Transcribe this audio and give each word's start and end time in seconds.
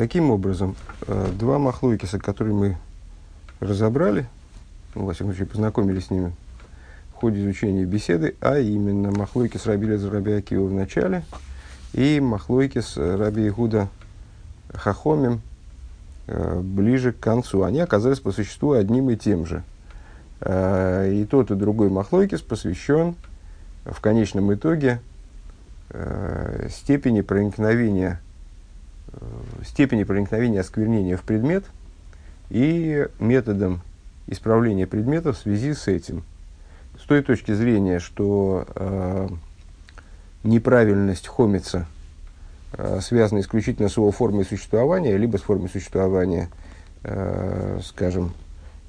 Таким 0.00 0.30
образом, 0.30 0.76
э, 1.06 1.28
два 1.38 1.58
махлойкиса, 1.58 2.18
которые 2.18 2.54
мы 2.54 2.78
разобрали, 3.60 4.24
ну, 4.94 5.04
во 5.04 5.12
всяком 5.12 5.34
случае, 5.34 5.46
познакомились 5.46 6.06
с 6.06 6.10
ними 6.10 6.32
в 7.12 7.16
ходе 7.16 7.42
изучения 7.42 7.84
беседы, 7.84 8.34
а 8.40 8.58
именно 8.58 9.10
махлойкис 9.10 9.66
Раби 9.66 9.88
Лезер 9.88 10.10
Раби 10.10 10.32
Акива 10.32 10.64
в 10.64 10.72
начале 10.72 11.22
и 11.92 12.18
махлойкис 12.18 12.96
Раби 12.96 13.46
Игуда 13.48 13.88
Хахомим 14.72 15.42
э, 16.28 16.60
ближе 16.60 17.12
к 17.12 17.20
концу. 17.20 17.62
Они 17.64 17.80
оказались 17.80 18.20
по 18.20 18.32
существу 18.32 18.72
одним 18.72 19.10
и 19.10 19.18
тем 19.18 19.44
же. 19.44 19.62
Э, 20.40 21.12
и 21.12 21.26
тот, 21.26 21.50
и 21.50 21.56
другой 21.56 21.90
махлойкис 21.90 22.40
посвящен 22.40 23.16
в 23.84 24.00
конечном 24.00 24.50
итоге 24.54 25.02
степени 26.70 27.20
проникновения 27.20 28.18
степени 29.64 30.04
проникновения 30.04 30.60
осквернения 30.60 31.16
в 31.16 31.22
предмет 31.22 31.64
и 32.50 33.06
методом 33.18 33.80
исправления 34.26 34.86
предмета 34.86 35.32
в 35.32 35.38
связи 35.38 35.74
с 35.74 35.88
этим. 35.88 36.24
С 37.00 37.06
той 37.06 37.22
точки 37.22 37.52
зрения, 37.52 37.98
что 37.98 38.66
э, 38.74 39.28
неправильность 40.44 41.26
хомица 41.26 41.86
э, 42.72 43.00
связана 43.00 43.40
исключительно 43.40 43.88
с 43.88 43.96
его 43.96 44.10
формой 44.10 44.44
существования, 44.44 45.16
либо 45.16 45.38
с 45.38 45.42
формой 45.42 45.68
существования, 45.68 46.48
э, 47.02 47.80
скажем, 47.82 48.34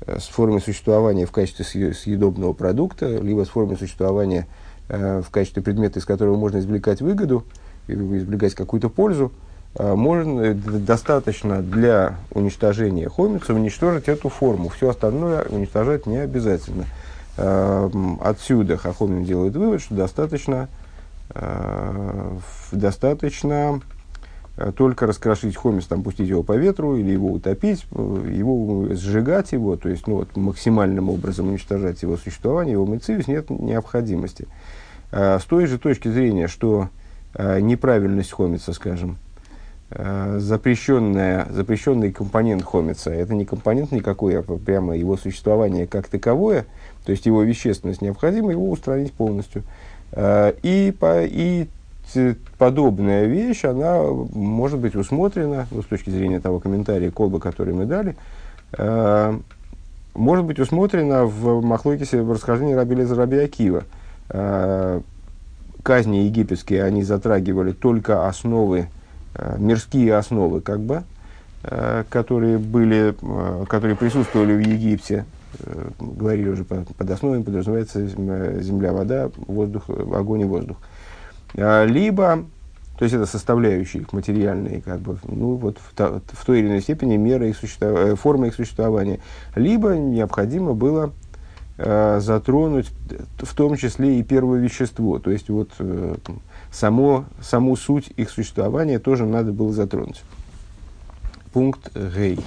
э, 0.05 0.19
с 0.19 0.27
формой 0.27 0.61
существования 0.61 1.25
в 1.25 1.31
качестве 1.31 1.93
съедобного 1.93 2.53
продукта, 2.53 3.17
либо 3.17 3.45
с 3.45 3.49
формой 3.49 3.77
существования 3.77 4.47
э, 4.89 5.21
в 5.25 5.29
качестве 5.29 5.63
предмета, 5.63 5.99
из 5.99 6.05
которого 6.05 6.35
можно 6.35 6.59
извлекать 6.59 7.01
выгоду, 7.01 7.45
или 7.87 8.17
извлекать 8.17 8.53
какую-то 8.55 8.89
пользу, 8.89 9.31
а, 9.31 9.50
можно, 9.77 10.41
э, 10.41 10.53
достаточно 10.53 11.61
для 11.61 12.17
уничтожения 12.31 13.07
хомица 13.07 13.53
уничтожить 13.53 14.09
эту 14.09 14.27
форму. 14.27 14.69
Все 14.69 14.89
остальное 14.89 15.43
уничтожать 15.43 16.05
не 16.05 16.17
обязательно. 16.17 16.85
А, 17.37 17.89
отсюда 18.21 18.75
Хахомин 18.75 19.23
делает 19.23 19.55
вывод, 19.55 19.81
что 19.81 19.95
достаточно, 19.95 20.67
а, 21.29 22.37
достаточно 22.73 23.81
только 24.75 25.07
раскрошить 25.07 25.55
хомис, 25.55 25.87
там, 25.87 26.03
пустить 26.03 26.27
его 26.27 26.43
по 26.43 26.55
ветру 26.57 26.97
или 26.97 27.09
его 27.09 27.31
утопить, 27.31 27.85
его 27.89 28.93
сжигать 28.93 29.53
его, 29.53 29.77
то 29.77 29.87
есть 29.87 30.05
ну, 30.05 30.17
вот, 30.17 30.35
максимальным 30.35 31.09
образом 31.09 31.47
уничтожать 31.47 32.01
его 32.03 32.17
существование, 32.17 32.73
его 32.73 32.85
мецивис 32.85 33.27
нет 33.27 33.49
необходимости. 33.49 34.47
С 35.11 35.43
той 35.45 35.65
же 35.65 35.79
точки 35.79 36.09
зрения, 36.09 36.47
что 36.47 36.89
неправильность 37.39 38.33
хомица, 38.33 38.73
скажем, 38.73 39.17
Э, 39.30 39.30
запрещенная, 39.93 41.47
запрещенный 41.49 42.11
компонент 42.11 42.63
хомица. 42.63 43.11
Это 43.11 43.33
не 43.33 43.45
компонент 43.45 43.91
никакой, 43.91 44.39
а 44.39 44.41
прямо 44.41 44.95
его 44.95 45.17
существование 45.17 45.85
как 45.85 46.07
таковое, 46.07 46.65
то 47.05 47.11
есть 47.11 47.25
его 47.25 47.43
вещественность 47.43 48.01
необходимо 48.01 48.51
его 48.51 48.69
устранить 48.69 49.11
полностью. 49.11 49.63
Э, 50.13 50.53
и, 50.63 50.95
и 51.01 51.67
подобная 52.57 53.25
вещь, 53.25 53.65
она 53.65 54.01
может 54.01 54.79
быть 54.79 54.95
усмотрена, 54.95 55.67
ну, 55.71 55.81
с 55.81 55.85
точки 55.85 56.09
зрения 56.09 56.39
того 56.39 56.59
комментария 56.59 57.11
колба, 57.11 57.39
который 57.39 57.73
мы 57.73 57.85
дали, 57.85 58.15
э, 58.77 59.39
может 60.13 60.45
быть 60.45 60.59
усмотрена 60.59 61.25
в 61.25 61.61
Махлокисе 61.61 62.21
в 62.21 62.31
расхождении 62.31 62.73
Раби 62.73 62.95
Леза 62.95 63.15
Раби 63.15 63.37
Акива. 63.37 63.83
Казни 65.83 66.17
египетские, 66.17 66.83
они 66.83 67.03
затрагивали 67.03 67.71
только 67.71 68.27
основы 68.27 68.87
Э, 68.87 69.00
мирские 69.57 70.15
основы, 70.15 70.61
как 70.61 70.81
бы, 70.81 71.03
э, 71.63 72.03
которые, 72.09 72.57
были, 72.57 73.15
э, 73.21 73.65
которые 73.67 73.95
присутствовали 73.95 74.53
в 74.53 74.59
Египте, 74.59 75.25
говорили 75.99 76.47
уже 76.47 76.63
под 76.63 77.11
основами, 77.11 77.43
подразумевается 77.43 78.07
земля, 78.07 78.93
вода, 78.93 79.29
воздух, 79.35 79.89
огонь 79.89 80.41
и 80.41 80.45
воздух. 80.45 80.77
Либо, 81.53 82.45
то 82.97 83.03
есть 83.03 83.13
это 83.13 83.25
составляющие 83.25 84.03
их 84.03 84.13
материальные, 84.13 84.81
как 84.81 85.01
бы, 85.01 85.17
ну 85.23 85.55
вот 85.55 85.77
в, 85.77 85.93
в 85.99 86.45
той 86.45 86.59
или 86.59 86.67
иной 86.67 86.81
степени 86.81 87.17
мера 87.17 87.45
их 87.45 87.57
существования, 87.57 88.15
форма 88.15 88.47
их 88.47 88.55
существования. 88.55 89.19
Либо 89.55 89.89
необходимо 89.97 90.73
было 90.73 91.11
затронуть 91.77 92.89
в 93.37 93.53
том 93.53 93.75
числе 93.75 94.19
и 94.19 94.23
первое 94.23 94.61
вещество, 94.61 95.19
то 95.19 95.31
есть 95.31 95.49
вот 95.49 95.71
само, 96.71 97.25
саму 97.41 97.75
суть 97.75 98.11
их 98.15 98.29
существования 98.29 98.99
тоже 98.99 99.25
надо 99.25 99.51
было 99.51 99.73
затронуть. 99.73 100.23
Пункт 101.53 101.91
Гей. 101.95 102.39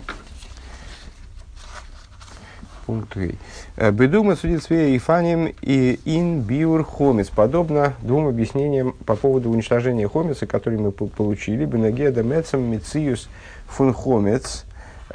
Пункт 2.87 3.17
Гей. 3.17 3.39
Э, 3.77 3.91
Бедума 3.91 4.35
судит 4.35 4.63
свея 4.63 4.97
Ифаним 4.97 5.53
и 5.61 6.01
ин 6.05 6.41
биур 6.41 6.85
хомис. 6.85 7.29
Подобно 7.29 7.95
двум 8.03 8.27
объяснениям 8.27 8.93
по 9.05 9.15
поводу 9.15 9.51
уничтожения 9.51 10.09
хомиса, 10.09 10.47
которые 10.47 10.81
мы 10.81 10.91
получили. 10.91 11.65
Бенагеда 11.65 12.23
мецам 12.23 12.63
мициус 12.63 13.29
фун 13.67 13.93
хомец 13.93 14.65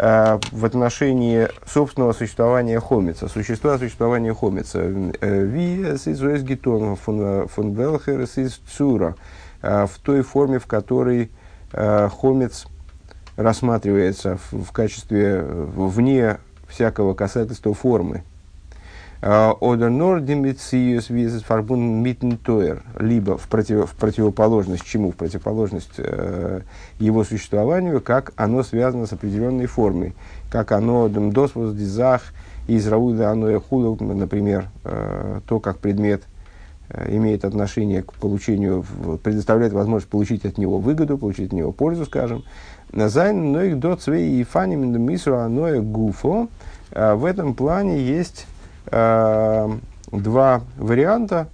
в 0.02 0.66
отношении 0.66 1.50
собственного 1.66 2.14
существования 2.14 2.80
хомица, 2.80 3.28
существа 3.28 3.78
существования 3.78 4.34
хомица. 4.34 4.80
Э, 4.80 5.44
Ви 5.46 5.82
из 5.82 6.44
гитон 6.44 6.96
фон 6.96 7.74
Велхер 7.74 8.22
из 8.22 8.62
Цура, 8.78 9.16
э, 9.62 9.86
в 9.88 10.00
той 10.00 10.22
форме, 10.22 10.60
в 10.60 10.68
которой 10.68 11.32
хомец 11.72 12.66
рассматривается 13.36 14.40
в 14.52 14.72
качестве 14.72 15.40
вне 15.44 16.40
всякого 16.68 17.14
касательства 17.14 17.76
формы. 17.76 18.24
Oder 19.22 19.90
nur 19.90 20.22
wie 21.10 21.24
es 21.24 21.44
verbunden 21.44 22.02
mit 22.02 22.24
либо 23.00 23.38
в, 23.38 23.50
против, 23.50 23.92
в 23.92 23.96
противоположность 23.96 24.86
чему? 24.86 25.12
В 25.12 25.18
противоположность 25.18 25.92
э, 25.98 26.62
его 27.00 27.26
существованию, 27.26 28.00
как 28.00 28.32
оно 28.38 28.64
связано 28.64 29.08
с 29.08 29.12
определенной 29.14 29.66
формой, 29.66 30.16
как 30.50 30.72
оно 30.72 31.10
досвоз 31.10 31.76
дизах 31.76 32.22
из 32.70 32.88
рауда 32.88 33.32
оно 33.32 33.60
худо, 33.60 34.02
например, 34.02 34.70
э, 34.86 35.42
то, 35.46 35.60
как 35.60 35.80
предмет 35.80 36.24
э, 36.90 37.14
имеет 37.18 37.44
отношение 37.44 38.04
к 38.04 38.14
получению, 38.14 38.86
предоставляет 39.22 39.74
возможность 39.74 40.10
получить 40.10 40.46
от 40.46 40.58
него 40.58 40.78
выгоду, 40.78 41.18
получить 41.18 41.48
от 41.48 41.54
него 41.54 41.74
пользу, 41.74 42.06
скажем. 42.06 42.46
Назайн, 42.94 43.52
но 43.52 43.64
их 43.64 43.80
до 43.80 43.96
цвей 43.98 44.40
и 44.40 44.44
фаним 44.44 44.98
мисру 45.02 45.40
аное 45.40 45.82
гуфо. 45.82 46.48
Э, 46.92 47.16
в 47.16 47.26
этом 47.26 47.54
плане 47.54 48.02
есть 48.02 48.48
э, 48.92 49.70
два 50.12 50.62
варианта. 50.78 51.48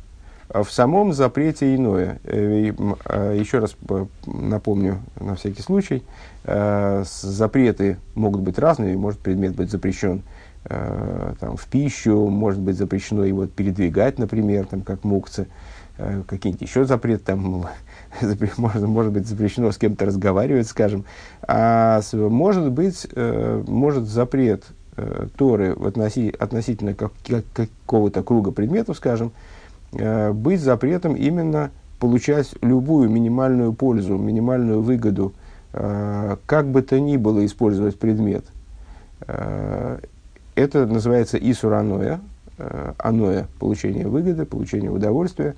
В 0.47 0.67
самом 0.69 1.11
запрете 1.11 1.75
иное. 1.75 2.19
Э, 2.23 2.71
э, 3.05 3.37
еще 3.37 3.59
раз 3.59 3.75
напомню 4.27 5.01
на 5.19 5.35
всякий 5.35 5.63
случай, 5.63 6.03
э, 6.43 7.03
запреты 7.03 7.97
могут 8.13 8.41
быть 8.41 8.59
разные, 8.59 8.95
может 8.95 9.19
предмет 9.19 9.55
быть 9.55 9.71
запрещен 9.71 10.21
там, 10.67 11.57
в 11.57 11.67
пищу, 11.67 12.27
может 12.27 12.59
быть 12.59 12.75
запрещено 12.75 13.23
его 13.23 13.45
передвигать, 13.45 14.17
например, 14.17 14.65
там, 14.65 14.81
как 14.81 15.03
мукцы, 15.03 15.45
какие-нибудь 15.95 16.67
еще 16.67 16.85
запреты, 16.85 17.23
там, 17.23 17.65
может, 18.57 18.81
может 18.81 19.11
быть 19.11 19.27
запрещено 19.27 19.71
с 19.71 19.77
кем-то 19.77 20.05
разговаривать, 20.05 20.67
скажем, 20.67 21.05
а 21.43 22.01
может 22.13 22.71
быть, 22.71 23.07
может 23.13 24.07
запрет 24.07 24.63
э, 24.97 25.27
Торы 25.37 25.73
в 25.75 25.85
относи, 25.85 26.33
относительно 26.37 26.93
как, 26.93 27.11
как, 27.27 27.43
какого-то 27.53 28.23
круга 28.23 28.51
предметов, 28.51 28.97
скажем, 28.97 29.31
э, 29.93 30.31
быть 30.31 30.61
запретом 30.61 31.15
именно 31.15 31.71
получать 31.99 32.53
любую 32.61 33.09
минимальную 33.09 33.73
пользу, 33.73 34.17
минимальную 34.17 34.81
выгоду, 34.81 35.33
э, 35.73 36.37
как 36.45 36.67
бы 36.67 36.81
то 36.81 36.99
ни 36.99 37.17
было 37.17 37.45
использовать 37.45 37.97
предмет. 37.97 38.45
Э, 39.27 39.99
это 40.55 40.85
называется 40.85 41.37
исураноя, 41.37 42.19
э, 42.57 42.93
аноя, 42.97 43.47
получение 43.59 44.07
выгоды, 44.07 44.45
получение 44.45 44.91
удовольствия, 44.91 45.55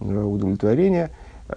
э, 0.00 0.22
удовлетворения. 0.22 1.10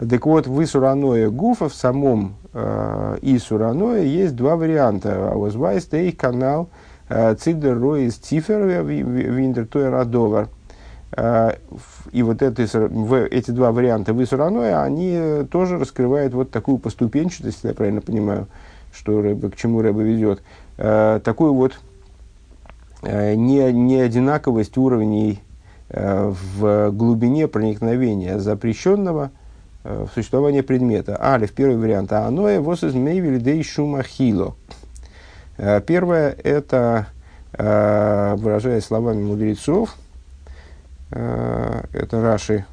Так 0.07 0.27
вот, 0.27 0.45
в 0.45 0.63
исураное 0.63 1.31
гуфа, 1.31 1.67
в 1.67 1.73
самом 1.73 2.35
э, 2.53 3.17
исураное 3.23 4.03
есть 4.03 4.35
два 4.35 4.55
варианта. 4.55 5.31
Возвайс 5.33 5.89
канал– 6.15 6.69
Цидер 7.09 7.79
Ройс 7.79 8.15
Тифер 8.15 8.83
Виндертойр 8.83 9.93
Адовар. 9.95 10.47
И 12.11 12.21
вот 12.21 12.41
это, 12.43 12.61
эти 13.31 13.51
два 13.51 13.71
варианта 13.71 14.13
высураной, 14.13 14.75
они 14.75 15.43
тоже 15.51 15.79
раскрывают 15.79 16.35
вот 16.35 16.51
такую 16.51 16.77
поступенчатость, 16.77 17.57
если 17.57 17.69
я 17.69 17.73
правильно 17.73 18.01
понимаю, 18.01 18.45
что 18.93 19.19
Рэбе, 19.21 19.49
к 19.49 19.55
чему 19.55 19.81
Рэбе 19.81 20.03
ведет. 20.03 20.43
Такую 20.77 21.53
вот 21.55 21.79
не, 23.01 23.73
не 23.73 23.99
одинаковость 24.01 24.77
уровней 24.77 25.39
в 25.89 26.91
глубине 26.91 27.47
проникновения 27.47 28.37
запрещенного 28.37 29.31
в 29.83 30.09
существование 30.13 30.61
предмета. 30.61 31.17
Алиф, 31.19 31.53
первый 31.53 31.77
вариант. 31.77 32.13
А 32.13 32.27
оно 32.27 32.61
вос 32.61 32.83
из 32.83 32.93
мейвилидей 32.93 33.63
шумахило. 33.63 34.53
Первое– 35.85 36.35
это, 36.43 37.07
выражаясь 37.51 38.85
словами 38.85 39.21
мудрецов, 39.21 39.95
это 41.11 41.81
Раши 42.11 42.65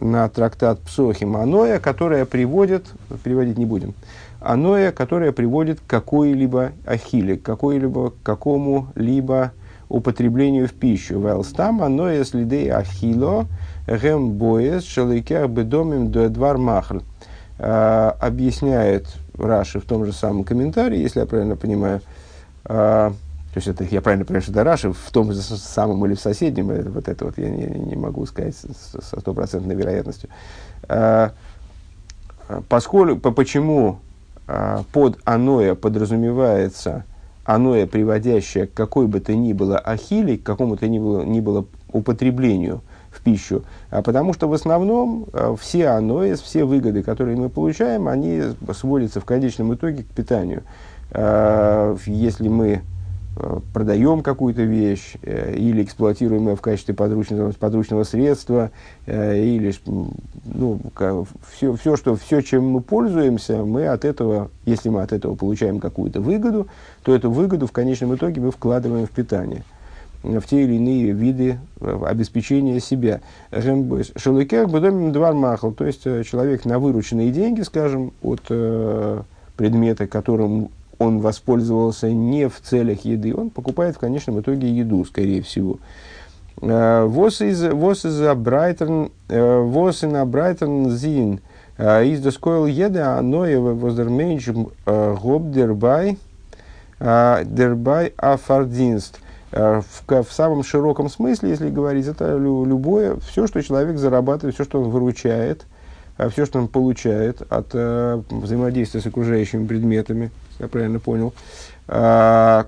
на 0.00 0.28
трактат 0.28 0.80
Псохим 0.80 1.36
Аноя, 1.36 1.78
которая 1.78 2.24
приводит, 2.24 2.86
переводить 3.22 3.58
не 3.58 3.64
будем, 3.64 3.94
Аноя, 4.40 4.90
которая 4.90 5.30
приводит 5.30 5.80
к 5.80 5.86
какой-либо 5.86 6.72
ахиле, 6.84 7.36
к 7.36 7.42
какой-либо, 7.42 8.12
какому-либо 8.22 9.52
употреблению 9.88 10.66
в 10.66 10.72
пищу. 10.72 11.20
Велстам 11.20 11.82
аноя 11.82 12.24
следей 12.24 12.70
ахило 12.70 13.46
гем 13.86 14.32
боес 14.32 14.84
шаликер 14.84 15.46
бедомим 15.46 16.10
дуэдвар 16.10 16.58
махль. 16.58 17.00
А, 17.58 18.16
объясняет 18.20 19.06
Раши 19.38 19.80
в 19.80 19.84
том 19.84 20.04
же 20.04 20.12
самом 20.12 20.44
комментарии, 20.44 20.98
если 20.98 21.20
я 21.20 21.26
правильно 21.26 21.56
понимаю, 21.56 22.00
то 22.66 23.58
есть 23.58 23.68
это 23.68 23.84
я 23.84 24.02
правильно 24.02 24.26
понимаю, 24.26 24.42
что 24.42 24.52
это 24.52 24.64
Раши 24.64 24.92
в 24.92 25.10
том 25.10 25.32
же 25.32 25.40
самом 25.40 26.04
или 26.04 26.14
в 26.14 26.20
соседнем, 26.20 26.70
это, 26.70 26.90
вот 26.90 27.08
это 27.08 27.24
вот 27.24 27.38
я 27.38 27.48
не, 27.48 27.64
не 27.64 27.96
могу 27.96 28.26
сказать 28.26 28.54
со 28.54 29.00
стопроцентной 29.18 29.74
вероятностью. 29.74 30.28
А, 30.88 31.32
поскольку, 32.68 33.32
почему 33.32 34.00
а, 34.46 34.84
под 34.92 35.18
аноя 35.24 35.74
подразумевается 35.74 37.04
аноя, 37.44 37.86
приводящее 37.86 38.66
к 38.66 38.74
какой 38.74 39.06
бы 39.06 39.20
то 39.20 39.34
ни 39.34 39.54
было 39.54 39.78
ахиле, 39.78 40.36
к 40.36 40.42
какому 40.42 40.76
то 40.76 40.86
ни 40.86 40.98
было, 40.98 41.22
ни 41.22 41.40
было 41.40 41.64
употреблению 41.90 42.82
в 43.10 43.22
пищу, 43.22 43.64
а 43.88 44.02
потому 44.02 44.34
что 44.34 44.48
в 44.48 44.52
основном 44.52 45.28
а, 45.32 45.56
все 45.56 45.88
анои, 45.88 46.34
все 46.34 46.64
выгоды, 46.64 47.02
которые 47.02 47.38
мы 47.38 47.48
получаем, 47.48 48.06
они 48.06 48.42
сводятся 48.74 49.20
в 49.20 49.24
конечном 49.24 49.74
итоге 49.74 50.02
к 50.02 50.08
питанию. 50.08 50.62
Если 51.12 52.48
мы 52.48 52.82
Э, 53.38 53.60
продаем 53.74 54.22
какую-то 54.22 54.62
вещь 54.62 55.16
э, 55.22 55.54
или 55.56 55.82
эксплуатируем 55.82 56.48
ее 56.48 56.56
в 56.56 56.62
качестве 56.62 56.94
подручного, 56.94 57.52
подручного 57.52 58.04
средства, 58.04 58.70
э, 59.04 59.38
или 59.38 59.74
ну, 60.46 60.80
все, 61.52 61.74
все, 61.76 61.96
что, 61.96 62.16
все, 62.16 62.40
чем 62.40 62.66
мы 62.66 62.80
пользуемся, 62.80 63.62
мы 63.62 63.88
от 63.88 64.06
этого, 64.06 64.50
если 64.64 64.88
мы 64.88 65.02
от 65.02 65.12
этого 65.12 65.34
получаем 65.34 65.80
какую-то 65.80 66.22
выгоду, 66.22 66.68
то 67.02 67.14
эту 67.14 67.30
выгоду 67.30 67.66
в 67.66 67.72
конечном 67.72 68.14
итоге 68.14 68.40
мы 68.40 68.50
вкладываем 68.50 69.06
в 69.06 69.10
питание 69.10 69.64
в 70.22 70.42
те 70.42 70.64
или 70.64 70.74
иные 70.74 71.12
виды 71.12 71.58
обеспечения 71.80 72.80
себя. 72.80 73.20
Шелукер 73.52 74.66
бедомим 74.66 75.12
двар 75.12 75.34
махал, 75.34 75.70
то 75.70 75.84
есть 75.84 76.02
человек 76.02 76.64
на 76.64 76.80
вырученные 76.80 77.30
деньги, 77.30 77.60
скажем, 77.60 78.12
от 78.22 78.40
предмета, 79.56 80.08
которым 80.08 80.70
он 80.98 81.18
воспользовался 81.18 82.10
не 82.10 82.48
в 82.48 82.60
целях 82.60 83.04
еды, 83.04 83.34
он 83.34 83.50
покупает 83.50 83.96
в 83.96 83.98
конечном 83.98 84.40
итоге 84.40 84.68
еду, 84.68 85.04
скорее 85.04 85.42
всего. 85.42 85.78
Э, 86.60 87.04
вос 87.04 87.40
из 87.40 88.36
Брайтон, 88.36 89.12
э, 89.28 89.58
вос 89.60 90.02
на 90.02 90.24
Брайтон 90.24 90.90
зин 90.90 91.40
э, 91.76 92.06
из 92.06 92.20
доскоил 92.20 92.66
еда, 92.66 93.18
оно 93.18 93.46
его 93.46 93.74
воздерменч 93.74 94.48
гоб 94.86 95.50
дербай 95.50 96.18
дербай 96.98 98.14
афардинст. 98.16 99.20
В, 99.52 99.84
в 100.08 100.32
самом 100.32 100.64
широком 100.64 101.08
смысле, 101.10 101.50
если 101.50 101.70
говорить, 101.70 102.06
это 102.06 102.36
любое, 102.36 103.16
все, 103.16 103.46
что 103.46 103.62
человек 103.62 103.98
зарабатывает, 103.98 104.54
все, 104.54 104.64
что 104.64 104.80
он 104.80 104.90
выручает, 104.90 105.66
все, 106.30 106.46
что 106.46 106.58
он 106.58 106.68
получает 106.68 107.42
от 107.50 107.72
взаимодействия 107.74 109.00
с 109.00 109.06
окружающими 109.06 109.66
предметами, 109.66 110.30
я 110.58 110.68
правильно 110.68 110.98
понял. 110.98 111.34
А, 111.88 112.66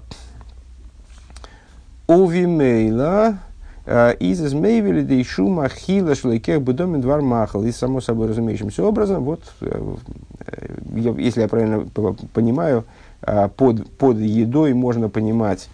Увимейла 2.06 3.38
а, 3.87 4.11
из 4.12 4.44
измейвели 4.44 5.02
да 5.02 5.20
ишу 5.20 5.49
махила 5.49 6.14
шлейкех 6.14 6.62
бедомин 6.62 7.00
двор 7.00 7.23
махал. 7.23 7.64
И 7.64 7.73
само 7.73 8.00
собой 8.00 8.29
разумеющимся 8.29 8.85
образом, 8.85 9.25
вот, 9.25 9.43
э, 9.61 9.96
если 11.19 11.43
я 11.43 11.49
правильно 11.49 11.87
понимаю, 12.32 12.85
а, 13.23 13.49
под, 13.49 13.90
под 13.96 14.19
едой 14.19 14.75
можно 14.75 15.08
понимать 15.08 15.69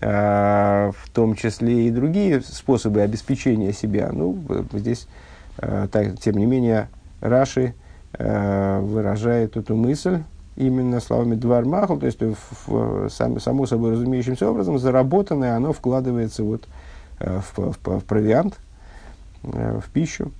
в 0.00 0.94
том 1.14 1.36
числе 1.36 1.86
и 1.86 1.90
другие 1.92 2.40
способы 2.40 3.02
обеспечения 3.02 3.72
себя. 3.72 4.10
Ну, 4.12 4.36
здесь, 4.72 5.06
так, 5.56 6.18
тем 6.18 6.38
не 6.38 6.46
менее, 6.46 6.88
Раши 7.20 7.74
выражает 8.18 9.56
эту 9.56 9.76
мысль, 9.76 10.22
именно 10.56 11.00
словами 11.00 11.34
двар 11.34 11.64
махал, 11.64 11.98
то 11.98 12.06
есть 12.06 12.20
в, 12.20 12.36
в, 12.66 13.08
сам, 13.08 13.40
само 13.40 13.66
собой 13.66 13.92
разумеющимся 13.92 14.48
образом, 14.48 14.78
заработанное 14.78 15.56
оно 15.56 15.72
вкладывается 15.72 16.42
вот, 16.42 16.64
э, 17.18 17.40
в, 17.40 17.72
в, 17.72 18.00
в 18.00 18.04
провиант, 18.04 18.58
э, 19.44 19.80
в 19.84 19.90
пищу. 19.90 20.30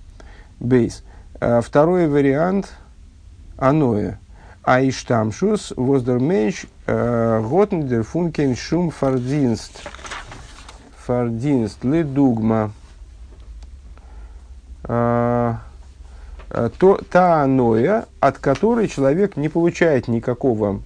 Бейс. 0.61 1.03
Э, 1.41 1.61
второй 1.63 2.09
вариант– 2.09 2.73
аное. 3.59 4.19
А 4.65 4.81
и 4.81 4.93
штамшус 4.93 5.73
воздерменш 5.77 6.67
готн 6.87 8.03
функен 8.03 8.55
шум 8.55 8.91
фардинст. 8.91 9.83
Фардинст 11.05 11.83
ледугма. 11.83 12.71
Э, 14.85 15.55
то, 16.79 17.01
та 17.11 17.43
аноя, 17.43 18.07
от 18.21 18.39
которой 18.39 18.89
человек 18.89 19.37
не 19.37 19.49
получает 19.49 20.07
никакого, 20.07 20.81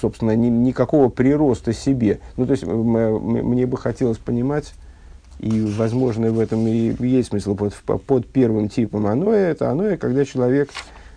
собственно, 0.00 0.36
ни, 0.36 0.48
никакого 0.48 1.08
прироста 1.08 1.72
себе. 1.72 2.20
Ну, 2.36 2.46
то 2.46 2.52
есть, 2.52 2.64
мне 2.64 3.66
бы 3.66 3.76
хотелось 3.76 4.18
понимать, 4.18 4.74
и, 5.40 5.60
возможно, 5.60 6.30
в 6.30 6.40
этом 6.40 6.66
и 6.66 6.94
есть 7.06 7.28
смысл 7.28 7.54
под, 7.54 7.74
под 7.74 8.26
первым 8.26 8.68
типом 8.68 9.06
аноя, 9.06 9.50
это 9.50 9.70
аноя, 9.70 9.96
когда 9.96 10.24
человек 10.24 10.70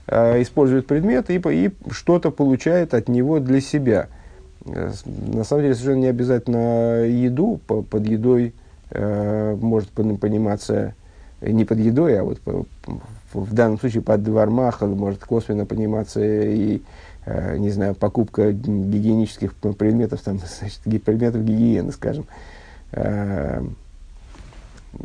э, 0.08 0.42
использует 0.42 0.86
предмет 0.86 1.30
и, 1.30 1.42
и 1.46 1.72
что-то 1.90 2.30
получает 2.32 2.94
от 2.94 3.10
него 3.10 3.40
для 3.40 3.62
себя. 3.62 4.10
Э, 4.66 4.92
на 5.06 5.44
самом 5.44 5.64
деле, 5.64 5.76
совершенно 5.76 6.02
не 6.02 6.08
обязательно 6.08 7.06
еду, 7.06 7.60
по, 7.66 7.82
под 7.82 8.06
едой 8.06 8.54
э, 8.92 9.58
может 9.60 9.90
пониматься 9.90 10.94
не 11.42 11.66
под 11.66 11.80
едой, 11.80 12.20
а 12.20 12.24
вот 12.24 12.40
в 13.34 13.54
данном 13.54 13.80
случае 13.80 14.02
под 14.02 14.28
вармах 14.28 14.82
может 14.82 15.24
косвенно 15.24 15.66
пониматься 15.66 16.22
и, 16.22 16.82
э, 17.26 17.58
не 17.58 17.70
знаю, 17.70 17.96
покупка 17.96 18.52
гигиенических 18.52 19.54
предметов, 19.56 20.22
там, 20.22 20.40
значит, 20.60 21.04
предметов 21.04 21.44
гигиены, 21.44 21.92
скажем, 21.92 22.26
э, 22.92 23.64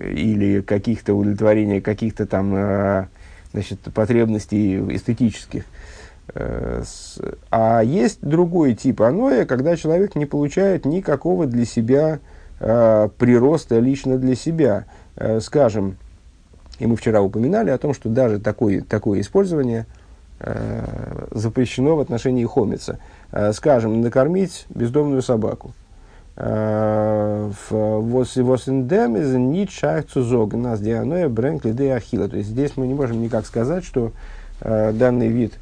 или 0.01 0.61
каких-то 0.63 1.15
удовлетворения 1.15 1.81
каких-то 1.81 2.27
там 2.27 2.55
э, 2.55 3.07
значит, 3.53 3.81
потребностей 3.95 4.79
эстетических. 4.95 5.65
А 6.35 7.83
есть 7.83 8.19
другой 8.21 8.75
тип 8.75 9.01
аноя, 9.01 9.47
когда 9.47 9.77
человек 9.77 10.17
не 10.17 10.27
получает 10.27 10.85
никакого 10.85 11.47
для 11.47 11.65
себя 11.65 12.19
прироста 12.59 13.79
лично 13.79 14.19
для 14.19 14.35
себя. 14.35 14.87
Скажем, 15.41 15.97
и 16.79 16.87
мы 16.87 16.97
вчера 16.97 17.23
упоминали 17.23 17.71
о 17.71 17.79
том, 17.79 17.95
что 17.95 18.09
даже 18.09 18.39
такое, 18.39 18.83
такое 18.83 19.21
использование 19.21 19.87
э, 20.41 21.27
запрещено 21.31 21.97
в 21.97 22.01
отношении 22.01 22.45
хомица. 22.45 22.99
Э, 23.33 23.53
скажем, 23.53 24.01
накормить 24.03 24.67
бездомную 24.71 25.23
собаку. 25.23 25.73
Э, 26.37 27.51
нас 30.59 30.81
ахила. 31.89 32.29
То 32.29 32.37
есть 32.37 32.51
здесь 32.51 32.73
мы 32.77 32.87
не 32.87 32.95
можем 32.95 33.23
никак 33.23 33.47
сказать, 33.47 33.85
что 33.85 34.13
э, 34.61 34.93
данный 34.93 35.29
вид 35.29 35.55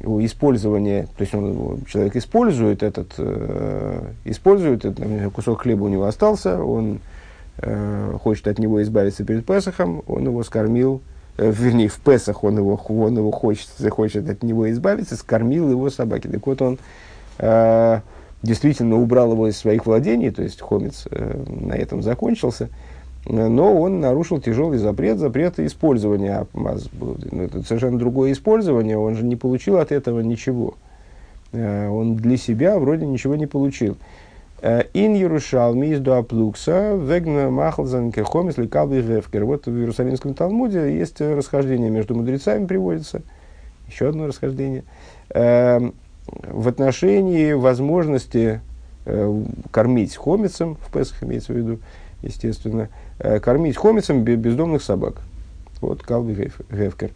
использования, 0.00 1.08
то 1.16 1.22
есть 1.22 1.34
он, 1.34 1.80
человек 1.86 2.16
использует 2.16 2.82
этот, 2.82 3.14
э, 3.18 4.10
использует 4.24 4.84
этот, 4.84 5.32
кусок 5.32 5.62
хлеба 5.62 5.84
у 5.84 5.88
него 5.88 6.06
остался, 6.06 6.62
он 6.62 7.00
э, 7.62 8.18
хочет 8.22 8.48
от 8.48 8.58
него 8.58 8.82
избавиться 8.82 9.24
перед 9.24 9.46
Песохом, 9.46 10.02
он 10.06 10.24
его 10.24 10.42
скормил, 10.42 11.00
э, 11.38 11.50
вернее, 11.50 11.88
в 11.88 11.98
Песах 12.00 12.44
он 12.44 12.58
его, 12.58 12.80
он 12.88 13.16
его 13.16 13.30
хочет, 13.30 13.68
хочет 13.90 14.28
от 14.28 14.42
него 14.42 14.70
избавиться, 14.70 15.16
скормил 15.16 15.70
его 15.70 15.88
собаке. 15.90 16.28
Так 16.28 16.46
вот, 16.46 16.60
он 16.60 16.78
э, 17.38 18.00
действительно 18.42 18.96
убрал 18.96 19.32
его 19.32 19.48
из 19.48 19.56
своих 19.56 19.86
владений, 19.86 20.30
то 20.30 20.42
есть 20.42 20.60
хомец 20.60 21.06
э, 21.10 21.44
на 21.48 21.74
этом 21.74 22.02
закончился, 22.02 22.68
но 23.24 23.80
он 23.80 24.00
нарушил 24.00 24.40
тяжелый 24.40 24.78
запрет, 24.78 25.18
запрет 25.18 25.60
использования. 25.60 26.46
Ну, 26.52 27.16
это 27.40 27.62
совершенно 27.62 27.98
другое 27.98 28.32
использование, 28.32 28.98
он 28.98 29.14
же 29.14 29.24
не 29.24 29.36
получил 29.36 29.76
от 29.76 29.92
этого 29.92 30.20
ничего. 30.20 30.74
Э, 31.52 31.88
он 31.88 32.16
для 32.16 32.36
себя 32.36 32.78
вроде 32.78 33.06
ничего 33.06 33.36
не 33.36 33.46
получил. 33.46 33.96
Ин 34.62 35.14
Ярушалми 35.14 35.88
из 35.88 35.98
Дуаплукса, 36.00 36.94
Вегна 36.94 37.50
Махлзан 37.50 38.12
Кехомис 38.12 38.58
Лекалби 38.58 39.02
Гевкер. 39.02 39.44
Вот 39.44 39.66
в 39.66 39.76
Иерусалимском 39.76 40.34
Талмуде 40.34 40.96
есть 40.96 41.20
расхождение 41.20 41.90
между 41.90 42.14
мудрецами, 42.14 42.66
приводится. 42.66 43.22
Еще 43.88 44.08
одно 44.08 44.28
расхождение. 44.28 44.84
Эм, 45.30 45.94
в 46.26 46.68
отношении 46.68 47.52
возможности 47.54 48.60
э, 49.04 49.42
кормить 49.72 50.14
хомицем, 50.14 50.76
в 50.76 50.92
Песах 50.92 51.24
имеется 51.24 51.52
в 51.52 51.56
виду, 51.56 51.80
естественно, 52.22 52.88
э, 53.18 53.40
кормить 53.40 53.76
хомицем 53.76 54.22
бездомных 54.22 54.84
собак. 54.84 55.22
Вот 55.80 56.04
Калби 56.04 56.52
Гевкер. 56.70 57.10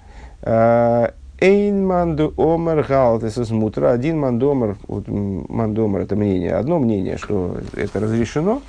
Э, 1.39 1.47
Эйн 1.47 1.87
манду 1.87 2.33
омер 2.37 2.85
галтес 2.85 3.39
из 3.39 3.51
мутра. 3.51 3.93
Один 3.93 4.19
мандомер, 4.19 4.77
вот 4.87 5.07
мандомер 5.09 6.01
это 6.01 6.17
мнение, 6.17 6.55
одно 6.55 6.79
мнение, 6.79 7.19
что 7.19 7.57
это 7.75 8.01
разрешено. 8.01 8.63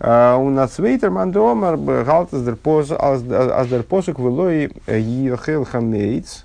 А 0.00 0.36
у 0.36 0.48
нас 0.50 0.78
вейтер 0.78 1.10
мандомер 1.10 1.76
галтес 2.04 2.42
дер 2.42 2.56
пос, 2.56 2.90
аз 2.92 3.22
дер 3.22 3.82
посук 3.82 4.18
велой 4.18 4.70
ехел 4.86 5.64
хамейц. 5.64 6.44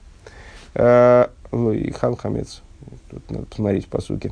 Лой 0.75 1.91
хал 1.99 2.15
хамец. 2.15 2.61
Тут 3.09 3.29
надо 3.29 3.45
посмотреть 3.45 3.87
по 3.87 4.01
суке. 4.01 4.31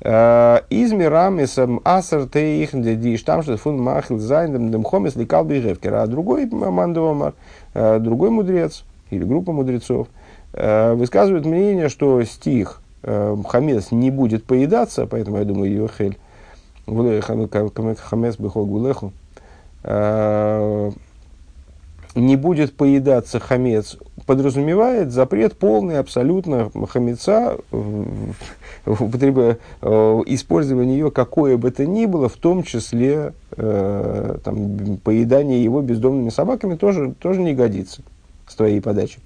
Из 0.00 0.92
мирамисом 0.92 1.80
асар 1.84 2.22
их 2.34 2.70
диш, 2.72 3.22
там 3.22 3.42
что 3.42 3.56
фун 3.56 3.80
махил 3.80 4.18
зайндем 4.18 4.70
дем 4.70 4.84
хомис 4.84 5.16
ликал 5.16 5.44
бигевкер. 5.44 5.94
А 5.94 6.06
другой 6.06 6.46
мандомер, 6.46 7.34
другой 7.72 8.30
мудрец 8.30 8.84
или 9.10 9.24
группа 9.24 9.52
мудрецов– 9.52 10.08
Э, 10.16 10.25
высказывают 10.56 11.44
мнение, 11.44 11.88
что 11.88 12.22
стих 12.24 12.80
э, 13.02 13.36
хамес 13.46 13.92
не 13.92 14.10
будет 14.10 14.44
поедаться, 14.44 15.06
поэтому 15.06 15.38
я 15.38 15.44
думаю, 15.44 15.72
Йохель, 15.72 16.16
хамес 16.86 18.38
бихол 18.38 18.66
гулеху, 18.66 19.12
э, 19.84 20.90
не 22.14 22.36
будет 22.36 22.74
поедаться 22.74 23.38
хамец, 23.38 23.98
подразумевает 24.24 25.12
запрет 25.12 25.58
полный 25.58 25.98
абсолютно 25.98 26.70
хамеца, 26.88 27.58
употреба, 28.86 29.58
использование 29.82 30.98
ее 30.98 31.10
какое 31.10 31.58
бы 31.58 31.70
то 31.70 31.84
ни 31.84 32.06
было, 32.06 32.30
в 32.30 32.36
том 32.36 32.62
числе 32.62 33.34
там, 33.54 34.96
поедание 35.04 35.62
его 35.62 35.82
бездомными 35.82 36.30
собаками 36.30 36.76
тоже, 36.76 37.14
тоже 37.20 37.42
не 37.42 37.52
годится 37.54 38.00
с 38.48 38.54
твоей 38.54 38.80
подачи. 38.80 39.18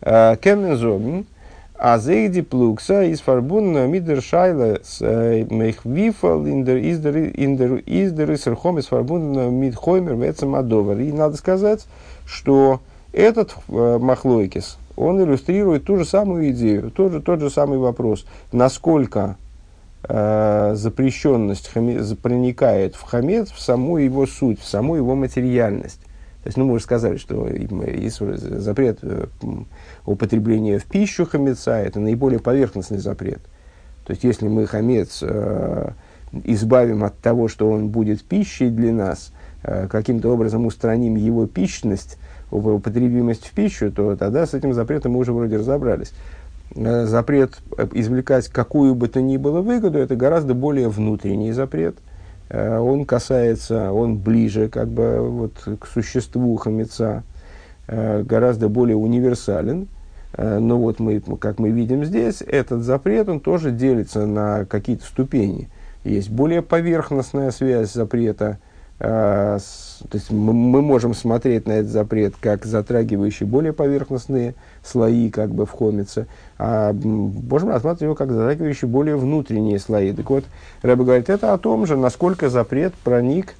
Кеннен 0.00 1.26
а 1.80 1.98
зейди 1.98 2.42
плукса 2.42 3.04
из 3.04 3.20
фарбунна 3.20 3.86
мидер 3.86 4.20
шайла 4.20 4.80
с 4.82 5.00
мех 5.00 5.84
вифал 5.84 6.44
индер 6.44 6.76
издер 6.78 7.16
издер 7.86 8.36
серхом 8.36 8.80
из 8.80 8.86
фарбунна 8.86 9.48
мид 9.48 9.76
хоймер 9.76 10.14
вецам 10.14 10.56
И 11.00 11.12
надо 11.12 11.36
сказать, 11.36 11.86
что 12.26 12.80
этот 13.12 13.54
махлойкис, 13.68 14.78
он 14.96 15.22
иллюстрирует 15.22 15.84
ту 15.84 15.96
же 15.96 16.04
самую 16.04 16.50
идею, 16.50 16.90
тот 16.90 17.12
же, 17.12 17.20
тот 17.20 17.40
же 17.40 17.50
самый 17.50 17.78
вопрос, 17.78 18.26
насколько 18.52 19.36
э, 20.02 20.72
запрещенность 20.74 21.68
хами, 21.68 22.02
проникает 22.14 22.96
в 22.96 23.02
хамец, 23.02 23.50
в 23.50 23.60
саму 23.60 23.98
его 23.98 24.26
суть, 24.26 24.60
в 24.60 24.66
саму 24.66 24.96
его 24.96 25.14
материальность. 25.14 26.00
То 26.48 26.50
есть, 26.50 26.56
ну, 26.56 26.64
мы 26.64 26.72
уже 26.76 26.84
сказали, 26.84 27.18
что 27.18 27.46
есть 27.46 28.16
запрет 28.16 29.00
э, 29.02 29.26
употребления 30.06 30.78
в 30.78 30.86
пищу 30.86 31.26
хамеца, 31.26 31.76
это 31.76 32.00
наиболее 32.00 32.40
поверхностный 32.40 32.96
запрет. 32.96 33.40
То 34.06 34.12
есть, 34.12 34.24
если 34.24 34.48
мы 34.48 34.66
хамец 34.66 35.18
э, 35.20 35.90
избавим 36.44 37.04
от 37.04 37.18
того, 37.18 37.48
что 37.48 37.70
он 37.70 37.88
будет 37.88 38.24
пищей 38.24 38.70
для 38.70 38.94
нас, 38.94 39.30
э, 39.62 39.88
каким-то 39.88 40.32
образом 40.32 40.64
устраним 40.64 41.16
его 41.16 41.46
пищность, 41.46 42.16
употребимость 42.50 43.44
в 43.44 43.50
пищу, 43.50 43.92
то 43.92 44.16
тогда 44.16 44.46
с 44.46 44.54
этим 44.54 44.72
запретом 44.72 45.12
мы 45.12 45.18
уже 45.18 45.34
вроде 45.34 45.58
разобрались. 45.58 46.14
Э, 46.74 47.04
запрет 47.04 47.58
э, 47.76 47.88
извлекать 47.92 48.48
какую 48.48 48.94
бы 48.94 49.08
то 49.08 49.20
ни 49.20 49.36
было 49.36 49.60
выгоду, 49.60 49.98
это 49.98 50.16
гораздо 50.16 50.54
более 50.54 50.88
внутренний 50.88 51.52
запрет– 51.52 51.96
Э, 52.06 52.16
он 52.50 53.04
касается, 53.04 53.92
он 53.92 54.16
ближе 54.18 54.68
как 54.68 54.88
бы 54.88 55.18
вот 55.20 55.52
к 55.80 55.86
существу 55.86 56.56
хамеца, 56.56 57.22
э, 57.86 58.22
гораздо 58.22 58.68
более 58.68 58.96
универсален. 58.96 59.88
Э, 60.32 60.58
но 60.58 60.78
вот 60.78 60.98
мы, 60.98 61.20
как 61.20 61.58
мы 61.58 61.70
видим 61.70 62.04
здесь, 62.04 62.42
этот 62.42 62.82
запрет, 62.82 63.28
он 63.28 63.40
тоже 63.40 63.70
делится 63.70 64.26
на 64.26 64.64
какие-то 64.64 65.04
ступени. 65.04 65.68
Есть 66.04 66.30
более 66.30 66.62
поверхностная 66.62 67.50
связь 67.50 67.92
запрета 67.92 68.58
то 68.98 69.60
есть 70.12 70.30
мы, 70.30 70.52
мы 70.52 70.82
можем 70.82 71.14
смотреть 71.14 71.66
на 71.66 71.72
этот 71.72 71.92
запрет 71.92 72.34
как 72.40 72.64
затрагивающий 72.64 73.46
более 73.46 73.72
поверхностные 73.72 74.54
слои 74.82 75.30
как 75.30 75.50
бы 75.50 75.66
в 75.66 75.70
хомице, 75.70 76.26
а 76.58 76.92
можем 76.92 77.68
рассматривать 77.68 78.02
его 78.02 78.14
как 78.16 78.32
затрагивающий 78.32 78.88
более 78.88 79.16
внутренние 79.16 79.78
слои. 79.78 80.12
Так 80.12 80.28
вот, 80.30 80.44
Рэбе 80.82 81.04
говорит, 81.04 81.30
это 81.30 81.52
о 81.52 81.58
том 81.58 81.86
же, 81.86 81.96
насколько 81.96 82.48
запрет 82.48 82.92
проник 83.04 83.54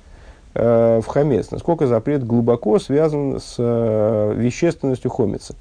э, 0.55 1.01
в 1.01 1.07
хомец, 1.07 1.53
насколько 1.53 1.87
запрет 1.87 2.27
глубоко 2.27 2.81
связан 2.81 3.39
с 3.39 3.55
э, 3.59 4.35
вещественностью 4.37 5.11
хомица. 5.11 5.55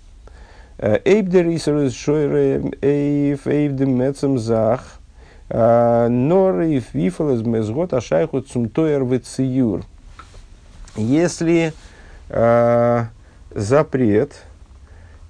Э, 0.80 0.98
Эйбдер 1.06 1.48
исер 1.50 1.92
шойре 1.92 2.72
эйф 2.82 3.46
эйвдем 3.46 3.96
мецем 3.96 4.40
зах 4.40 4.97
Нор 5.50 6.62
и 6.62 6.80
фифал 6.82 7.34
из 7.34 7.42
мезгот 7.42 7.94
ашайху 7.94 8.42
цумтоер 8.42 9.06
вециюр. 9.06 9.84
Если 10.98 11.74
э, 12.30 13.04
запрет, 13.54 14.44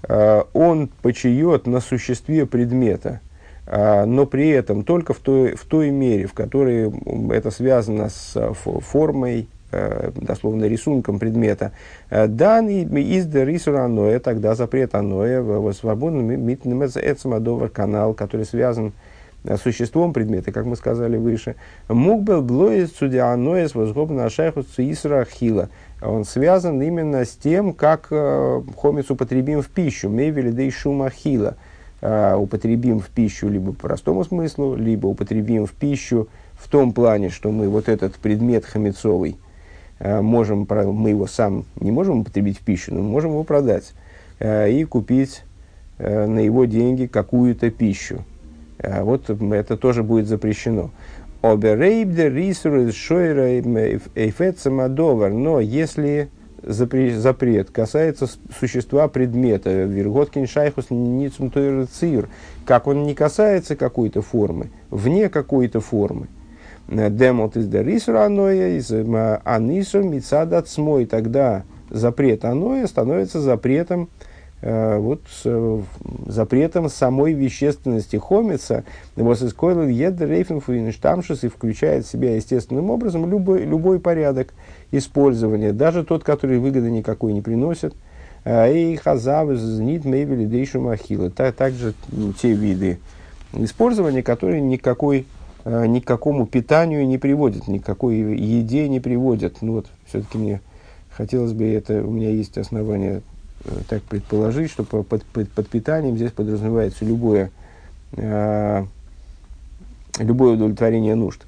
э, 0.08 0.44
он 0.54 0.90
почает 1.02 1.68
на 1.68 1.82
существе 1.82 2.46
предмета, 2.46 3.20
э, 3.66 4.06
но 4.06 4.26
при 4.26 4.50
этом 4.50 4.84
только 4.84 5.14
в 5.14 5.18
той, 5.18 5.56
в 5.56 5.66
той 5.66 5.92
мере, 5.92 6.26
в 6.26 6.34
которой 6.34 6.92
это 7.32 7.52
связано 7.52 8.10
с 8.10 8.54
формой, 8.54 9.50
дословно 9.70 10.64
рисунком 10.64 11.20
предмета, 11.20 11.74
дан 12.10 12.70
из 12.70 13.28
рисура 13.36 13.84
аноя, 13.84 14.22
тогда 14.22 14.56
запрет 14.56 14.96
аноя, 14.96 15.44
свободно 15.74 16.22
митнем 16.22 16.86
эцмадовар 16.86 17.68
канал, 17.68 18.14
который 18.14 18.46
связан 18.46 18.94
с 18.94 18.94
существом 19.56 20.12
предмета, 20.12 20.52
как 20.52 20.66
мы 20.66 20.76
сказали 20.76 21.16
выше. 21.16 21.56
Мук 21.88 22.24
был 22.24 22.42
блоис 22.42 22.92
судианоис 22.94 23.76
возгобна 23.76 24.26
ашайху 24.26 24.64
цуисра 24.64 25.26
хила. 25.26 25.70
Он 26.02 26.26
связан 26.26 26.82
именно 26.82 27.24
с 27.24 27.30
тем, 27.30 27.74
как 27.74 28.08
э, 28.12 28.62
хомец 28.78 29.10
употребим 29.10 29.62
в 29.62 29.70
пищу. 29.70 30.10
Мейвели 30.10 30.52
дей 30.52 30.70
шума 30.70 31.10
хила. 31.10 31.56
Э, 32.02 32.36
употребим 32.36 33.00
в 33.00 33.08
пищу 33.08 33.48
либо 33.48 33.72
по 33.72 33.88
простому 33.88 34.26
смыслу, 34.26 34.76
либо 34.76 35.08
употребим 35.08 35.66
в 35.66 35.72
пищу 35.72 36.28
в 36.54 36.70
том 36.70 36.92
плане, 36.92 37.30
что 37.30 37.52
мы 37.52 37.70
вот 37.70 37.88
этот 37.88 38.16
предмет 38.16 38.66
хомецовый 38.66 39.38
э, 40.00 40.22
можем, 40.22 40.68
мы 40.70 41.10
его 41.10 41.26
сам 41.26 41.66
не 41.80 41.92
можем 41.92 42.20
употребить 42.20 42.60
в 42.60 42.66
пищу, 42.66 42.94
но 42.94 43.02
мы 43.02 43.10
можем 43.10 43.32
его 43.32 43.44
продать 43.44 43.94
и 44.40 44.86
купить 44.88 45.42
на 45.98 46.38
его 46.38 46.66
деньги 46.66 47.08
какую-то 47.08 47.72
пищу. 47.72 48.24
А 48.80 49.04
вот 49.04 49.30
это 49.30 49.78
тоже 49.78 50.04
будет 50.04 50.28
запрещено. 50.28 50.92
Оберейбде 51.42 52.30
рисур 52.30 52.92
шойра 52.92 53.48
эйфецамадовар. 54.16 55.32
Но 55.32 55.60
если 55.60 56.30
запрет 56.64 57.70
касается 57.72 58.28
существа 58.60 59.08
предмета, 59.08 59.84
верготкин 59.84 60.48
шайхус 60.48 60.90
ницум 60.90 61.52
цир, 61.92 62.30
как 62.66 62.88
он 62.88 63.04
не 63.04 63.14
касается 63.14 63.76
какой-то 63.76 64.22
формы, 64.22 64.72
вне 64.90 65.30
какой-то 65.30 65.80
формы, 65.80 66.28
демот 66.88 67.56
из 67.58 67.68
дерисура 67.68 68.26
аноя, 68.26 68.78
из 68.78 68.92
анису 68.92 70.02
мицадат 70.04 70.68
смой, 70.68 71.06
тогда 71.06 71.64
запрет 71.90 72.44
аноя 72.44 72.88
становится 72.88 73.40
запретом 73.40 74.10
Э, 74.10 74.27
вот 74.98 75.22
с 75.30 75.42
э, 75.46 75.82
запретом 76.26 76.90
самой 76.90 77.34
вещественности 77.34 78.16
хомица, 78.16 78.86
вот 79.16 79.40
из 79.40 79.54
койлов 79.54 79.90
едерейфенфуинштамшус 79.90 81.44
и 81.44 81.48
включает 81.48 82.06
в 82.06 82.10
себя 82.10 82.36
естественным 82.36 82.90
образом 82.90 83.30
любой, 83.30 83.66
любой 83.66 84.00
порядок 84.00 84.56
использования, 84.92 85.74
даже 85.74 86.04
тот, 86.04 86.24
который 86.24 86.58
выгоды 86.58 86.90
никакой 86.90 87.34
не 87.34 87.42
приносит. 87.42 87.94
Э, 88.46 88.74
и 88.74 88.96
хазав 88.96 89.56
знит 89.56 90.06
мейвели 90.06 90.46
дейшу 90.46 90.82
махила. 90.82 91.30
Также 91.30 91.94
ну, 92.10 92.34
те 92.34 92.54
виды 92.54 92.98
использования, 93.54 94.24
которые 94.24 94.62
никакой, 94.62 95.28
ни 95.66 96.00
к 96.00 96.06
какому 96.06 96.48
питанию 96.48 97.06
не 97.08 97.20
приводят, 97.20 97.68
никакой 97.68 98.18
еде 98.18 98.90
не 98.90 99.00
приводят. 99.00 99.62
Ну 99.62 99.74
вот, 99.74 99.88
все-таки 100.08 100.40
мне 100.40 100.62
хотелось 101.12 101.54
бы, 101.54 101.66
это 101.66 102.04
у 102.04 102.12
меня 102.12 102.32
есть 102.32 102.58
основания 102.58 103.22
Э, 103.22 103.37
так 103.88 104.02
предположить, 104.04 104.72
что 104.72 104.84
под, 104.84 105.08
под, 105.08 105.50
под 105.50 105.68
питанием 105.70 106.16
здесь 106.16 106.32
подразумевается 106.32 107.06
любое, 107.06 107.52
э, 108.14 108.86
любое 110.20 110.54
удовлетворение 110.54 111.16
нужд. 111.16 111.46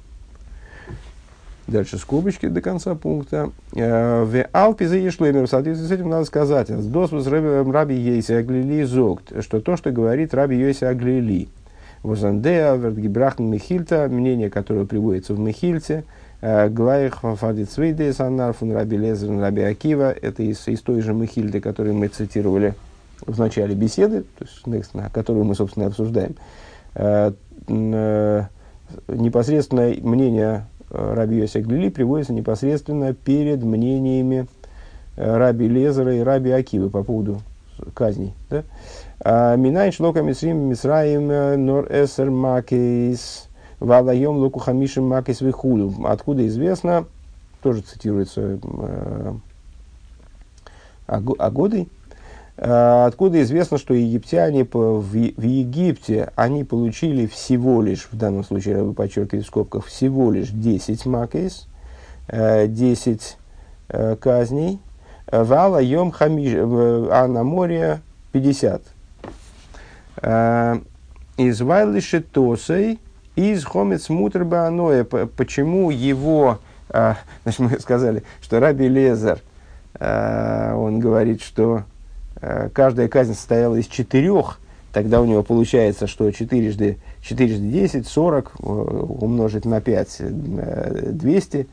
Дальше 1.66 1.98
скобочки 1.98 2.46
до 2.46 2.60
конца 2.60 2.94
пункта. 2.96 3.52
Э, 3.74 4.24
в 4.24 4.44
Алпе 4.52 4.88
заешлемер, 4.88 5.46
в 5.46 5.50
соответствии 5.50 5.86
с 5.86 5.90
этим 5.92 6.08
надо 6.08 6.24
сказать, 6.24 6.68
дос 6.90 7.12
раби 7.12 7.94
Ейси 7.94 8.32
Аглили 8.32 8.82
зогт, 8.82 9.32
что 9.40 9.60
то, 9.60 9.76
что 9.76 9.92
говорит 9.92 10.34
раби 10.34 10.56
Йоси 10.56 10.84
Аглили, 10.84 11.48
Возандеа, 12.02 12.76
Вертгибрахн 12.76 13.44
Михильта, 13.44 14.08
мнение, 14.10 14.50
которое 14.50 14.84
приводится 14.84 15.34
в 15.34 15.38
Михильте, 15.38 16.04
э, 16.40 16.68
Глайх 16.68 17.20
Фадицвейде 17.20 18.12
Санар 18.12 18.52
фун 18.52 18.72
Раби 18.72 18.96
Лезер 18.96 19.38
Раби 19.38 19.62
Акива, 19.62 20.12
это 20.12 20.42
из, 20.42 20.66
из 20.68 20.80
той 20.80 21.00
же 21.00 21.12
Михильды, 21.12 21.60
которую 21.60 21.94
мы 21.94 22.08
цитировали 22.08 22.74
в 23.26 23.38
начале 23.38 23.74
беседы, 23.74 24.24
то 24.38 24.44
есть, 24.72 24.90
которую 25.12 25.44
мы, 25.44 25.54
собственно, 25.54 25.86
обсуждаем. 25.86 26.36
Э, 26.94 27.32
непосредственно 29.08 29.92
мнение 30.02 30.66
Э, 30.90 31.14
Раби 31.14 31.36
Йосик 31.36 31.66
Глили 31.66 31.88
приводится 31.88 32.32
непосредственно 32.32 33.14
перед 33.14 33.62
мнениями 33.62 34.46
э, 35.16 35.36
Раби 35.36 35.68
Лезера 35.68 36.14
и 36.14 36.20
Раби 36.20 36.50
Акивы 36.50 36.90
по 36.90 37.02
поводу 37.02 37.40
казней. 37.94 38.34
Да? 38.50 38.64
А, 39.20 39.56
Минайн 39.56 39.92
шлока 39.92 40.22
мисрим 40.22 40.68
мисраим 40.68 41.30
э, 41.30 41.56
нор 41.56 41.86
эсер 41.90 42.30
макейс 42.30 43.48
валайом 43.80 44.36
луку 44.36 44.60
хамишим 44.60 45.08
макейс 45.08 45.40
вихулю. 45.40 45.92
Откуда 46.04 46.46
известно, 46.46 47.06
тоже 47.62 47.80
цитируется 47.80 48.58
э, 48.62 49.32
Агодой, 51.06 51.88
а, 52.56 53.06
откуда 53.06 53.42
известно, 53.42 53.78
что 53.78 53.94
египтяне 53.94 54.64
в 54.64 55.14
Египте, 55.14 56.30
они 56.36 56.62
получили 56.64 57.26
всего 57.26 57.80
лишь, 57.80 58.08
в 58.12 58.16
данном 58.16 58.44
случае, 58.44 58.86
я 58.86 58.92
подчеркиваю 58.92 59.42
в 59.42 59.46
скобках, 59.46 59.86
всего 59.86 60.30
лишь 60.30 60.50
10 60.50 61.06
макейс, 61.06 61.66
10 62.28 63.38
э, 63.88 64.16
казней, 64.16 64.78
вала 65.32 65.82
йом 65.82 66.10
хамиш, 66.10 66.52
а 66.54 67.26
на 67.26 67.42
море 67.44 68.02
50. 68.32 68.82
Из 71.38 71.60
вайлиши 71.62 72.20
тосей, 72.20 73.00
из 73.36 73.64
хомец 73.64 74.08
мутр 74.08 74.44
бааноя. 74.44 75.04
Почему 75.04 75.90
его, 75.90 76.58
а, 76.88 77.16
значит, 77.42 77.60
мы 77.60 77.80
сказали, 77.80 78.22
что 78.42 78.60
Раби 78.60 78.88
Лезер, 78.88 79.40
а, 79.94 80.74
он 80.76 80.98
говорит, 81.00 81.42
что 81.42 81.84
Э, 82.40 82.70
каждая 82.72 83.08
казнь 83.08 83.34
состояла 83.34 83.76
из 83.76 83.86
четырех, 83.86 84.60
тогда 84.92 85.20
у 85.20 85.26
него 85.26 85.42
получается, 85.42 86.06
что 86.06 86.30
четырежды, 86.30 86.98
четырежды 87.22 87.66
10, 87.68 88.06
40 88.06 88.52
э, 88.58 88.66
умножить 88.66 89.64
на 89.64 89.80
5, 89.80 91.16
200, 91.18 91.56
э, 91.56 91.64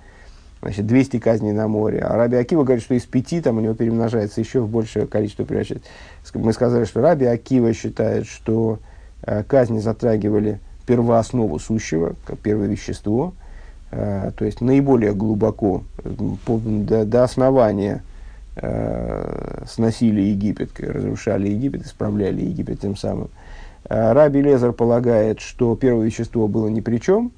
значит, 0.62 0.86
200 0.86 1.20
казней 1.20 1.54
на 1.54 1.68
море. 1.68 2.00
А 2.00 2.16
Раби 2.16 2.36
Акива 2.36 2.64
говорит, 2.64 2.84
что 2.84 2.96
из 2.96 3.04
пяти 3.04 3.40
там 3.42 3.58
у 3.58 3.62
него 3.62 3.76
перемножается 3.76 4.42
еще 4.42 4.60
в 4.60 4.70
большее 4.70 5.08
количество 5.08 5.46
превращается. 5.46 5.88
Мы 6.34 6.52
сказали, 6.52 6.84
что 6.86 7.02
Раби 7.02 7.26
Акива 7.26 7.74
считает, 7.74 8.28
что 8.28 8.80
казни 9.48 9.80
затрагивали 9.80 10.60
первооснову 10.88 11.60
сущего, 11.60 12.16
как 12.26 12.40
первое 12.40 12.68
вещество, 12.68 13.34
то 13.92 14.34
есть 14.40 14.60
наиболее 14.60 15.14
глубоко, 15.14 15.84
до, 16.04 17.24
основания 17.24 18.02
э, 18.58 19.64
сносили 19.68 20.22
Египет, 20.22 20.80
разрушали 20.80 21.50
Египет, 21.50 21.86
исправляли 21.86 22.42
Египет 22.42 22.82
тем 22.82 22.96
самым. 22.96 23.30
Э, 23.90 24.14
Раби 24.14 24.42
Лезер 24.42 24.74
полагает, 24.74 25.40
что 25.40 25.76
первое 25.76 26.06
вещество 26.06 26.48
было 26.48 26.68
ни 26.68 26.82
при 26.82 26.98
чем, 26.98 27.32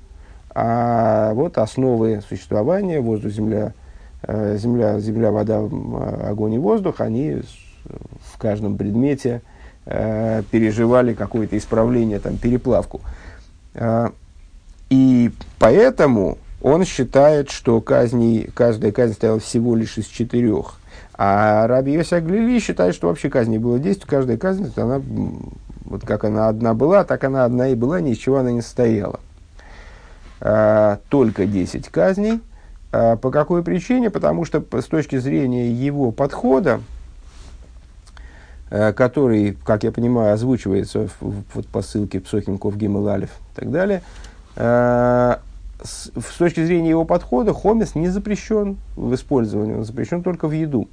а 0.55 1.33
вот 1.33 1.57
основы 1.57 2.21
существования, 2.27 2.99
воздух, 2.99 3.31
земля, 3.31 3.73
э, 4.23 4.57
земля, 4.57 4.99
земля, 4.99 5.31
вода, 5.31 5.59
огонь 5.59 6.55
и 6.55 6.59
воздух, 6.59 7.01
они 7.01 7.41
в 8.33 8.37
каждом 8.37 8.77
предмете 8.77 9.41
э, 9.85 10.43
переживали 10.51 11.13
какое-то 11.13 11.57
исправление, 11.57 12.19
там, 12.19 12.37
переплавку. 12.37 13.01
И 14.89 15.31
поэтому 15.59 16.37
он 16.61 16.83
считает, 16.85 17.49
что 17.49 17.79
казни, 17.81 18.49
каждая 18.53 18.91
казнь 18.91 19.13
стояла 19.13 19.39
всего 19.39 19.75
лишь 19.75 19.97
из 19.97 20.07
четырех. 20.07 20.79
А 21.13 21.67
Раби 21.67 21.93
Йося 21.93 22.21
Глили 22.21 22.59
считает, 22.59 22.95
что 22.95 23.07
вообще 23.07 23.29
казни 23.29 23.57
было 23.57 23.79
10, 23.79 24.05
каждая 24.05 24.37
казнь, 24.37 24.71
она, 24.75 25.01
вот 25.85 26.05
как 26.05 26.23
она 26.23 26.47
одна 26.47 26.73
была, 26.73 27.03
так 27.03 27.23
она 27.23 27.45
одна 27.45 27.69
и 27.69 27.75
была, 27.75 27.99
ни 27.99 28.11
из 28.11 28.17
чего 28.17 28.37
она 28.37 28.51
не 28.51 28.61
состояла. 28.61 29.19
А, 30.41 30.99
только 31.09 31.45
10 31.45 31.89
казней. 31.89 32.39
А, 32.91 33.17
по 33.17 33.31
какой 33.31 33.63
причине? 33.63 34.09
Потому 34.09 34.45
что 34.45 34.63
с 34.71 34.85
точки 34.85 35.17
зрения 35.17 35.71
его 35.71 36.11
подхода, 36.11 36.79
а, 36.79 36.81
который, 38.69 39.57
как 39.63 39.83
я 39.83 39.91
понимаю, 39.91 40.33
озвучивается 40.33 41.07
в, 41.19 41.43
вот 41.53 41.67
по 41.67 41.81
ссылке 41.81 42.19
Псохим 42.19 42.57
Ков 42.57 42.77
Гимел 42.77 43.07
Алиф 43.07 43.29
и 43.29 43.59
так 43.59 43.71
далее, 43.71 44.01
а, 44.55 45.39
с, 45.83 46.11
с 46.15 46.37
точки 46.37 46.63
зрения 46.63 46.89
его 46.89 47.05
подхода, 47.05 47.53
хомес 47.53 47.95
не 47.95 48.09
запрещен 48.09 48.77
в 48.95 49.13
использовании, 49.13 49.75
он 49.75 49.85
запрещен 49.85 50.23
только 50.23 50.47
в 50.47 50.51
еду. 50.51 50.87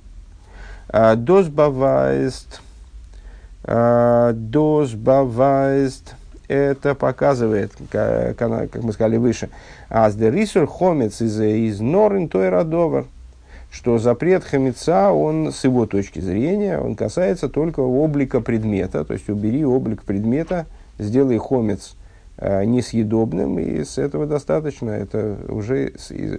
Бавайст, 0.89 2.61
дос 3.67 4.93
бавайст, 4.93 6.15
это 6.49 6.95
показывает, 6.95 7.73
как, 7.91 8.37
как 8.37 8.83
мы 8.83 8.93
сказали 8.93 9.17
выше, 9.17 9.49
аз 9.89 10.15
де 10.15 10.31
рисур 10.31 10.67
хомец 10.67 11.21
из, 11.21 11.41
из 11.41 11.81
норин 11.81 12.29
той 12.29 12.49
радовар, 12.49 13.07
что 13.71 13.99
запрет 13.99 14.45
хамеца, 14.45 15.11
он 15.13 15.53
с 15.53 15.65
его 15.65 15.87
точки 15.87 16.21
зрения, 16.21 16.79
он 16.79 16.95
касается 16.95 17.49
только 17.49 17.81
облика 17.81 18.41
предмета, 18.41 19.05
то 19.05 19.13
есть 19.13 19.29
убери 19.29 19.65
облик 19.65 20.03
предмета, 20.03 20.67
сделай 20.99 21.39
хомец 21.39 21.97
Э, 22.39 22.67
несъедобным, 22.67 23.59
и 23.59 23.83
с 23.83 23.97
этого 23.97 24.27
достаточно, 24.27 24.91
это 24.91 25.39
уже 25.49 25.95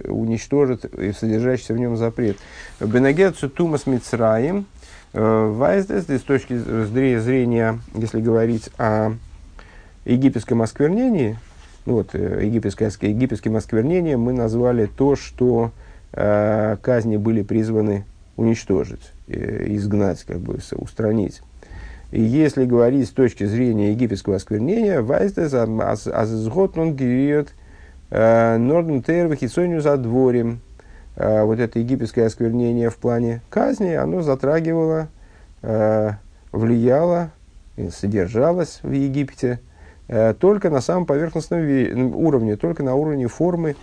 уничтожит 0.06 0.84
содержащийся 1.18 1.74
в 1.74 1.78
нем 1.78 1.96
запрет. 1.96 2.36
Бенагецу 2.78 3.50
тумас 3.50 3.84
мицраим, 3.88 4.66
э, 5.12 5.52
вайздес, 5.52 6.08
с 6.08 6.22
точки 6.22 6.56
зрения, 6.56 7.80
если 7.96 8.20
говорить 8.20 8.70
о 8.78 9.14
египетском 10.04 10.62
осквернении, 10.62 11.36
вот, 11.84 12.14
э, 12.14 12.44
египетское, 12.44 12.92
египетским 13.00 13.56
осквернением 13.56 14.20
мы 14.20 14.32
назвали 14.32 14.86
то, 14.86 15.16
что 15.16 15.72
казни 16.12 17.16
были 17.16 17.42
призваны 17.42 18.04
уничтожить, 18.38 19.12
э, 19.26 19.66
изгнать, 19.74 20.24
как 20.24 20.38
бы 20.38 20.58
устранить. 20.76 21.42
И 22.10 22.22
если 22.22 22.64
говорить 22.64 23.08
с 23.08 23.10
точки 23.10 23.44
зрения 23.44 23.90
египетского 23.90 24.36
осквернения, 24.36 25.02
вайстес 25.02 25.52
азгот 25.52 26.78
он 26.78 26.94
гириет 26.94 27.52
э, 28.10 28.56
норден 28.56 29.34
хисонию 29.34 29.82
за 29.82 29.98
дворем. 29.98 30.60
Э, 31.16 31.42
вот 31.42 31.58
это 31.58 31.80
египетское 31.80 32.26
осквернение 32.26 32.88
в 32.88 32.96
плане 32.96 33.42
казни, 33.50 33.90
оно 33.90 34.22
затрагивало, 34.22 35.08
э, 35.62 36.12
влияло, 36.52 37.30
содержалось 37.90 38.80
в 38.82 38.90
Египте 38.90 39.60
только 40.40 40.70
на 40.70 40.80
самом 40.80 41.04
поверхностном 41.04 42.16
уровне, 42.16 42.56
только 42.56 42.82
на 42.82 42.94
уровне 42.94 43.28
формы 43.28 43.76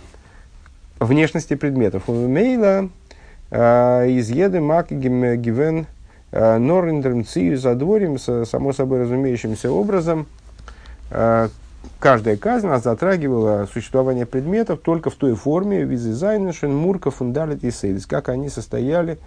внешности 0.98 1.54
предметов. 1.54 2.08
Мейла 2.08 2.88
из 3.50 4.28
еды 4.30 4.60
мак 4.60 4.90
гивен 4.90 5.86
Э, 6.32 6.58
Нориндрмцию 6.58 7.56
за 7.56 7.74
дворем, 7.74 8.18
само 8.18 8.72
собой 8.72 9.02
разумеющимся 9.02 9.70
образом, 9.70 10.26
э, 11.10 11.48
каждая 12.00 12.36
казнь 12.36 12.68
затрагивала 12.82 13.66
существование 13.72 14.26
предметов 14.26 14.80
только 14.80 15.08
в 15.08 15.14
той 15.14 15.34
форме, 15.34 15.84
визизайншен, 15.84 16.74
мурка, 16.74 17.10
фундалит 17.10 17.62
и 17.64 17.70
сейдис, 17.70 18.04
как 18.04 18.28
они 18.28 18.48
состояли, 18.48 19.18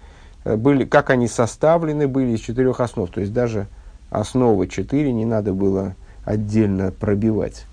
э, 0.44 0.56
были, 0.56 0.84
как 0.84 1.10
они 1.10 1.26
составлены 1.26 2.06
были 2.06 2.36
из 2.36 2.40
четырех 2.40 2.80
основ. 2.80 3.10
То 3.10 3.22
есть 3.22 3.32
даже 3.32 3.66
основы 4.10 4.68
четыре 4.68 5.12
не 5.12 5.24
надо 5.24 5.54
было 5.54 5.96
отдельно 6.24 6.92
пробивать, 6.92 7.64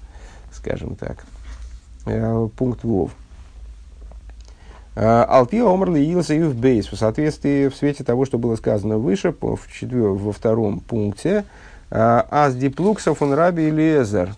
скажем 0.52 0.96
так. 0.96 1.26
Пункт 2.56 2.84
ВОВ. 2.84 3.12
Алпия 5.00 5.64
омрли 5.64 6.00
Илса 6.12 6.34
Юв 6.34 6.56
Бейс. 6.56 6.92
В 6.92 6.96
соответствии, 6.98 7.68
в 7.68 7.76
свете 7.76 8.04
того, 8.04 8.26
что 8.26 8.40
было 8.40 8.56
сказано 8.56 8.98
выше, 8.98 9.32
в 9.40 9.60
четвер, 9.72 10.10
во 10.10 10.32
втором 10.32 10.80
пункте, 10.80 11.46
Аз 11.92 12.56
диплуксов 12.56 13.22
он 13.22 13.34
раби 13.34 13.70
Лезер. 13.70 14.34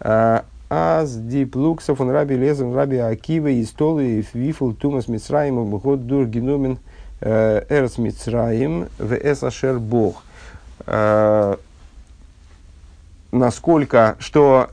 Аз 0.00 1.14
диплуксов 1.14 2.00
он 2.00 2.10
раби 2.10 2.34
Лезер, 2.34 2.72
раби 2.72 2.96
Акива, 2.96 3.48
и 3.48 3.62
столы, 3.64 4.24
вифл, 4.32 4.70
тумас 4.72 5.06
Мицраим, 5.06 5.68
год 5.68 6.06
дур 6.06 6.24
геномен 6.26 6.78
эрс 7.20 7.98
Мицраим, 7.98 8.88
в 8.98 9.12
эсашер 9.14 9.78
Бог. 9.78 10.22
Насколько, 13.30 14.16
что 14.18 14.70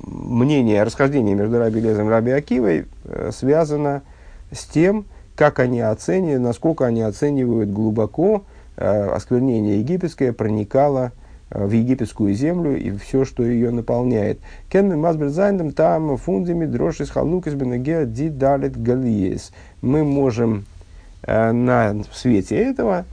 мнение, 0.00 0.82
расхождение 0.82 1.34
между 1.34 1.58
Раби 1.58 1.80
Лезом 1.80 2.08
и 2.08 2.10
Раби 2.10 2.30
Акивой 2.30 2.78
э, 2.78 2.84
связано 3.32 4.02
с 4.50 4.64
тем, 4.64 5.06
как 5.38 5.60
они 5.60 5.80
оценивают, 5.80 6.42
насколько 6.42 6.84
они 6.84 7.00
оценивают 7.02 7.70
глубоко 7.70 8.42
э, 8.76 9.08
осквернение 9.10 9.78
египетское 9.78 10.32
проникало 10.32 11.12
э, 11.50 11.64
в 11.64 11.70
египетскую 11.70 12.34
землю 12.34 12.76
и 12.76 12.90
все, 12.90 13.24
что 13.24 13.44
ее 13.44 13.70
наполняет. 13.70 14.40
Кенми 14.68 14.96
Масберзайндам 14.96 15.70
там 15.70 16.16
фундами 16.16 16.66
дрожь 16.66 16.98
халукис 17.08 17.54
бенеге 17.54 18.04
ди 18.04 18.28
далит 18.30 18.82
галиес. 18.82 19.52
Мы 19.80 20.02
можем 20.02 20.64
э, 21.22 21.52
на 21.52 22.02
свете 22.12 22.56
этого 22.56 23.04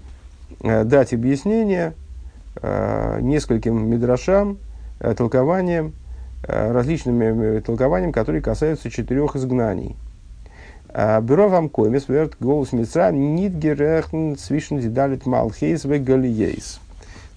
э, 0.62 0.84
дать 0.84 1.14
объяснение 1.14 1.94
э, 2.60 3.20
нескольким 3.22 3.88
мидрашам, 3.88 4.58
э, 5.00 5.14
толкованиям, 5.14 5.90
э, 5.90 6.05
различными 6.48 7.58
э, 7.58 7.62
толкованиям, 7.62 8.12
которые 8.12 8.42
касаются 8.42 8.90
четырех 8.90 9.36
изгнаний. 9.36 9.96
А, 10.90 11.20
бюро 11.22 11.50
вам 11.50 11.70
комис 11.70 12.08
верт 12.08 12.38
голос 12.40 12.72
митра 12.72 13.12
нит 13.12 13.54
герехн 13.54 14.36
свишен 14.36 14.80
дидалит 14.80 15.26
малхейс 15.26 15.84
в 15.84 16.04
галиейс. 16.04 16.80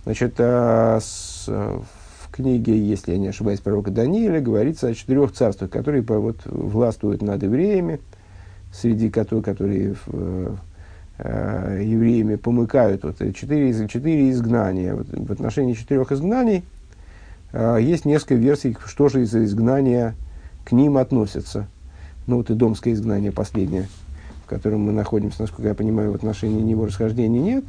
Значит, 0.05 0.39
в 0.39 1.83
книге, 2.31 2.79
если 2.79 3.13
я 3.13 3.19
не 3.19 3.29
ошибаюсь, 3.29 3.61
пророка 3.61 3.91
Даниила 3.91 4.39
говорится 4.39 4.89
о 4.89 4.95
четырех 4.95 5.33
царствах, 5.33 5.71
которые 5.71 6.03
вот, 6.03 6.37
властвуют 6.45 7.21
над 7.21 7.43
евреями, 7.43 8.01
среди 8.73 9.11
которых, 9.11 9.45
которые 9.45 9.97
э, 10.07 10.55
э, 11.19 11.83
евреями 11.85 12.37
помыкают. 12.37 13.03
Вот, 13.03 13.17
четыре, 13.35 13.89
четыре 13.89 14.31
изгнания. 14.31 14.95
Вот, 14.95 15.09
в 15.09 15.33
отношении 15.33 15.75
четырех 15.75 16.13
изгнаний 16.13 16.59
э, 16.59 16.78
есть 17.53 18.05
несколько 18.05 18.35
версий, 18.35 18.77
что 18.87 19.09
же 19.09 19.23
из 19.23 19.35
изгнания 19.35 20.15
к 20.65 20.73
ним 20.73 20.99
относятся– 20.99 21.67
ну 22.29 22.37
вот 22.37 22.51
и 22.51 22.55
домское 22.55 22.93
изгнание 22.93 23.33
последнее, 23.33 23.89
в 24.45 24.49
котором 24.49 24.83
мы 24.83 24.93
находимся, 24.93 25.43
насколько 25.43 25.69
я 25.69 25.75
понимаю, 25.75 26.13
в 26.13 26.15
отношении 26.15 26.61
него 26.61 26.85
расхождений 26.85 27.41
нет. 27.41 27.65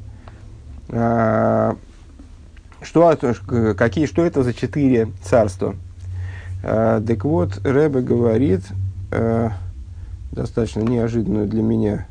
А, 0.90 1.78
что, 2.82 3.18
какие, 3.78 4.06
что 4.06 4.24
это 4.24 4.44
за 4.44 4.54
четыре 4.54 5.08
царства? 5.24 5.76
А, 6.62 7.02
так 7.02 7.24
вот, 7.24 7.62
Рэбе 7.64 8.02
говорит 8.02 8.62
а, 9.12 9.54
достаточно 10.34 10.82
неожиданную 10.82 11.48
для 11.48 11.64
меня 11.64 12.06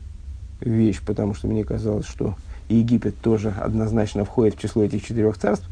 вещь, 0.61 1.03
потому 1.05 1.35
что 1.35 1.49
мне 1.49 1.65
казалось, 1.65 2.07
что 2.07 2.35
Египет 2.71 3.19
тоже 3.21 3.51
однозначно 3.51 4.25
входит 4.25 4.55
в 4.57 4.59
число 4.59 4.85
этих 4.85 5.05
четырех 5.05 5.37
царств. 5.37 5.69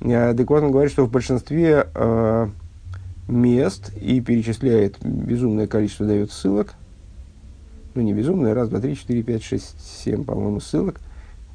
Вот, 0.00 0.62
он 0.62 0.70
говорит, 0.70 0.92
что 0.92 1.04
в 1.06 1.10
большинстве 1.10 1.88
а, 1.94 2.50
мест 3.26 3.92
и 4.00 4.20
перечисляет 4.20 4.96
безумное 5.02 5.66
количество, 5.66 6.06
дает 6.06 6.32
ссылок. 6.32 6.74
Ну, 7.94 8.02
не 8.02 8.12
безумное, 8.12 8.54
раз, 8.54 8.68
два, 8.68 8.80
три, 8.80 8.96
четыре, 8.96 9.22
пять, 9.22 9.42
шесть, 9.42 9.74
семь, 10.04 10.24
по-моему, 10.24 10.60
ссылок, 10.60 11.00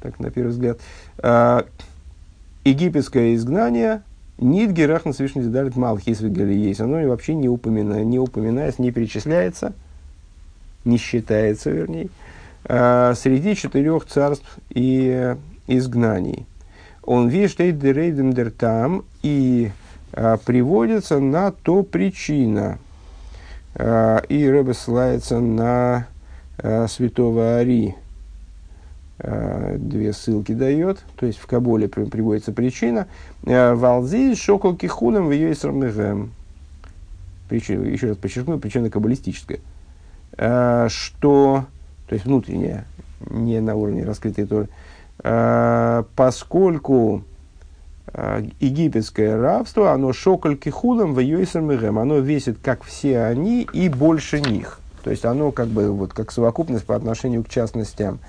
так 0.02 0.20
на 0.20 0.30
первый 0.30 0.50
взгляд. 0.50 0.78
А, 1.18 1.66
египетское 2.64 3.34
изгнание, 3.34 4.02
Нит 4.38 4.72
Герах 4.72 5.04
на 5.04 5.12
Свишный 5.12 5.44
Далит 5.44 5.76
Малхис 5.76 6.20
есть. 6.20 6.80
Оно 6.80 7.08
вообще 7.08 7.34
не, 7.34 7.48
упомина, 7.48 8.02
не 8.04 8.18
упоминается, 8.18 8.82
не 8.82 8.90
перечисляется, 8.90 9.72
не 10.84 10.98
считается, 10.98 11.70
вернее, 11.70 12.08
а, 12.64 13.14
среди 13.14 13.54
четырех 13.54 14.04
царств 14.06 14.58
и 14.70 15.34
изгнаний. 15.66 16.46
Он 17.06 17.28
вишь 17.28 17.56
дер 17.56 18.50
там 18.50 19.04
и 19.22 19.70
а, 20.12 20.38
приводится 20.38 21.18
на 21.18 21.52
то 21.52 21.82
причина. 21.82 22.78
А, 23.74 24.18
и 24.28 24.48
Рэбе 24.48 24.72
ссылается 24.74 25.40
на 25.40 26.06
а, 26.58 26.86
святого 26.88 27.58
Ари. 27.58 27.96
Две 29.16 30.12
ссылки 30.12 30.52
дает, 30.52 31.04
то 31.16 31.24
есть 31.24 31.38
в 31.38 31.46
Каболе 31.46 31.88
приводится 31.88 32.52
причина. 32.52 33.06
Валзи 33.42 34.34
шокол 34.34 34.76
кихуном 34.76 35.28
в 35.28 35.30
ее 35.30 35.54
Причина, 37.48 37.84
еще 37.84 38.08
раз 38.08 38.16
подчеркну, 38.16 38.58
причина 38.58 38.90
каббалистическая. 38.90 39.60
Что, 40.32 41.64
то 42.08 42.12
есть 42.12 42.26
внутренняя, 42.26 42.86
не 43.30 43.60
на 43.60 43.76
уровне 43.76 44.04
раскрытой 44.04 44.46
торы, 44.46 44.68
поскольку 46.16 47.24
Э, 48.16 48.42
египетское 48.60 49.36
рабство, 49.36 49.92
оно 49.92 50.12
шоколь 50.12 50.56
кихулам 50.56 51.14
в 51.14 51.18
йойсермегем, 51.18 51.98
оно 51.98 52.18
весит 52.18 52.58
как 52.62 52.84
все 52.84 53.24
они 53.24 53.66
и 53.72 53.88
больше 53.88 54.40
них. 54.40 54.78
То 55.02 55.10
есть 55.10 55.24
оно 55.24 55.50
как 55.50 55.66
бы 55.66 55.90
вот 55.90 56.12
как 56.12 56.30
совокупность 56.30 56.84
по 56.84 56.94
отношению 56.94 57.42
к 57.42 57.48
частностям. 57.48 58.20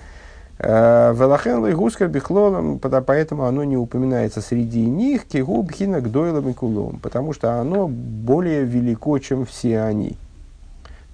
Э, 0.57 1.13
Велахен 1.15 1.63
лейгускар 1.63 2.07
бихлолом, 2.07 2.79
поэтому 2.79 3.45
оно 3.45 3.63
не 3.63 3.77
упоминается 3.77 4.41
среди 4.41 4.83
них, 4.83 5.25
кигу 5.25 5.61
бхина 5.61 5.97
и 5.97 6.53
кулом, 6.53 6.99
потому 6.99 7.33
что 7.33 7.61
оно 7.61 7.87
более 7.87 8.63
велико, 8.63 9.19
чем 9.19 9.45
все 9.45 9.81
они. 9.81 10.17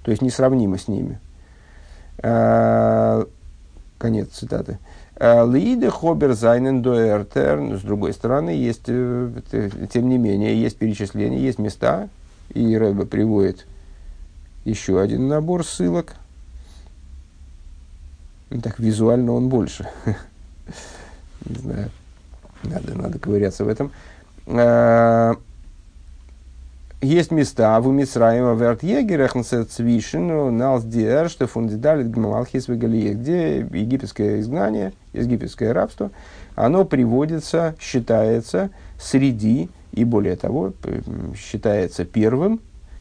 То 0.04 0.12
есть 0.12 0.22
несравнимо 0.22 0.78
с 0.78 0.88
ними. 0.88 1.20
Э, 2.24 3.26
конец 3.98 4.30
цитаты. 4.30 4.80
Лииде 5.22 5.92
хобер 5.92 6.34
зайнен 6.34 6.82
дуэртер. 6.82 7.78
С 7.78 7.82
другой 7.82 8.12
стороны, 8.14 8.50
есть, 8.50 8.86
э, 8.88 9.30
тем 9.94 10.10
не 10.10 10.18
менее, 10.18 10.60
есть 10.60 10.78
перечисления, 10.78 11.38
есть 11.38 11.60
места, 11.60 12.10
и 12.56 12.76
Рэба 12.76 13.06
приводит 13.06 13.68
еще 14.66 15.00
один 15.00 15.28
набор 15.28 15.64
ссылок. 15.64 16.16
Ну, 18.50 18.62
так 18.62 18.80
визуально 18.80 19.34
он 19.34 19.48
больше. 19.48 19.88
Не 21.46 21.56
знаю, 21.56 21.92
надо, 22.64 22.96
надо 22.96 23.20
ковыряться 23.20 23.64
в 23.64 23.68
этом. 23.68 23.92
Есть 27.02 27.32
места 27.32 27.82
в 27.82 27.88
Мисраима 27.88 28.54
верт 28.54 28.82
цвишен 29.72 30.56
налс 30.56 30.84
диэр 30.84 31.32
что 31.32 31.48
фундидалит 31.48 32.12
гмалхис 32.12 32.68
где 32.68 33.58
египетское 33.62 34.40
изгнание, 34.40 34.94
египетское 35.12 35.74
рабство, 35.74 36.12
оно 36.56 36.86
приводится, 36.86 37.76
считается 37.80 38.70
среди, 39.00 39.72
и 39.94 40.04
более 40.04 40.36
того, 40.36 40.74
считается 41.36 42.06
первым 42.06 42.60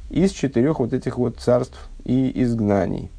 из 0.09 0.31
четырех 0.31 0.79
вот 0.79 0.95
этих 0.95 1.19
вот 1.19 1.37
царств 1.37 1.91
и 2.05 2.33
изгнаний. 2.43 3.11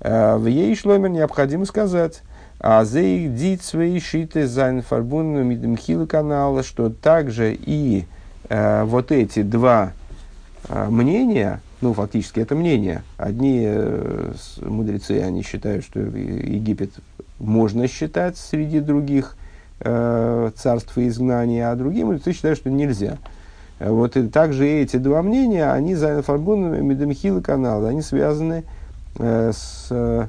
А, 0.00 0.36
в 0.36 0.46
ей 0.46 0.74
шломер 0.74 1.10
необходимо 1.10 1.64
сказать, 1.64 2.22
а 2.58 2.84
дит 2.84 3.62
свои 3.62 4.00
шиты 4.00 4.48
зайн 4.48 4.82
фарбун 4.82 5.46
мидмхилы 5.46 6.08
канала, 6.08 6.64
что 6.64 6.90
также 6.90 7.54
и 7.54 8.04
э, 8.52 8.84
вот 8.84 9.10
эти 9.12 9.42
два 9.42 9.92
э, 10.68 10.88
мнения, 10.88 11.60
ну, 11.80 11.94
фактически 11.94 12.40
это 12.40 12.54
мнение. 12.54 13.02
Одни 13.16 13.62
э, 13.64 14.32
мудрецы, 14.60 15.22
они 15.22 15.42
считают, 15.42 15.84
что 15.84 16.00
Египет 16.00 16.90
можно 17.38 17.88
считать 17.88 18.36
среди 18.36 18.80
других 18.80 19.36
э, 19.80 20.50
царств 20.54 20.96
и 20.98 21.08
изгнания, 21.08 21.70
а 21.70 21.76
другие 21.76 22.04
мудрецы 22.04 22.32
считают, 22.32 22.58
что 22.58 22.70
нельзя. 22.70 23.18
Вот 23.80 24.16
и 24.16 24.28
также 24.28 24.68
эти 24.68 24.96
два 24.96 25.22
мнения, 25.22 25.72
они 25.72 25.96
за 25.96 26.22
Фарбун, 26.22 26.86
Медемхил 26.86 27.38
и 27.38 27.42
Канал, 27.42 27.84
они 27.86 28.02
связаны 28.02 28.64
э, 29.18 29.50
с, 29.52 29.88
э, 29.90 30.26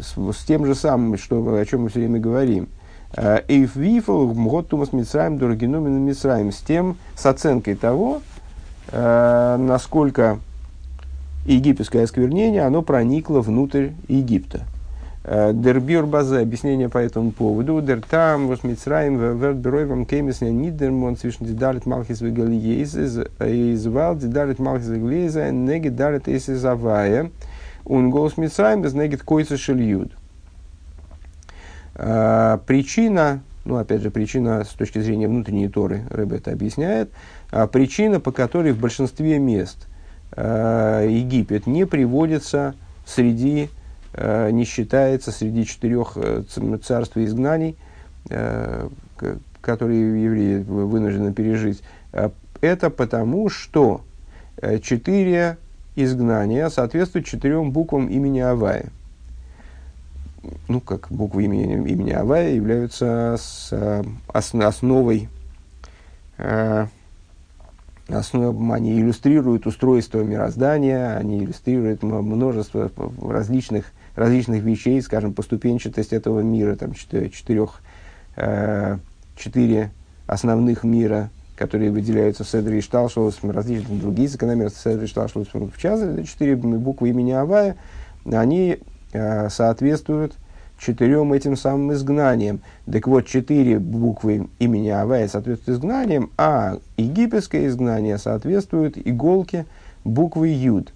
с, 0.00 0.36
с 0.36 0.44
тем 0.44 0.66
же 0.66 0.74
самым, 0.74 1.16
что, 1.18 1.54
о 1.54 1.64
чем 1.64 1.82
мы 1.82 1.90
все 1.90 2.00
время 2.00 2.18
говорим. 2.18 2.68
Эйф 3.14 3.76
вифл 3.76 4.26
мгот 4.26 4.68
тумас 4.68 4.92
мицраем 4.92 5.38
дорогинумен 5.38 6.00
мицраем 6.04 6.52
с 6.52 6.58
тем, 6.58 6.96
с 7.14 7.24
оценкой 7.26 7.76
того, 7.76 8.20
э, 8.90 9.56
насколько 9.58 10.38
египетское 11.46 12.04
осквернение, 12.04 12.62
оно 12.62 12.82
проникло 12.82 13.40
внутрь 13.40 13.90
Египта. 14.08 14.64
Э, 15.28 15.52
Дербюр 15.52 16.06
базе, 16.06 16.38
объяснение 16.38 16.88
по 16.88 16.98
этому 16.98 17.32
поводу. 17.32 17.80
Дер 17.80 18.00
там, 18.02 18.48
вос 18.48 18.62
мицраем, 18.62 19.18
верт 19.38 19.56
беройвам 19.56 20.06
кеймес 20.06 20.40
не 20.40 20.50
нидермон, 20.50 21.16
свишн 21.16 21.44
дидалит 21.44 21.84
малхис 21.84 22.20
вегалиез, 22.20 22.94
извал 22.94 24.16
дидалит 24.16 24.58
малхис 24.58 24.88
вегалиеза, 24.88 25.50
неги 25.50 25.88
далит 25.88 26.28
эсис 26.28 26.64
авая, 26.64 27.30
он 27.84 28.10
голос 28.10 28.36
мицраем, 28.36 28.82
без 28.82 28.94
негит 28.94 29.22
койца 29.22 29.56
шельюд. 29.56 30.12
Э, 31.98 32.58
причина, 32.66 33.40
ну, 33.64 33.76
опять 33.76 34.02
же, 34.02 34.10
причина 34.10 34.64
с 34.64 34.68
точки 34.68 34.98
зрения 34.98 35.28
внутренней 35.28 35.68
Торы, 35.68 36.02
Рэбе 36.10 36.36
это 36.36 36.52
объясняет, 36.52 37.10
а 37.50 37.66
причина, 37.66 38.20
по 38.20 38.32
которой 38.32 38.72
в 38.72 38.78
большинстве 38.78 39.38
мест 39.38 39.88
э, 40.32 41.06
Египет 41.08 41.66
не 41.66 41.86
приводится 41.86 42.74
среди, 43.06 43.70
э, 44.12 44.50
не 44.50 44.64
считается 44.64 45.32
среди 45.32 45.64
четырех 45.64 46.18
царств 46.84 47.16
и 47.16 47.24
изгнаний, 47.24 47.76
которые 49.60 50.24
евреи 50.24 50.62
вынуждены 50.62 51.32
пережить. 51.32 51.82
Это 52.60 52.90
потому, 52.90 53.48
что 53.48 54.00
четыре 54.82 55.58
изгнания 55.94 56.68
соответствуют 56.70 57.26
четырем 57.26 57.70
буквам 57.70 58.08
имени 58.08 58.40
Авая. 58.40 58.90
Ну, 60.68 60.80
как 60.80 61.08
буквы 61.10 61.44
имени, 61.44 61.74
имени 61.90 62.10
Авая 62.10 62.54
являются 62.54 63.36
с, 63.38 64.02
основой 64.28 65.28
основ, 68.08 68.72
они 68.72 69.00
иллюстрируют 69.00 69.66
устройство 69.66 70.20
мироздания, 70.20 71.16
они 71.16 71.38
иллюстрируют 71.38 72.02
множество 72.02 72.90
различных, 73.20 73.86
различных 74.14 74.62
вещей, 74.62 75.00
скажем, 75.02 75.34
поступенчатость 75.34 76.12
этого 76.12 76.40
мира, 76.40 76.76
там 76.76 76.92
четырех, 76.94 77.80
э, 78.36 78.98
четыре 79.36 79.90
основных 80.26 80.84
мира, 80.84 81.30
которые 81.56 81.90
выделяются 81.90 82.44
в 82.44 82.48
Седре 82.48 82.78
и 82.78 82.82
Шталшус, 82.82 83.38
различные 83.42 83.98
другие 83.98 84.28
закономерности. 84.28 84.78
Седре 84.78 85.04
и 85.04 85.08
Шталшус, 85.08 85.48
в 85.52 85.78
частности, 85.78 86.30
четыре 86.30 86.54
буквы 86.56 87.10
имени 87.10 87.32
Авая, 87.32 87.76
они 88.24 88.78
э, 88.78 88.95
соответствуют 89.50 90.34
четырем 90.78 91.32
этим 91.32 91.56
самым 91.56 91.92
изгнаниям. 91.92 92.60
Так 92.90 93.06
вот, 93.06 93.26
четыре 93.26 93.78
буквы 93.78 94.48
имени 94.58 94.88
Авая 94.88 95.28
соответствуют 95.28 95.78
изгнаниям, 95.78 96.30
а 96.36 96.78
египетское 96.96 97.66
изгнание 97.66 98.18
соответствует 98.18 98.96
иголке 99.06 99.66
буквы 100.04 100.48
Юд. 100.48 100.92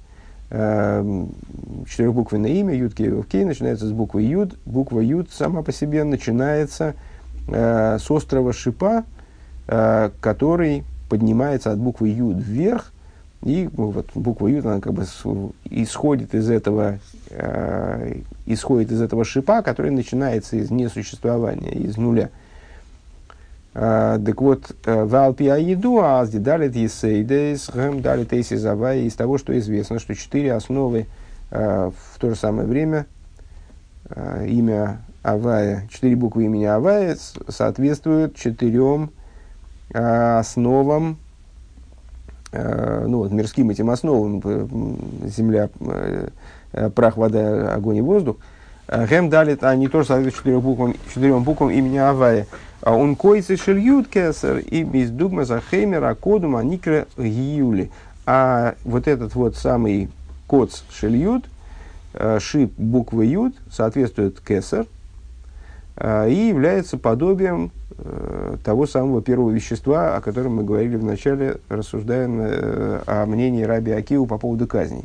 Эм, 0.51 1.31
Четырехбуквенное 1.89 2.51
имя, 2.51 2.75
Юд 2.75 2.95
Кей 2.95 3.45
начинается 3.45 3.87
с 3.87 3.93
буквы 3.93 4.23
Юд. 4.23 4.59
Буква 4.67 5.01
Юд 5.01 5.31
сама 5.31 5.63
по 5.63 5.73
себе 5.73 6.05
начинается 6.05 6.95
э, 7.49 7.99
с 8.01 8.11
острова 8.11 8.53
Шипа, 8.53 9.05
э, 9.69 10.11
который 10.21 10.85
поднимается 11.09 11.71
от 11.71 11.79
буквы 11.79 12.09
Юд 12.09 12.37
вверх, 12.39 12.93
и 13.43 13.71
вот 13.73 14.11
буква 14.15 14.49
Ют, 14.49 14.67
она 14.67 14.81
как 14.81 14.93
бы 14.93 15.05
исходит 15.65 16.35
из 16.35 16.51
этого, 16.51 16.99
э, 17.31 18.21
исходит 18.45 18.93
из 18.93 19.01
этого 19.01 19.25
шипа, 19.25 19.63
который 19.63 19.91
начинается 19.91 20.57
из 20.57 20.71
несуществования, 20.71 21.71
из 21.71 21.97
нуля. 21.97 22.29
Э, 23.73 24.19
так 24.25 24.43
вот, 24.43 24.77
э, 24.85 25.05
Валпия 25.05 25.57
еду, 25.57 26.01
а 26.03 26.27
далит 26.27 26.77
есейдес, 26.77 27.71
гэм 27.71 28.03
далит 28.03 28.35
эйсизавай, 28.35 29.05
из 29.05 29.15
того, 29.15 29.39
что 29.39 29.59
известно, 29.59 29.99
что 29.99 30.15
четыре 30.15 30.53
основы 30.53 31.07
э, 31.51 31.91
в 31.97 32.19
то 32.19 32.29
же 32.29 32.37
самое 32.37 32.69
время 32.69 33.07
э, 34.11 34.49
имя 34.49 35.01
Авая, 35.23 35.89
четыре 35.91 36.15
буквы 36.15 36.45
имени 36.45 36.65
Авая 36.65 37.17
соответствуют 37.49 38.37
четырем 38.37 39.11
э, 39.95 40.39
основам 40.39 41.17
ну, 42.53 43.19
вот, 43.19 43.31
мирским 43.31 43.71
этим 43.71 43.91
основам, 43.91 44.43
земля, 45.25 45.69
э, 45.81 46.91
прах, 46.95 47.17
вода, 47.17 47.75
огонь 47.75 47.99
и 47.99 48.01
воздух, 48.01 48.37
Гэм 48.89 49.31
далит, 49.31 49.63
они 49.63 49.87
тоже 49.87 50.09
соответствуют 50.09 50.37
четырем 50.37 50.61
буквам, 50.61 50.95
четырем 51.15 51.45
буквам 51.45 51.71
имени 51.71 51.99
Авая. 51.99 52.47
А 52.83 52.97
он 52.97 53.15
койцы 53.15 53.57
шельют 53.57 54.09
кесар 54.09 54.59
и 54.59 54.83
без 54.83 55.11
дугма 55.11 55.45
за 55.45 55.61
хеймер, 55.61 56.03
а 56.03 56.15
кодум 56.17 56.57
аникра 56.57 57.07
гиюли. 57.17 57.91
А 58.27 58.75
вот 58.85 59.07
этот 59.07 59.37
вот 59.37 59.57
самый 59.57 60.09
коц 60.49 60.83
шельют, 60.91 61.45
э, 62.15 62.39
шип 62.41 62.73
буквы 62.77 63.27
ют, 63.27 63.55
соответствует 63.71 64.41
кесар 64.41 64.87
и 66.03 66.47
является 66.49 66.97
подобием 66.97 67.71
Э, 67.71 67.80
того 68.65 68.87
самого 68.87 69.23
первого 69.23 69.51
вещества, 69.51 70.17
о 70.17 70.21
котором 70.21 70.57
мы 70.57 70.65
говорили 70.65 70.97
в 70.97 71.05
начале, 71.05 71.59
рассуждая 71.69 72.29
э, 72.29 73.03
о 73.07 73.27
мнении 73.27 73.63
Раби 73.63 73.93
Акиу 73.93 74.27
по 74.27 74.39
поводу 74.39 74.67
казней. 74.67 75.05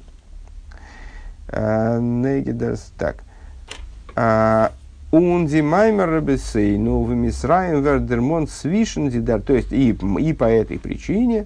Э, 1.49 1.99
так. 2.97 3.23
Унди 5.11 5.61
маймер 5.61 6.09
рабесей, 6.09 6.77
ну 6.77 7.03
в 7.03 7.13
Мисраем 7.15 7.83
вердермон 7.83 8.47
свишен 8.47 9.09
зидар. 9.09 9.41
То 9.41 9.53
есть 9.53 9.71
и, 9.71 9.91
и 9.91 10.33
по 10.33 10.45
этой 10.45 10.79
причине 10.79 11.45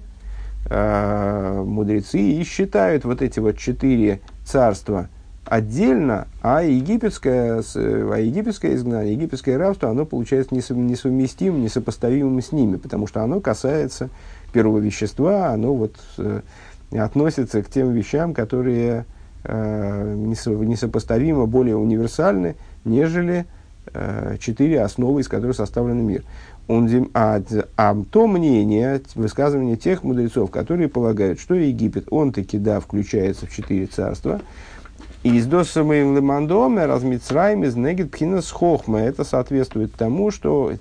э, 0.68 1.62
мудрецы 1.64 2.18
и 2.18 2.42
считают 2.44 3.04
вот 3.04 3.22
эти 3.22 3.38
вот 3.38 3.58
четыре 3.58 4.20
царства– 4.44 5.08
отдельно, 5.50 6.28
а 6.42 6.62
египетское, 6.62 7.62
а 7.74 8.16
египетское 8.16 8.76
изгнание, 8.76 9.14
египетское 9.14 9.58
рабство, 9.58 9.90
оно 9.90 10.06
получается 10.06 10.54
несовместимым, 10.54 11.62
несопоставимым 11.62 12.40
с 12.40 12.52
ними, 12.52 12.76
потому 12.76 13.08
что 13.08 13.22
оно 13.22 13.40
касается 13.40 14.10
первого 14.52 14.78
вещества, 14.78 15.48
оно 15.48 15.74
вот 15.74 15.96
э, 16.18 16.42
относится 16.92 17.64
к 17.64 17.68
тем 17.68 17.90
вещам, 17.92 18.32
которые 18.32 19.06
э, 19.42 20.14
несопоставимо 20.16 21.46
более 21.46 21.76
универсальны, 21.76 22.54
нежели 22.84 23.44
э, 23.92 24.36
четыре 24.38 24.82
основы, 24.82 25.22
из 25.22 25.28
которых 25.28 25.56
составлен 25.56 26.06
мир. 26.06 26.22
А, 27.14 27.42
а 27.76 27.96
то 28.12 28.28
мнение, 28.28 29.00
высказывание 29.16 29.76
тех 29.76 30.04
мудрецов, 30.04 30.52
которые 30.52 30.88
полагают, 30.88 31.40
что 31.40 31.54
Египет, 31.54 32.06
он 32.12 32.32
таки, 32.32 32.56
да, 32.56 32.78
включается 32.78 33.46
в 33.46 33.50
четыре 33.52 33.86
царства, 33.86 34.40
и 35.22 35.36
из 35.36 35.46
досамы 35.46 35.96
лемандоме 35.96 36.86
размицраем 36.86 37.64
из 37.64 37.76
негит 37.76 38.10
пхинас 38.10 38.50
хохма. 38.50 39.00
Это 39.00 39.24
соответствует 39.24 39.92
тому, 39.92 40.30
что 40.30 40.72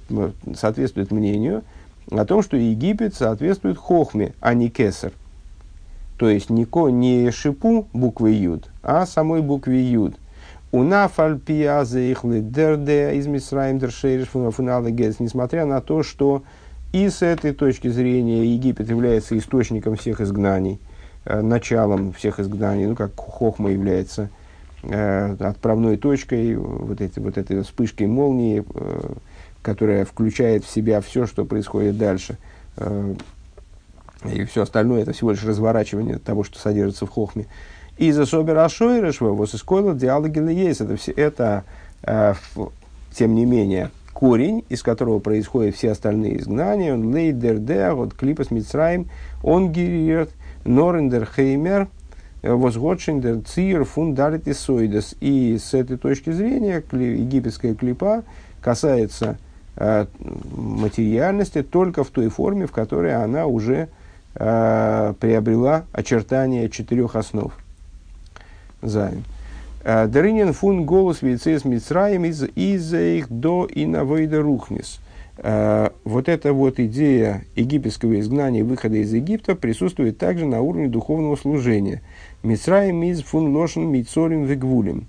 соответствует 0.56 1.12
мнению 1.12 1.64
о 2.10 2.26
том, 2.26 2.42
что 2.42 2.56
Египет 2.56 3.16
соответствует 3.16 3.78
хохме, 3.78 4.34
а 4.40 4.54
не 4.54 4.70
кесар. 4.70 5.12
То 6.18 6.30
есть 6.30 6.50
не, 6.50 6.66
ко, 6.66 6.90
не 6.90 7.32
шипу 7.32 7.88
буквы 7.94 8.32
юд, 8.32 8.70
а 8.82 9.06
самой 9.06 9.42
букве 9.42 9.82
юд. 9.82 10.16
У 10.72 10.84
нафальпиаза 10.84 12.00
их 12.00 12.20
дерде 12.24 13.16
из 13.16 13.28
Мисраим 13.28 13.80
дершериш 13.80 14.28
фуналегес, 14.28 15.20
несмотря 15.20 15.66
на 15.66 15.82
то, 15.82 16.04
что 16.04 16.44
и 16.94 17.10
с 17.10 17.22
этой 17.22 17.54
точки 17.54 17.88
зрения 17.88 18.46
Египет 18.46 18.90
является 18.90 19.38
источником 19.38 19.96
всех 19.96 20.22
изгнаний– 20.22 20.80
Э, 20.89 20.89
началом 21.26 22.14
всех 22.14 22.40
изгнаний, 22.40 22.86
ну, 22.86 22.96
как 22.96 23.16
хохма 23.16 23.72
является 23.72 24.30
э, 24.84 25.36
отправной 25.40 25.98
точкой, 25.98 26.56
вот, 26.56 27.02
эти, 27.02 27.20
вот 27.20 27.38
этой 27.38 27.62
вспышкой 27.64 28.08
молнии, 28.08 28.64
э, 28.74 29.14
которая 29.62 30.06
включает 30.06 30.64
в 30.64 30.70
себя 30.70 31.02
все, 31.02 31.26
что 31.26 31.46
происходит 31.46 31.98
дальше. 31.98 32.38
Э, 32.78 33.16
и 34.26 34.44
все 34.46 34.64
остальное 34.64 35.02
это 35.04 35.14
всего 35.14 35.32
лишь 35.32 35.44
разворачивание 35.44 36.18
того, 36.18 36.44
что 36.44 36.60
содержится 36.60 37.06
в 37.06 37.10
хохме. 37.10 37.46
И 37.98 38.12
за 38.12 38.26
собера 38.26 38.68
шойрешва, 38.70 39.32
вот 39.32 39.54
искойла 39.54 39.94
диалоги 39.94 40.40
есть. 40.54 40.82
Это, 40.82 40.96
все, 40.96 41.12
это 41.12 41.64
э, 42.04 42.34
тем 43.14 43.36
не 43.36 43.46
менее, 43.46 43.92
корень, 44.14 44.66
из 44.70 44.84
которого 44.84 45.20
происходят 45.20 45.76
все 45.76 45.92
остальные 45.92 46.40
изгнания, 46.40 46.94
он 46.94 47.14
лейдер 47.14 47.58
де, 47.58 47.92
вот 47.92 48.14
клипас 48.14 48.52
мицраим, 48.52 49.10
он 49.44 49.72
гириет, 49.72 50.32
Норендер 50.70 51.28
Хеймер, 51.36 51.88
э, 52.44 52.54
возгодшиндер 52.54 53.42
Цир 53.42 53.86
фундалит 53.86 54.48
и 55.20 55.58
с 55.58 55.74
этой 55.74 55.98
точки 55.98 56.32
зрения 56.32 56.84
египетская 56.92 57.74
клипа 57.74 58.24
касается 58.62 59.40
э, 59.76 60.06
материальности 60.56 61.64
только 61.64 62.04
в 62.04 62.10
той 62.10 62.30
форме, 62.30 62.68
в 62.68 62.72
которой 62.72 63.16
она 63.16 63.48
уже 63.48 63.90
э, 64.36 65.14
приобрела 65.20 65.86
очертания 65.92 66.70
четырех 66.70 67.16
основ. 67.16 67.52
Займ. 68.84 69.24
Э, 69.84 70.06
Даринин 70.06 70.54
фун 70.54 70.86
голос 70.86 71.24
вейцес 71.24 71.66
Мицраем 71.66 72.26
из 72.26 72.44
из 72.44 72.94
их 72.94 73.28
до 73.28 73.66
и 73.66 73.88
на 73.88 74.04
рухнис. 74.04 75.00
Э, 75.42 75.92
вот 76.04 76.28
эта 76.28 76.52
вот 76.52 76.80
идея 76.80 77.46
египетского 77.56 78.20
изгнания, 78.20 78.64
выхода 78.64 78.98
из 78.98 79.14
Египта 79.14 79.56
присутствует 79.56 80.18
также 80.18 80.46
на 80.46 80.60
уровне 80.60 80.90
духовного 80.90 81.38
служения. 81.38 82.02
Мицраем 82.44 82.98
миз 82.98 83.22
фун 83.22 83.56
лошен 83.56 83.88
мицорим 83.90 84.44
вегвулем. 84.44 85.08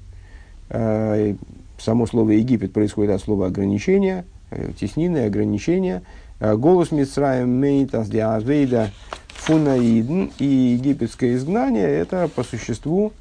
Э, 0.69 1.35
само 1.79 2.07
слово 2.07 2.31
Египет 2.31 2.73
происходит 2.73 3.11
от 3.11 3.21
слова 3.23 3.47
ограничения, 3.47 4.25
э, 4.51 4.71
теснины, 4.79 5.27
ограничения. 5.27 6.03
Голос 6.41 6.91
Мицраем 6.91 7.51
мейтас 7.51 8.09
диазвейда 8.09 8.93
фунаидн 9.29 10.31
и 10.39 10.45
египетское 10.45 11.35
изгнание 11.35 11.87
это 11.87 12.31
по 12.35 12.45
существу 12.45 13.13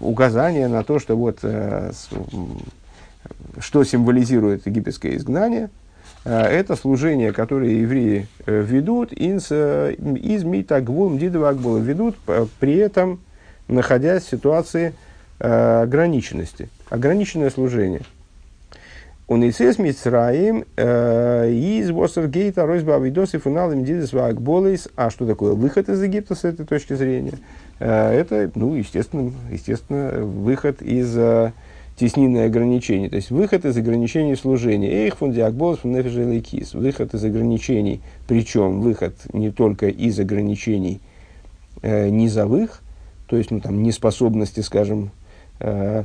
указание 0.00 0.68
на 0.68 0.82
то, 0.84 0.98
что 0.98 1.16
вот 1.16 1.40
что 3.60 3.84
символизирует 3.84 4.66
египетское 4.66 5.16
изгнание, 5.16 5.70
э, 6.24 6.38
это 6.38 6.76
служение, 6.76 7.32
которое 7.32 7.70
евреи 7.70 8.28
э, 8.46 8.62
ведут 8.62 9.12
из, 9.12 9.48
э, 9.50 9.94
из 9.94 10.44
Митагвул, 10.44 11.10
Мдидова 11.10 11.52
ведут, 11.52 12.16
при 12.60 12.76
этом 12.76 13.20
находясь 13.68 14.24
в 14.24 14.30
ситуации 14.30 14.94
ограниченности, 15.38 16.70
ограниченное 16.88 17.50
служение. 17.50 18.00
Он 19.28 19.42
и 19.42 19.50
сес 19.52 19.76
Мицраим 19.76 20.60
из 20.78 21.90
Восергейта 21.90 22.64
Ройсба 22.64 22.94
Авидос 22.94 23.34
и 23.34 23.38
Фунал 23.38 23.74
Мдидес 23.74 24.14
Ваагболейс. 24.14 24.88
А 24.96 25.10
что 25.10 25.26
такое 25.26 25.52
выход 25.52 25.90
из 25.90 26.00
Египта 26.02 26.34
с 26.34 26.44
этой 26.44 26.64
точки 26.64 26.94
зрения? 26.94 27.34
Это, 27.78 28.50
ну, 28.54 28.76
естественно, 28.76 29.30
естественно, 29.50 30.24
выход 30.24 30.80
из 30.80 31.14
теснины 31.96 32.44
ограничений. 32.44 33.08
То 33.08 33.16
есть 33.16 33.30
выход 33.30 33.64
из 33.64 33.76
ограничений 33.76 34.36
служения. 34.36 34.90
Эйх 34.90 35.16
фун 35.16 35.32
диагболс 35.32 35.80
фун 35.80 35.92
нефиш 35.92 36.74
Выход 36.74 37.14
из 37.14 37.24
ограничений. 37.24 38.00
Причем 38.28 38.80
выход 38.80 39.14
не 39.32 39.50
только 39.50 39.88
из 39.88 40.18
ограничений 40.20 41.00
э, 41.82 42.08
низовых, 42.10 42.82
то 43.26 43.36
есть 43.36 43.50
ну, 43.50 43.60
там, 43.60 43.82
неспособности, 43.82 44.60
скажем, 44.60 45.10
э, 45.60 46.04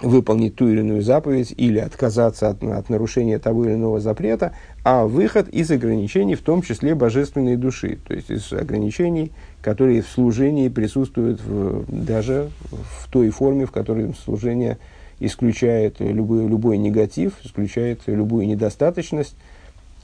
выполнить 0.00 0.54
ту 0.54 0.68
или 0.68 0.80
иную 0.80 1.02
заповедь 1.02 1.52
или 1.56 1.78
отказаться 1.78 2.50
от, 2.50 2.62
от 2.62 2.88
нарушения 2.88 3.40
того 3.40 3.64
или 3.64 3.74
иного 3.74 4.00
запрета, 4.00 4.52
а 4.84 5.04
выход 5.06 5.48
из 5.48 5.70
ограничений, 5.72 6.36
в 6.36 6.42
том 6.42 6.62
числе 6.62 6.94
божественной 6.94 7.56
души, 7.56 7.98
то 8.06 8.14
есть 8.14 8.30
из 8.30 8.52
ограничений, 8.52 9.32
которые 9.60 10.02
в 10.02 10.08
служении 10.08 10.68
присутствуют 10.68 11.40
в, 11.40 11.84
даже 11.88 12.50
в 12.70 13.10
той 13.10 13.30
форме, 13.30 13.66
в 13.66 13.72
которой 13.72 14.14
служение 14.24 14.78
исключает 15.20 16.00
любой, 16.00 16.46
любой 16.46 16.78
негатив, 16.78 17.34
исключает 17.44 18.00
любую 18.06 18.46
недостаточность, 18.46 19.36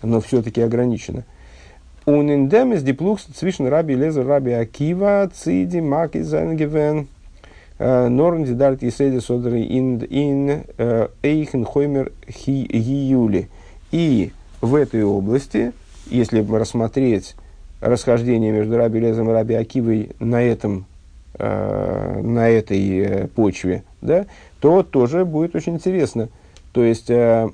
но 0.03 0.21
все-таки 0.21 0.61
ограничено. 0.61 1.25
Un 2.07 2.31
индемис 2.31 2.83
диплукс 2.83 3.27
zwischen 3.29 3.67
Раби 3.67 3.95
Лезер 3.95 4.27
Раби 4.27 4.53
Акива, 4.53 5.31
Циди, 5.35 5.81
Маки, 5.81 6.21
Зангевен, 6.21 7.09
Норн 7.79 8.45
Дидальт 8.45 8.83
Еседи 8.83 9.21
Содри 9.21 9.63
Ин 9.79 10.03
Эйхен 11.23 11.65
Хоймер 11.65 12.13
Хиюли. 12.29 13.49
И 13.91 14.33
в 14.61 14.75
этой 14.75 15.03
области, 15.03 15.73
если 16.11 16.41
рассмотреть 16.43 17.37
расхождение 17.81 18.53
между 18.53 18.77
Раби 18.77 19.01
Лезом 19.01 19.31
и 19.31 19.33
Раби 19.33 19.55
Акивой 19.55 20.11
на, 20.21 20.43
этом, 20.43 20.85
э, 21.39 22.21
на 22.23 22.49
этой 22.49 22.99
э, 22.99 23.27
почве, 23.29 23.83
да, 24.01 24.27
то 24.61 24.83
тоже 24.83 25.25
будет 25.25 25.55
очень 25.57 25.75
интересно. 25.75 26.29
То 26.73 26.85
есть, 26.85 27.11
э, 27.11 27.49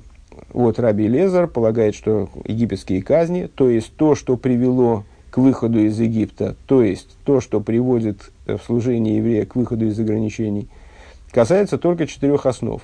вот 0.53 0.79
Раби 0.79 1.07
Лезар 1.07 1.47
полагает, 1.47 1.95
что 1.95 2.29
египетские 2.45 3.01
казни, 3.01 3.49
то 3.53 3.69
есть 3.69 3.95
то, 3.95 4.15
что 4.15 4.37
привело 4.37 5.03
к 5.29 5.37
выходу 5.37 5.79
из 5.79 5.99
Египта, 5.99 6.55
то 6.65 6.83
есть 6.83 7.09
то, 7.25 7.41
что 7.41 7.59
приводит 7.59 8.31
в 8.45 8.59
служение 8.59 9.17
еврея 9.17 9.45
к 9.45 9.55
выходу 9.55 9.87
из 9.87 9.99
ограничений, 9.99 10.67
касается 11.31 11.77
только 11.77 12.05
четырех 12.05 12.45
основ. 12.45 12.81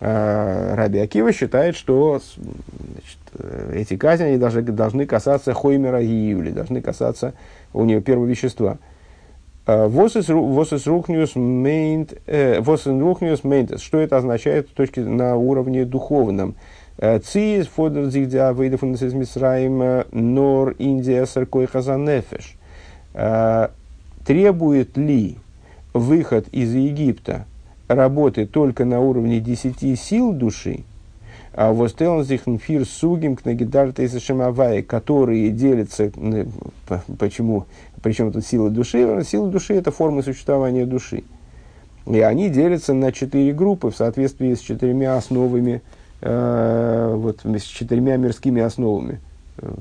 Раби 0.00 0.98
Акива 0.98 1.32
считает, 1.32 1.76
что 1.76 2.20
значит, 2.36 3.72
эти 3.72 3.96
казни 3.96 4.24
они 4.24 4.38
должны, 4.38 4.62
должны 4.62 5.06
касаться 5.06 5.54
Хоймера 5.54 6.02
и 6.02 6.06
Июли, 6.06 6.50
должны 6.50 6.82
касаться 6.82 7.32
у 7.72 7.84
него 7.84 8.00
первого 8.00 8.26
вещества– 8.26 8.78
Was 9.66 10.14
ist 10.14 10.28
Ruchnius 10.28 11.36
meint, 11.36 12.14
was 12.26 12.86
Ruchnius 12.86 13.44
meint, 13.44 13.78
что 13.78 13.98
это 13.98 14.18
означает 14.18 14.68
с 14.68 14.72
точки 14.72 15.00
на 15.00 15.36
уровне 15.36 15.86
духовном? 15.86 16.54
Циис 16.98 17.66
фодер 17.68 18.02
Aveide 18.04 18.76
von 18.78 18.92
des 18.92 19.14
Мисраим 19.14 20.04
нор 20.12 20.74
Индия 20.78 21.24
саркой 21.24 21.66
хазанефеш. 21.66 22.56
Требует 24.26 24.98
ли 24.98 25.38
выход 25.94 26.46
из 26.52 26.74
Египта 26.74 27.46
работы 27.88 28.44
только 28.44 28.84
на 28.84 29.00
уровне 29.00 29.40
десяти 29.40 29.96
сил 29.96 30.34
души, 30.34 30.84
а 31.54 31.72
фир 31.74 32.84
сугим 32.84 33.36
к 33.36 33.46
нагидартейсашемавай, 33.46 34.82
которые 34.82 35.50
делятся, 35.50 36.10
почему, 37.18 37.64
причем 38.04 38.32
тут 38.32 38.44
сила 38.44 38.68
души, 38.68 39.22
сила 39.24 39.48
души 39.48 39.72
это 39.72 39.90
форма 39.90 40.20
существования 40.20 40.84
души. 40.84 41.24
И 42.06 42.20
они 42.20 42.50
делятся 42.50 42.92
на 42.92 43.12
четыре 43.12 43.54
группы 43.54 43.90
в 43.90 43.96
соответствии 43.96 44.52
с 44.52 44.60
четырьмя 44.60 45.16
основами, 45.16 45.80
э, 46.20 47.14
вот, 47.16 47.40
с 47.42 47.62
четырьмя 47.62 48.18
мирскими 48.18 48.60
основами. 48.60 49.20
Э, 49.56 49.72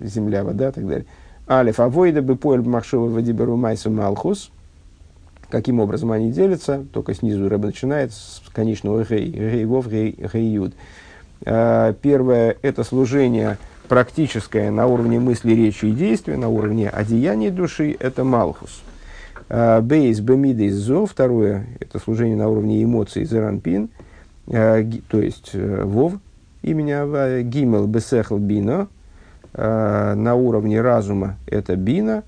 земля, 0.00 0.44
вода 0.44 0.68
и 0.68 0.72
так 0.72 0.86
далее. 0.86 1.06
Алиф, 1.48 1.80
авойда 1.80 2.22
бы 2.22 2.36
поэль 2.36 2.62
махшова 2.62 3.10
вадиберу 3.10 3.56
майсу 3.56 3.90
малхус. 3.90 4.52
Каким 5.48 5.80
образом 5.80 6.12
они 6.12 6.30
делятся? 6.30 6.84
Только 6.92 7.14
снизу 7.14 7.48
рыба 7.48 7.66
начинает 7.66 8.12
с 8.12 8.40
конечного 8.52 9.04
гей, 9.04 9.28
гей 9.28 9.64
вов, 9.64 9.88
гей, 9.88 10.16
гей 10.32 10.52
юд. 10.52 10.74
Э, 11.44 11.94
первое– 12.00 12.56
это 12.62 12.84
служение 12.84 13.58
практическое 13.90 14.70
на 14.70 14.86
уровне 14.86 15.18
мысли, 15.18 15.52
речи 15.52 15.86
и 15.86 15.90
действия, 15.90 16.36
на 16.36 16.48
уровне 16.48 16.88
одеяния 16.88 17.50
души– 17.50 17.96
это 18.00 18.22
малхус. 18.22 18.82
Э, 19.48 19.80
бейс, 19.80 20.20
бемидейс, 20.20 20.74
зо. 20.74 21.06
Второе– 21.06 21.66
это 21.80 21.98
служение 21.98 22.36
на 22.36 22.48
уровне 22.48 22.84
эмоций, 22.84 23.24
зеранпин, 23.24 23.88
э, 24.46 24.84
то 25.08 25.20
есть 25.20 25.50
вов, 25.54 26.12
имени 26.62 26.92
Авая. 26.92 27.42
Гимел, 27.42 27.88
бесехл, 27.88 28.36
бина. 28.38 28.86
На 29.52 30.34
уровне 30.36 30.80
разума– 30.80 31.36
это 31.48 31.74
бина, 31.74 32.22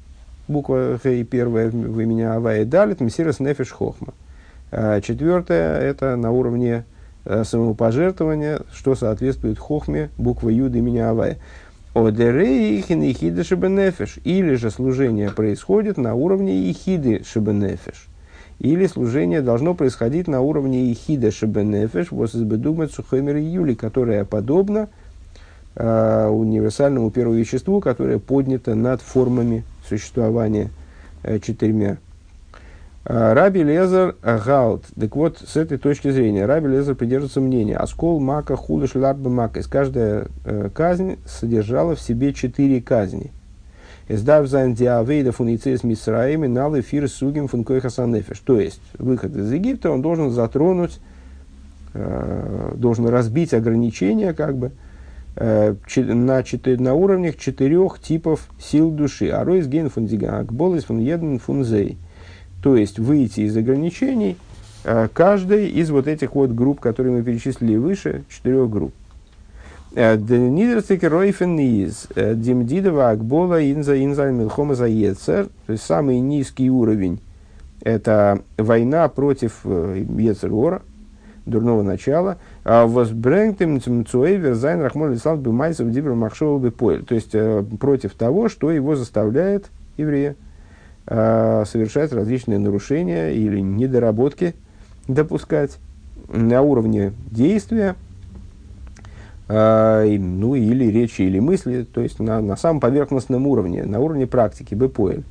буква 0.48 0.98
Г, 1.02 1.22
первая 1.22 1.70
в 1.70 2.00
имени 2.00 2.22
Авая. 2.22 2.64
Далит, 2.64 3.00
мессирас 3.00 3.38
нефиш 3.38 3.70
хохма. 3.70 4.14
Четвертое– 4.72 5.78
это 5.80 6.16
на 6.16 6.32
уровне 6.32 6.82
Э, 6.82 6.91
самопожертвования, 7.24 8.60
что 8.72 8.94
соответствует 8.94 9.58
хохме 9.58 10.10
буквы 10.18 10.52
Юд 10.52 10.74
имени 10.74 10.98
Авая. 10.98 11.38
Одерейхин 11.94 13.02
ихиды 13.02 13.44
шибенефеш. 13.44 14.18
Или 14.24 14.54
же 14.54 14.70
служение 14.70 15.30
происходит 15.30 15.98
на 15.98 16.14
уровне 16.14 16.70
ихиды 16.70 17.22
шибенефеш. 17.24 18.08
Или 18.58 18.86
служение 18.86 19.42
должно 19.42 19.74
происходить 19.74 20.28
на 20.28 20.40
уровне 20.40 20.92
ихида 20.92 21.30
шибенефеш, 21.30 22.12
вот 22.12 22.32
думать 22.32 22.92
сухомер 22.92 23.36
Юли, 23.36 23.74
которая 23.74 24.24
подобна 24.24 24.88
э, 25.74 26.28
универсальному 26.28 27.10
первому 27.10 27.36
веществу, 27.36 27.80
которое 27.80 28.18
поднято 28.18 28.74
над 28.74 29.02
формами 29.02 29.64
существования 29.88 30.70
э, 31.24 31.40
четырьмя. 31.40 31.98
А, 33.04 33.34
Раби 33.34 33.62
Лезер 33.62 34.16
Гаут. 34.22 34.84
Так 34.98 35.16
вот, 35.16 35.38
с 35.38 35.56
этой 35.56 35.78
точки 35.78 36.10
зрения, 36.10 36.46
Раби 36.46 36.68
Лезер 36.68 36.94
придерживается 36.94 37.40
мнения. 37.40 37.76
Оскол 37.76 38.20
мака 38.20 38.56
хулыш 38.56 38.94
ларба 38.94 39.28
мака. 39.28 39.60
Из 39.60 39.66
каждая 39.66 40.26
э, 40.44 40.70
казнь 40.72 41.18
содержала 41.26 41.96
в 41.96 42.00
себе 42.00 42.32
четыре 42.32 42.80
казни. 42.80 43.32
Издав 44.08 44.46
зайн 44.46 44.74
диавейда 44.74 45.32
фуницис 45.32 45.84
мисраими 45.84 46.46
нал 46.46 46.78
эфир 46.78 47.08
сугим 47.08 47.48
функойхасанефиш. 47.48 48.38
То 48.40 48.60
есть, 48.60 48.80
выход 48.98 49.34
из 49.34 49.50
Египта, 49.50 49.90
он 49.90 50.00
должен 50.00 50.30
затронуть, 50.30 51.00
э, 51.94 52.72
должен 52.76 53.06
разбить 53.06 53.52
ограничения, 53.52 54.32
как 54.32 54.56
бы, 54.56 54.70
э, 55.34 55.74
на, 55.96 56.42
четыре, 56.44 56.78
на 56.78 56.94
уровнях 56.94 57.36
четырех 57.36 57.98
типов 57.98 58.48
сил 58.60 58.92
души. 58.92 59.28
Аройс 59.30 59.66
ген 59.66 59.88
фундига, 59.88 60.38
акболис 60.38 60.84
фун 60.84 60.98
еден 60.98 61.40
фунзей. 61.40 61.96
То 62.62 62.76
есть 62.76 62.98
выйти 62.98 63.40
из 63.40 63.56
ограничений 63.56 64.36
э, 64.84 65.08
каждой 65.12 65.68
из 65.68 65.90
вот 65.90 66.06
этих 66.06 66.34
вот 66.34 66.52
групп, 66.52 66.80
которые 66.80 67.16
мы 67.16 67.22
перечислили 67.22 67.76
выше, 67.76 68.22
четырех 68.30 68.70
групп. 68.70 68.94
Э, 69.94 70.16
Нидерстик 70.16 71.02
Ройфен 71.02 71.58
из 71.58 72.06
э, 72.14 72.34
Димдидова 72.36 73.10
Акбола 73.10 73.68
Инза 73.68 74.02
Инза 74.02 74.30
Милхома 74.30 74.76
Заецер. 74.76 75.48
То 75.66 75.72
есть 75.72 75.84
самый 75.84 76.20
низкий 76.20 76.70
уровень 76.70 77.20
это 77.80 78.40
война 78.56 79.08
против 79.08 79.64
Ецергора, 79.64 80.82
дурного 81.46 81.82
начала. 81.82 82.38
А 82.62 82.86
Возбрэнгтем 82.86 84.06
Цуэйвер 84.06 84.54
Зайн 84.54 84.82
Рахмон 84.82 85.14
Лислав 85.14 85.40
Бимайсов 85.40 85.90
Дибр 85.90 86.14
Махшова 86.14 86.64
Бепоэль. 86.64 87.04
То 87.04 87.16
есть 87.16 87.34
против 87.80 88.12
того, 88.12 88.48
что 88.48 88.70
его 88.70 88.94
заставляет 88.94 89.68
еврея 89.96 90.36
совершать 91.06 92.12
различные 92.12 92.58
нарушения 92.58 93.30
или 93.32 93.60
недоработки 93.60 94.54
допускать 95.08 95.78
на 96.28 96.62
уровне 96.62 97.12
действия, 97.30 97.96
э, 99.48 100.16
ну 100.18 100.54
или 100.54 100.86
речи, 100.86 101.22
или 101.22 101.38
мысли, 101.38 101.84
то 101.84 102.00
есть 102.00 102.20
на, 102.20 102.40
на 102.40 102.56
самом 102.56 102.80
поверхностном 102.80 103.46
уровне, 103.46 103.84
на 103.84 104.00
уровне 104.00 104.26
практики, 104.26 104.74
бепоэль. 104.74 105.24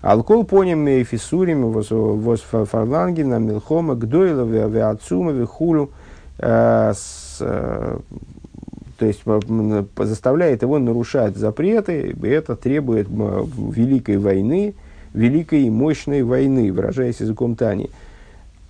Алкол 0.00 0.44
поним 0.44 0.86
и 0.86 1.02
фисурим 1.02 1.70
воз 1.70 2.42
фарлангина 2.42 3.38
милхома 3.38 3.94
гдойлов 3.94 4.50
авиацума 4.50 5.32
вихулю 5.32 5.90
э, 6.38 6.92
э, 7.40 7.98
то 8.98 9.06
есть 9.06 9.22
заставляет 9.96 10.62
его 10.62 10.78
нарушать 10.78 11.36
запреты, 11.36 12.14
и 12.22 12.26
это 12.28 12.54
требует 12.54 13.08
великой 13.08 14.18
войны, 14.18 14.74
великой 15.14 15.62
и 15.62 15.70
мощной 15.70 16.22
войны, 16.22 16.70
выражаясь 16.72 17.20
языком 17.20 17.56
Тани. 17.56 17.88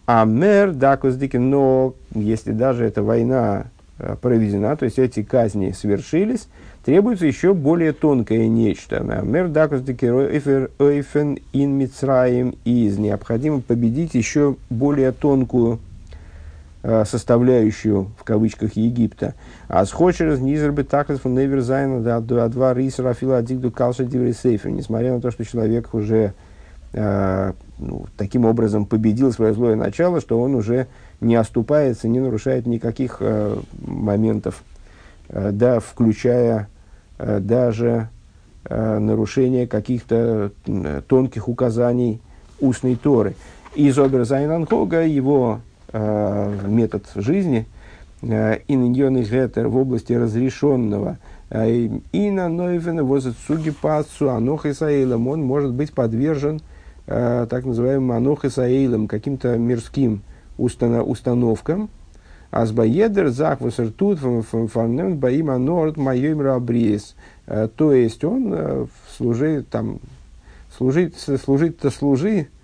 А 0.06 0.26
мэр 0.26 0.72
дакуздики, 0.72 1.38
но 1.38 1.94
если 2.14 2.52
даже 2.52 2.84
эта 2.84 3.02
война 3.02 3.64
э, 3.98 4.16
проведена, 4.20 4.76
то 4.76 4.84
есть 4.84 4.98
эти 4.98 5.22
казни 5.22 5.72
свершились, 5.72 6.46
требуется 6.84 7.26
еще 7.26 7.54
более 7.54 7.92
тонкое 7.92 8.46
нечто. 8.46 9.02
Мэр 9.02 9.48
дакуздики 9.48 10.04
ойфен 10.04 11.38
ин 11.54 11.70
мицраим 11.72 12.54
из. 12.66 12.98
Необходимо 12.98 13.62
победить 13.62 14.14
еще 14.14 14.56
более 14.68 15.12
тонкую 15.12 15.80
составляющую, 17.06 18.10
в 18.18 18.24
кавычках, 18.24 18.76
Египта. 18.76 19.34
А 19.68 19.86
схочер 19.86 20.38
низер 20.38 20.72
бы 20.72 20.84
так 20.84 21.08
фон 21.18 21.34
неверзайна 21.34 22.00
да 22.00 22.48
два 22.48 22.74
рисера 22.74 23.14
фила 23.14 23.42
дигду 23.42 23.70
калша 23.70 24.06
сейфер. 24.06 24.70
Несмотря 24.70 25.14
на 25.14 25.20
то, 25.20 25.30
что 25.30 25.44
человек 25.44 25.94
уже 25.94 26.34
э, 26.92 27.52
ну, 27.78 28.06
таким 28.16 28.44
образом 28.44 28.84
победил 28.84 29.32
свое 29.32 29.54
злое 29.54 29.76
начало, 29.76 30.20
что 30.20 30.38
он 30.40 30.54
уже 30.54 30.86
не 31.20 31.36
оступается, 31.36 32.06
не 32.08 32.20
нарушает 32.20 32.66
никаких 32.66 33.16
э, 33.20 33.56
моментов, 33.86 34.62
э, 35.30 35.52
да, 35.52 35.80
включая 35.80 36.68
э, 37.18 37.40
даже 37.40 38.08
э, 38.66 38.98
нарушение 38.98 39.66
каких-то 39.66 40.52
э, 40.66 41.02
тонких 41.06 41.48
указаний 41.48 42.20
устной 42.60 42.96
Торы. 42.96 43.36
Из 43.74 43.98
Оберзайнанхога 43.98 45.06
его 45.06 45.60
э, 45.60 45.73
метод 45.94 47.04
жизни, 47.14 47.66
э, 48.22 48.58
иньон 48.68 49.16
гетер 49.22 49.68
в 49.68 49.76
области 49.76 50.12
разрешенного, 50.12 51.18
э, 51.50 51.88
и 52.12 52.30
на 52.30 52.48
нойвена 52.48 53.04
возят 53.04 53.36
суги 53.46 53.70
пацу 53.70 54.30
анох 54.30 54.66
исаилом, 54.66 55.28
он 55.28 55.42
может 55.42 55.72
быть 55.72 55.92
подвержен 55.92 56.60
э, 57.06 57.46
так 57.48 57.64
называемым 57.64 58.12
анох 58.12 58.44
исаилом, 58.44 59.06
каким-то 59.06 59.56
мирским 59.56 60.22
установкам, 60.56 61.90
Азбаедер 62.50 63.30
захвасер 63.30 63.90
тут 63.90 64.20
фаннем 64.20 65.16
баим 65.16 65.50
анорд 65.50 65.96
майоим 65.96 66.40
рабриес. 66.40 67.16
То 67.76 67.92
есть 67.92 68.22
он 68.22 68.88
служит 69.16 69.68
там, 69.70 69.98
служить, 70.70 71.16
служить-то 71.18 71.90
служи, 71.90 72.46
Э, 72.46 72.63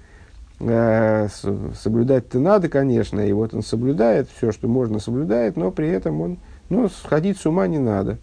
соблюдать-то 0.61 2.39
надо, 2.39 2.69
конечно, 2.69 3.21
и 3.21 3.33
вот 3.33 3.55
он 3.55 3.63
соблюдает 3.63 4.29
все, 4.37 4.53
что 4.53 4.69
можно 4.69 4.99
соблюдает, 4.99 5.57
но 5.57 5.71
при 5.71 5.89
этом 5.89 6.21
он, 6.21 6.39
ну, 6.69 6.89
сходить 6.91 7.39
с 7.39 7.47
ума 7.47 7.67
не 7.67 7.79
надо. 7.79 8.19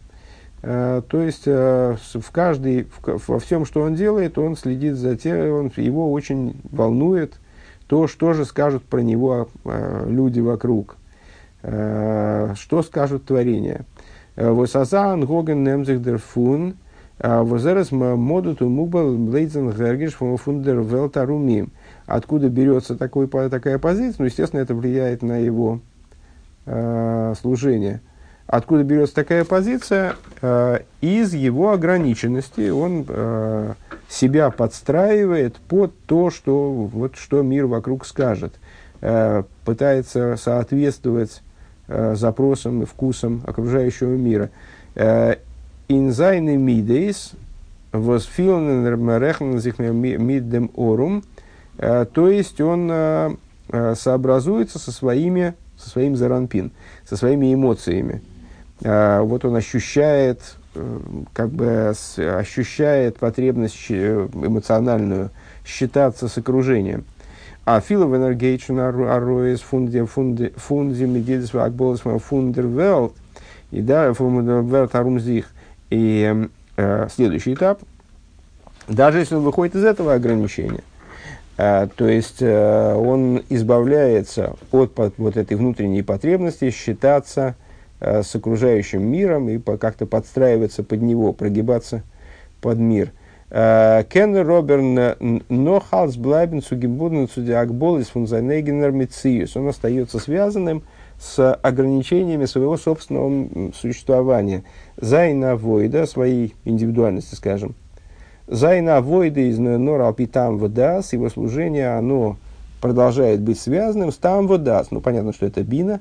Э, 0.61 1.01
то 1.07 1.21
есть 1.21 1.43
э, 1.45 1.95
в 2.13 2.31
каждой, 2.31 2.87
во 3.03 3.39
всем, 3.39 3.65
что 3.65 3.81
он 3.81 3.95
делает, 3.95 4.37
он 4.37 4.55
следит 4.55 4.95
за 4.95 5.15
тем, 5.15 5.51
он, 5.51 5.71
его 5.77 6.11
очень 6.11 6.59
волнует 6.71 7.39
то, 7.87 8.07
что 8.07 8.33
же 8.33 8.45
скажут 8.45 8.83
про 8.83 8.99
него 8.99 9.47
люди 10.05 10.41
вокруг, 10.41 10.97
что 11.61 12.83
скажут 12.85 13.23
творения. 13.23 13.85
Восазан 14.35 15.25
гоген 15.25 15.63
немзихдерфун, 15.63 16.75
возерес 17.17 17.91
модуту 17.91 18.67
мубал 18.67 19.07
лейзен 19.07 19.71
гергиш 19.71 20.15
фундер 20.15 20.81
велтарумим. 20.81 21.71
Откуда 22.07 22.47
берется 22.47 22.95
такой, 22.95 23.27
такая 23.27 23.77
позиция? 23.79 24.15
Ну, 24.19 24.25
естественно, 24.25 24.61
это 24.61 24.73
влияет 24.73 25.21
на 25.21 25.39
его 25.39 25.81
э, 26.65 27.33
служение. 27.39 27.99
Откуда 28.47 28.83
берется 28.83 29.13
такая 29.13 29.43
позиция? 29.43 30.15
Э, 30.41 30.79
из 31.01 31.33
его 31.33 31.73
ограниченности 31.73 32.69
он 32.69 33.05
э, 33.09 33.73
себя 34.07 34.51
подстраивает 34.51 35.57
под 35.57 35.99
то, 36.05 36.31
что, 36.31 36.71
вот, 36.71 37.17
что 37.17 37.41
мир 37.41 37.65
вокруг 37.65 38.05
скажет. 38.05 38.53
Э, 39.01 39.43
пытается 39.65 40.37
соответствовать 40.37 41.43
э, 41.89 42.15
запросам 42.15 42.83
и 42.83 42.85
вкусам 42.85 43.43
окружающего 43.45 44.15
мира. 44.15 44.49
Инзайны 45.89 46.57
мидейс 46.57 47.33
орум– 50.73 51.23
то 51.77 52.29
есть 52.29 52.59
он 52.59 52.89
э, 52.91 53.35
э, 53.69 53.95
сообразуется 53.95 54.79
со, 54.79 54.91
своими, 54.91 55.53
со 55.77 55.89
своим 55.89 56.15
заранпин, 56.15 56.71
со 57.07 57.17
своими 57.17 57.53
эмоциями. 57.53 58.21
Вот 58.79 59.43
он 59.43 59.55
ощущает, 59.55 60.39
как 61.33 61.49
бы 61.49 61.95
ощущает 62.17 63.17
потребность 63.17 63.89
эмоциональную 63.89 65.31
считаться 65.65 66.27
с 66.27 66.37
окружением. 66.37 67.03
А 67.65 67.81
филов 67.81 68.13
энергейшн 68.15 68.77
ароис 68.77 69.61
фунди 69.61 70.03
фунди 70.03 70.53
фунди 70.55 71.05
медидис 71.05 71.55
акболос 71.55 72.01
фундервелт 72.01 73.15
и 73.71 73.81
да 73.81 74.13
фундервелт 74.13 74.93
арумзих. 74.93 75.47
И 75.89 76.47
следующий 77.09 77.55
этап, 77.55 77.81
даже 78.87 79.17
если 79.17 79.33
он 79.33 79.41
выходит 79.41 79.73
из 79.73 79.85
этого 79.85 80.13
ограничения– 80.13 80.83
то 81.57 82.07
есть 82.07 82.41
э, 82.41 82.93
он 82.93 83.41
избавляется 83.49 84.55
от 84.71 84.91
вот 85.17 85.37
этой 85.37 85.57
внутренней 85.57 86.03
потребности 86.03 86.69
считаться 86.69 87.55
э, 87.99 88.21
с 88.21 88.35
окружающим 88.35 89.01
миром 89.01 89.49
и 89.49 89.57
как-то 89.57 90.05
подстраиваться 90.05 90.83
под 90.83 91.01
него, 91.01 91.33
прогибаться 91.33 92.03
под 92.61 92.77
мир. 92.77 93.11
Э, 93.49 94.03
Кен 94.07 94.37
Роберн 94.37 95.41
Нохалс 95.49 96.15
Блайбен 96.15 96.61
Сугибуден 96.61 97.27
Судиакболис 97.27 98.09
Фунзайнегенер 98.09 98.91
Мициус. 98.91 99.57
Он 99.57 99.69
остается 99.69 100.19
связанным 100.19 100.83
с 101.19 101.53
ограничениями 101.55 102.45
своего 102.45 102.77
собственного 102.77 103.71
существования. 103.73 104.63
Зайна 104.97 105.55
Войда, 105.55 106.05
своей 106.05 106.53
индивидуальности, 106.65 107.33
скажем, 107.33 107.73
Зайна 108.47 109.01
Войда 109.01 109.41
из 109.41 109.59
Нора 109.59 110.07
Алпитам 110.07 110.57
Водас, 110.57 111.11
его 111.11 111.29
служение, 111.29 111.97
оно 111.97 112.37
продолжает 112.81 113.41
быть 113.41 113.59
связанным 113.59 114.11
с 114.11 114.15
Там 114.15 114.47
Водас. 114.47 114.87
Ну, 114.89 115.01
понятно, 115.01 115.33
что 115.33 115.45
это 115.45 115.63
Бина, 115.63 115.99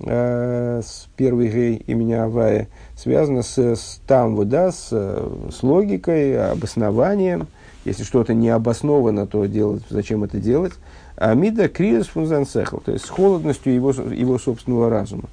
э, 0.00 0.82
с 0.84 1.08
первой 1.16 1.48
гей 1.48 1.76
имени 1.86 2.12
Авая, 2.12 2.68
связано 2.96 3.42
с, 3.42 3.56
с 3.56 4.00
Там 4.06 4.36
Водас, 4.36 4.88
с, 4.90 5.22
с 5.52 5.62
логикой, 5.62 6.52
обоснованием. 6.52 7.46
Если 7.86 8.02
что-то 8.02 8.34
не 8.34 8.50
обосновано, 8.50 9.26
то 9.26 9.46
делать, 9.46 9.82
зачем 9.88 10.22
это 10.22 10.38
делать? 10.38 10.72
А 11.16 11.32
Мида 11.34 11.68
Криес 11.68 12.06
Фунзансехл, 12.08 12.78
то 12.78 12.92
есть 12.92 13.06
с 13.06 13.08
холодностью 13.08 13.74
его, 13.74 13.90
его 13.90 14.38
собственного 14.38 14.90
разума. 14.90 15.28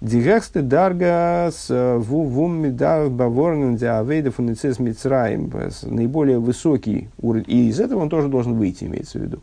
Дигексте 0.00 0.62
даргас 0.62 1.66
э, 1.68 1.98
вум 1.98 2.62
медар 2.62 3.10
баворнен 3.10 3.76
диавейда 3.76 4.30
фуницис 4.30 4.78
мицраим. 4.78 5.52
Наиболее 5.82 6.38
высокий 6.38 7.10
уровень, 7.20 7.44
и 7.48 7.68
из 7.68 7.80
этого 7.80 8.00
он 8.00 8.08
тоже 8.08 8.28
должен 8.28 8.54
выйти, 8.54 8.84
имеется 8.84 9.18
в 9.18 9.22
виду. 9.22 9.40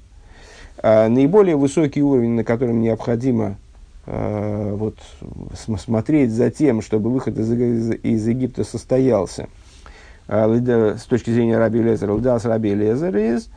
А, 0.80 1.10
наиболее 1.10 1.56
высокий 1.58 2.02
уровень, 2.02 2.32
на 2.32 2.44
котором 2.44 2.82
необходимо 2.82 3.58
а, 4.08 4.74
вот, 4.76 4.98
смотреть 5.56 6.32
за 6.32 6.50
тем, 6.50 6.82
чтобы 6.82 7.12
выход 7.12 7.38
из, 7.38 7.52
из, 7.52 7.92
из 8.02 8.28
Египта 8.28 8.64
состоялся. 8.64 9.50
А, 10.28 10.52
с 10.98 11.04
точки 11.04 11.30
зрения 11.30 11.60
Раби 11.60 11.84
Лезера, 11.84 12.14
Лдас 12.14 12.46
Раби 12.46 12.74
Лезер 12.74 13.16
из 13.16 13.50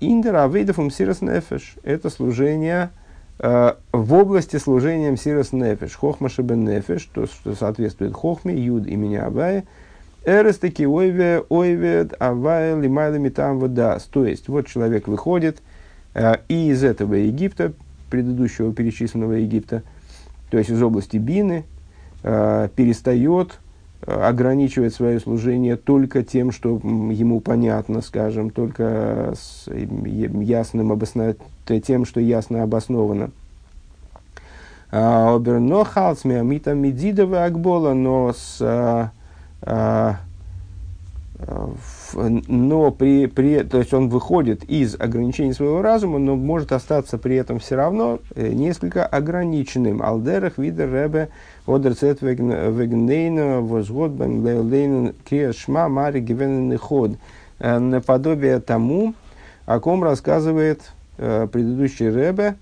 Индер 0.00 0.34
Авейдафум 0.34 0.90
Сирос 0.90 1.22
Нефеш. 1.22 1.76
Это 1.84 2.10
служение 2.10 2.90
Э, 2.90 3.05
в 3.38 4.14
области 4.14 4.56
служения 4.56 5.10
Мсирос 5.10 5.52
Нефеш, 5.52 5.94
Хохма 5.94 6.28
Шебен 6.28 6.64
Нефеш, 6.64 7.04
то, 7.12 7.26
что 7.26 7.54
соответствует 7.54 8.14
Хохме, 8.14 8.54
Юд 8.58 8.86
имени 8.86 9.16
Авая, 9.16 9.64
Эрес 10.26 10.58
таки 10.58 10.86
ойве, 10.88 11.44
ойвед, 11.48 12.14
авая, 12.18 12.78
лимайла 12.80 13.14
митам 13.14 13.60
водас. 13.60 14.02
То 14.04 14.26
есть, 14.26 14.48
вот 14.48 14.66
человек 14.66 15.06
выходит 15.06 15.62
э, 16.14 16.38
и 16.48 16.70
из 16.70 16.82
этого 16.82 17.14
Египта, 17.14 17.72
предыдущего 18.10 18.72
перечисленного 18.72 19.34
Египта, 19.34 19.84
то 20.50 20.58
есть 20.58 20.70
из 20.70 20.82
области 20.82 21.16
Бины, 21.16 21.64
э, 22.24 22.68
перестает 22.74 23.60
ограничивать 24.04 24.94
свое 24.94 25.18
служение 25.20 25.76
только 25.76 26.22
тем, 26.22 26.52
что 26.52 26.80
ему 26.82 27.40
понятно, 27.40 28.02
скажем, 28.02 28.50
только 28.50 29.34
с 29.36 29.68
ясным 29.68 30.92
обоснованием, 30.92 31.38
тем, 31.84 32.04
что 32.04 32.20
ясно 32.20 32.62
обосновано. 32.62 33.30
А, 34.92 35.34
Обернохалц 35.34 36.24
миамита 36.24 36.74
медидова 36.74 37.44
акбола, 37.44 37.92
но 37.92 38.32
с 38.32 38.58
а, 38.60 39.10
а, 39.62 40.16
но 42.14 42.90
при, 42.92 43.26
при, 43.26 43.62
то 43.62 43.78
есть 43.78 43.92
он 43.92 44.08
выходит 44.08 44.64
из 44.64 44.94
ограничений 44.98 45.52
своего 45.52 45.82
разума, 45.82 46.18
но 46.18 46.34
может 46.34 46.72
остаться 46.72 47.18
при 47.18 47.36
этом 47.36 47.58
все 47.58 47.76
равно 47.76 48.20
э, 48.34 48.48
несколько 48.52 49.04
ограниченным. 49.04 50.02
Алдерах 50.02 50.56
видер 50.56 50.90
ребе 50.90 51.28
одерцет 51.66 52.22
вегнейна 52.22 53.60
возгод 53.60 54.12
бен 54.12 54.42
лейлейн 54.42 55.14
криашма 55.28 55.88
мари 55.88 56.20
гивенный 56.20 56.76
ход. 56.76 57.12
Э, 57.58 57.78
наподобие 57.78 58.60
тому, 58.60 59.14
о 59.66 59.80
ком 59.80 60.04
рассказывает 60.04 60.92
предыдущий 61.16 62.10
Ребе, 62.10 62.56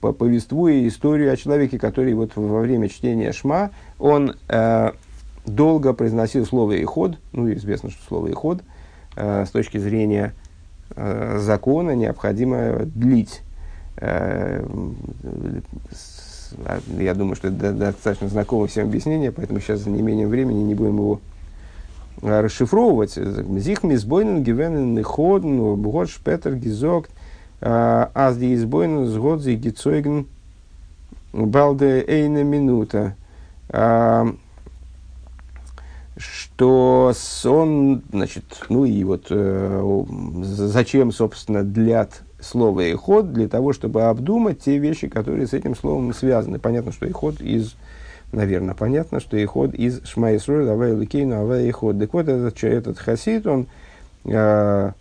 повествуя 0.00 0.86
историю 0.86 1.32
о 1.32 1.36
человеке, 1.36 1.76
который 1.76 2.14
вот 2.14 2.36
во 2.36 2.60
время 2.60 2.88
чтения 2.88 3.32
Шма, 3.32 3.70
он 3.98 4.36
долго 5.44 5.92
произносил 5.92 6.46
слово 6.46 6.80
«иход», 6.80 7.18
ну, 7.32 7.52
известно, 7.52 7.90
что 7.90 8.02
слово 8.06 8.28
«иход» 8.28 8.62
с 9.16 9.50
точки 9.50 9.78
зрения 9.78 10.34
закона 10.96 11.96
необходимо 11.96 12.84
длить. 12.84 13.42
Я 16.98 17.14
думаю, 17.14 17.36
что 17.36 17.48
это 17.48 17.72
достаточно 17.72 18.28
знакомое 18.28 18.68
всем 18.68 18.88
объяснение, 18.88 19.32
поэтому 19.32 19.60
сейчас 19.60 19.80
за 19.80 19.90
неимением 19.90 20.28
времени 20.28 20.62
не 20.62 20.74
будем 20.74 20.96
его 20.96 21.20
расшифровывать. 22.22 23.14
Зих 23.14 23.82
мисбойнен 23.82 24.42
гивенен 24.42 24.94
неходен, 24.94 25.80
год 25.80 26.10
шпетер 26.10 26.56
гизогт, 26.56 27.10
аз 27.60 28.36
ди 28.36 28.54
избойнен 28.54 29.06
сгод 29.06 29.42
зи 29.42 29.54
гицойген 29.54 30.26
балде 31.32 32.04
эйна 32.06 32.42
минута. 32.44 33.14
Что 36.16 37.14
он, 37.44 38.02
значит, 38.12 38.44
ну 38.68 38.84
и 38.84 39.04
вот 39.04 39.28
э, 39.30 40.04
зачем, 40.42 41.12
собственно, 41.12 41.62
длят 41.62 42.20
слово 42.42 42.88
и 42.88 42.94
ход 42.94 43.32
для 43.32 43.48
того, 43.48 43.72
чтобы 43.72 44.04
обдумать 44.04 44.60
те 44.60 44.78
вещи, 44.78 45.08
которые 45.08 45.46
с 45.46 45.52
этим 45.52 45.76
словом 45.76 46.12
связаны. 46.14 46.58
Понятно, 46.58 46.92
что 46.92 47.06
и 47.06 47.10
ход 47.12 47.40
из 47.40 47.74
наверное, 48.32 48.74
понятно, 48.74 49.20
что 49.20 49.36
иход 49.36 49.74
из 49.74 50.02
Шма 50.04 50.36
Исруэль, 50.36 50.68
Авай 50.68 50.92
Лукейну, 50.92 51.40
Авай 51.40 51.68
Иход. 51.68 51.98
Так 51.98 52.12
вот, 52.12 52.28
этот, 52.28 52.62
этот 52.62 52.98
хасид, 52.98 53.46
он 53.46 53.66
э, 54.24 54.92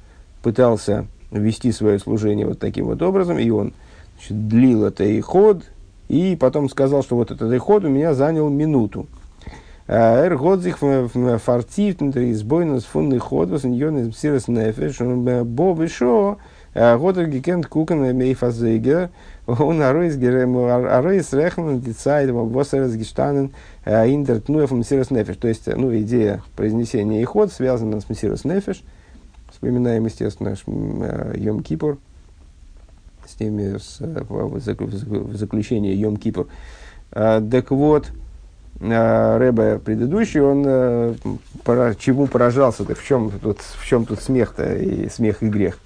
пытался 0.42 1.06
вести 1.32 1.72
свое 1.72 2.00
служение 2.00 2.48
вот 2.48 2.60
таким 2.60 2.86
вот 2.86 3.02
образом, 3.02 3.38
и 3.38 3.50
он 3.50 3.74
значит, 4.16 4.48
длил 4.48 4.86
это 4.86 5.04
иход, 5.04 5.64
и 6.08 6.36
потом 6.40 6.70
сказал, 6.70 7.04
что 7.04 7.16
вот 7.16 7.32
этот 7.32 7.52
иход 7.54 7.84
у 7.84 7.90
меня 7.90 8.14
занял 8.14 8.50
минуту. 8.50 9.08
Эр 9.88 10.38
годзих 10.38 10.78
фартив, 10.78 12.02
избойнус 12.02 12.84
фун 12.86 13.16
иход, 13.16 13.50
вас 13.50 13.64
ньон 13.64 13.98
из 14.00 14.14
псирос 14.14 14.48
нефеш, 14.48 15.00
бо 15.00 15.74
вишо, 15.74 16.38
годер 16.80 17.28
гекент 17.28 17.68
кукен 17.68 18.16
мейфазегер, 18.16 19.10
он 19.46 19.82
аройс 19.82 20.16
аройс 20.16 21.34
рехнен 21.34 21.82
дицайд 21.82 22.32
восерес 22.32 22.96
гештанен 22.96 23.52
индерт 23.86 24.48
нуэф 24.48 24.72
мсирос 24.72 25.12
нефеш. 25.12 25.36
То 25.36 25.48
есть, 25.50 25.68
ну, 25.68 25.94
идея 25.98 26.42
произнесения 26.56 27.22
и 27.22 27.26
ход 27.26 27.52
связана 27.52 28.00
с 28.00 28.10
мсирос 28.10 28.46
нефеш. 28.46 28.84
Вспоминаем, 29.52 30.06
естественно, 30.06 30.56
Йом 31.36 31.64
Кипур, 31.64 31.98
с 33.28 33.34
теми, 33.34 33.78
с, 33.78 34.00
в 34.00 35.36
заключении 35.36 35.94
Йом 35.96 36.16
Кипур. 36.16 36.48
Так 37.12 37.72
вот, 37.72 38.08
Рэбе 38.80 39.80
предыдущий, 39.80 40.40
он 40.40 40.64
чему 41.98 42.28
поражался, 42.28 42.86
так 42.86 42.98
в 42.98 43.06
чем 43.06 43.32
тут, 43.32 43.60
в 43.60 43.86
чем 43.86 44.06
тут 44.06 44.22
смех-то, 44.22 44.76
и 44.76 45.10
смех 45.10 45.44
и 45.44 45.50
грех? 45.50 45.78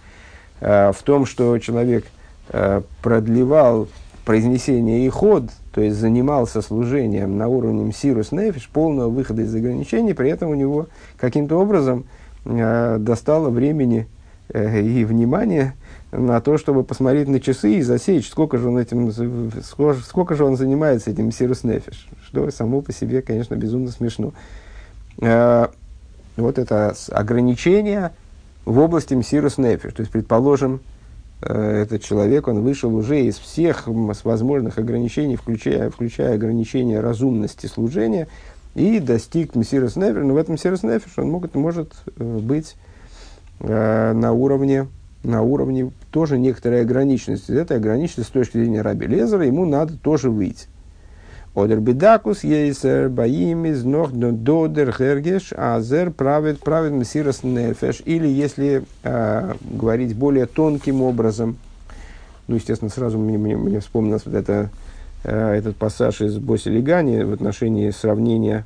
В 0.59 0.97
том, 1.03 1.25
что 1.25 1.57
человек– 1.59 2.05
Э, 2.49 2.81
продлевал 3.01 3.87
произнесение 4.25 5.05
и 5.05 5.09
ход, 5.09 5.45
то 5.73 5.79
есть 5.79 5.95
занимался 5.95 6.61
служением 6.61 7.37
на 7.37 7.47
уровне 7.47 7.91
сирус 7.93 8.33
нефиш, 8.33 8.69
полного 8.69 9.09
выхода 9.09 9.43
из 9.43 9.55
ограничений, 9.55 10.13
при 10.13 10.29
этом 10.29 10.49
у 10.49 10.53
него 10.53 10.87
каким-то 11.17 11.55
образом 11.57 12.05
э, 12.43 12.97
достало 12.99 13.49
времени 13.49 14.07
э, 14.49 14.81
и 14.81 15.05
внимания 15.05 15.75
на 16.11 16.41
то, 16.41 16.57
чтобы 16.57 16.83
посмотреть 16.83 17.29
на 17.29 17.39
часы 17.39 17.75
и 17.75 17.81
засечь, 17.81 18.29
сколько 18.29 18.57
же 18.57 18.67
он, 18.67 18.77
этим, 18.77 19.11
сколько, 19.61 20.01
сколько 20.01 20.35
же 20.35 20.43
он 20.43 20.57
занимается 20.57 21.11
этим 21.11 21.31
сирус 21.31 21.63
нефиш, 21.63 22.09
что 22.25 22.51
само 22.51 22.81
по 22.81 22.91
себе, 22.91 23.21
конечно, 23.21 23.55
безумно 23.55 23.89
смешно. 23.89 24.33
Э, 25.21 25.67
вот 26.35 26.59
это 26.59 26.93
ограничение 27.09 28.11
в 28.65 28.79
области 28.79 29.13
мсирус 29.13 29.57
нефиш, 29.57 29.93
то 29.93 30.01
есть, 30.01 30.11
предположим, 30.11 30.81
Э, 31.45 31.81
этот 31.81 32.03
человек, 32.03 32.47
он 32.47 32.61
вышел 32.61 32.93
уже 32.95 33.21
из 33.21 33.37
всех 33.37 33.83
возможных 33.87 34.77
ограничений, 34.77 35.35
включая, 35.35 35.89
включая 35.89 36.35
ограничения 36.35 36.99
разумности 36.99 37.67
служения, 37.67 38.27
и 38.75 38.99
достиг 38.99 39.55
Мессирос 39.55 39.95
Нефер. 39.95 40.23
Но 40.23 40.33
в 40.33 40.37
этом 40.37 40.53
Мессирос 40.53 40.83
Нефер 40.83 41.09
он 41.17 41.29
может, 41.29 41.55
может 41.55 41.93
э, 42.17 42.23
быть 42.39 42.75
э, 43.59 44.13
на 44.13 44.31
уровне, 44.31 44.87
на 45.23 45.41
уровне 45.41 45.91
тоже 46.11 46.37
некоторой 46.37 46.81
ограниченности. 46.81 47.51
Этой 47.51 47.77
ограниченности 47.77 48.29
с 48.29 48.33
точки 48.33 48.57
зрения 48.57 48.81
Раби 48.81 49.07
Лезера 49.07 49.45
ему 49.45 49.65
надо 49.65 49.97
тоже 49.97 50.29
выйти. 50.29 50.67
Одер 51.55 51.79
бедакус 51.81 52.43
ейсер 52.43 53.09
баим 53.09 53.65
из 53.65 53.83
ног 53.83 54.11
додер 54.11 54.91
хергеш 54.91 55.53
азер 55.55 56.09
правит 56.09 56.59
правит 56.59 56.93
мессирос 56.93 57.43
нефеш. 57.43 58.01
Или 58.05 58.27
если 58.27 58.83
э, 59.03 59.53
говорить 59.61 60.15
более 60.15 60.47
тонким 60.47 61.03
образом, 61.03 61.57
ну, 62.47 62.55
естественно, 62.55 62.89
сразу 62.89 63.19
мне, 63.19 63.37
мне, 63.37 63.55
мне 63.55 63.79
вспомнилось 63.81 64.25
вот 64.25 64.33
это, 64.33 64.71
э, 65.23 65.53
этот 65.53 65.75
пассаж 65.75 66.21
из 66.21 66.39
Боси 66.39 66.69
Легани 66.69 67.21
в 67.21 67.33
отношении 67.33 67.91
сравнения 67.91 68.65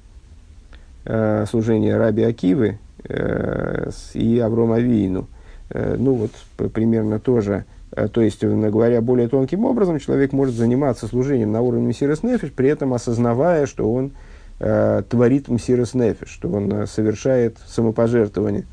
э, 1.04 1.46
служения 1.50 1.98
Раби 1.98 2.24
Акивы 2.24 2.80
э, 3.04 3.90
с, 3.92 4.16
и 4.16 4.40
Аврома 4.40 4.80
Виину. 4.80 5.28
Э, 5.72 5.98
ну, 6.00 6.14
вот 6.14 6.32
примерно 6.72 7.20
тоже 7.20 7.66
то 8.14 8.22
есть, 8.22 8.44
говоря 8.44 9.02
более 9.02 9.28
тонким 9.28 9.66
образом, 9.66 10.00
человек 10.00 10.32
может 10.32 10.56
заниматься 10.56 11.08
служением 11.08 11.52
на 11.52 11.62
уровне 11.62 11.88
Мсирос 11.88 12.22
Нефиш, 12.22 12.52
при 12.52 12.70
этом 12.70 12.94
осознавая, 12.94 13.66
что 13.66 13.92
он 13.92 14.12
э, 14.60 15.02
творит 15.10 15.48
Мсирос 15.48 15.96
Нефиш, 15.96 16.30
что 16.30 16.50
он 16.50 16.72
э, 16.72 16.86
совершает 16.86 17.58
самопожертвование. 17.66 18.66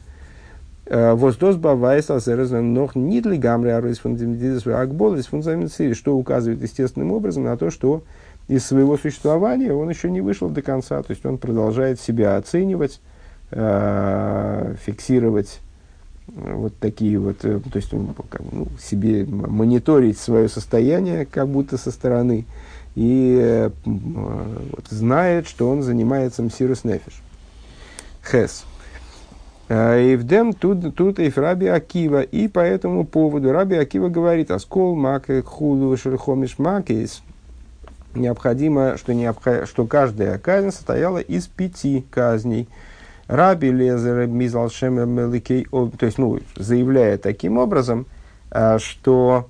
Э, 0.86 1.14
Воздос 1.14 1.56
бавайс 1.56 2.10
асерезен 2.10 2.74
нох 2.74 2.94
нидли 2.94 3.36
гамри 3.36 3.70
аройс 3.70 4.00
акболис 4.04 5.96
что 5.96 6.16
указывает 6.16 6.62
естественным 6.62 7.12
образом 7.12 7.44
на 7.44 7.56
то, 7.56 7.70
что 7.70 8.02
из 8.48 8.66
своего 8.66 8.98
существования 8.98 9.72
он 9.72 9.88
еще 9.88 10.10
не 10.10 10.20
вышел 10.20 10.50
до 10.50 10.60
конца, 10.60 11.02
то 11.02 11.12
есть 11.12 11.24
он 11.24 11.38
продолжает 11.38 11.98
себя 11.98 12.36
оценивать, 12.36 13.00
э, 13.50 14.74
фиксировать 14.84 15.60
вот 16.26 16.76
такие 16.78 17.18
вот, 17.18 17.44
э, 17.44 17.60
то 17.60 17.76
есть 17.76 17.90
как, 18.30 18.40
ну, 18.50 18.66
себе 18.80 19.24
мониторить 19.26 20.18
свое 20.18 20.48
состояние 20.48 21.26
как 21.26 21.48
будто 21.48 21.76
со 21.76 21.90
стороны 21.90 22.46
и 22.94 23.38
э, 23.40 23.70
вот, 23.84 24.86
знает, 24.88 25.46
что 25.46 25.70
он 25.70 25.82
занимается 25.82 26.42
мсирус 26.42 26.84
нефиш. 26.84 27.22
Хес. 28.30 28.64
И 29.68 30.16
в 30.18 30.24
дем 30.24 30.52
тут, 30.52 30.94
тут 30.94 31.18
и 31.18 31.32
Раби 31.34 31.66
Акива. 31.66 32.20
И 32.20 32.48
по 32.48 32.60
этому 32.60 33.04
поводу 33.04 33.50
Раби 33.50 33.76
Акива 33.76 34.08
говорит, 34.10 34.50
оскол 34.50 34.94
мак 34.94 35.26
худу 35.46 35.96
шерхомиш 35.96 36.58
макейс. 36.58 37.22
Необходимо, 38.14 38.96
что, 38.96 39.14
необх... 39.14 39.66
что 39.66 39.86
каждая 39.86 40.38
казнь 40.38 40.70
состояла 40.70 41.18
из 41.18 41.46
пяти 41.46 42.04
казней. 42.10 42.68
Раби 43.26 43.70
Лезер 43.70 44.26
Мизал 44.26 44.70
Меликей, 44.82 45.66
то 45.70 46.06
есть, 46.06 46.18
ну, 46.18 46.40
заявляя 46.56 47.16
таким 47.16 47.58
образом, 47.58 48.06
а, 48.50 48.78
что 48.78 49.48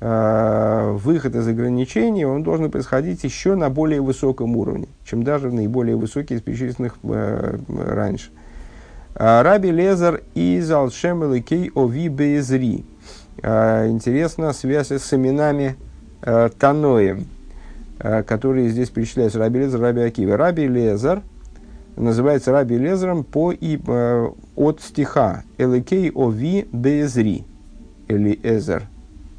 а, 0.00 0.92
выход 0.92 1.36
из 1.36 1.46
ограничений, 1.46 2.24
он 2.24 2.42
должен 2.42 2.70
происходить 2.70 3.22
еще 3.22 3.54
на 3.54 3.70
более 3.70 4.00
высоком 4.00 4.56
уровне, 4.56 4.88
чем 5.04 5.22
даже 5.22 5.52
наиболее 5.52 5.96
высокие 5.96 6.38
из 6.38 6.42
перечисленных 6.42 6.96
э, 7.04 7.56
раньше. 7.68 8.30
Раби 9.14 9.70
Лезер 9.70 10.22
из 10.34 10.68
Алшем 10.72 11.24
Эликей 11.24 11.70
Ови 11.76 12.08
Безри. 12.08 12.84
Интересна 13.38 14.52
связь 14.52 14.90
с 14.90 15.14
именами 15.14 15.76
э, 16.22 16.50
Таноем, 16.58 17.26
которые 17.98 18.70
здесь 18.70 18.90
перечисляются 18.90 19.38
Раби 19.38 19.60
Лезер, 19.60 19.80
Раби 19.80 20.00
Акива. 20.00 20.36
Раби 20.36 20.66
Лезер– 20.66 21.22
называется 21.96 22.52
Раби 22.52 22.78
Лезером 22.78 23.24
по, 23.24 23.52
и, 23.52 23.80
э, 23.86 24.30
от 24.56 24.80
стиха 24.80 25.44
Элекей 25.58 26.10
Ови 26.10 26.68
Безри. 26.72 27.44
Эли 28.08 28.38
Эзер. 28.42 28.84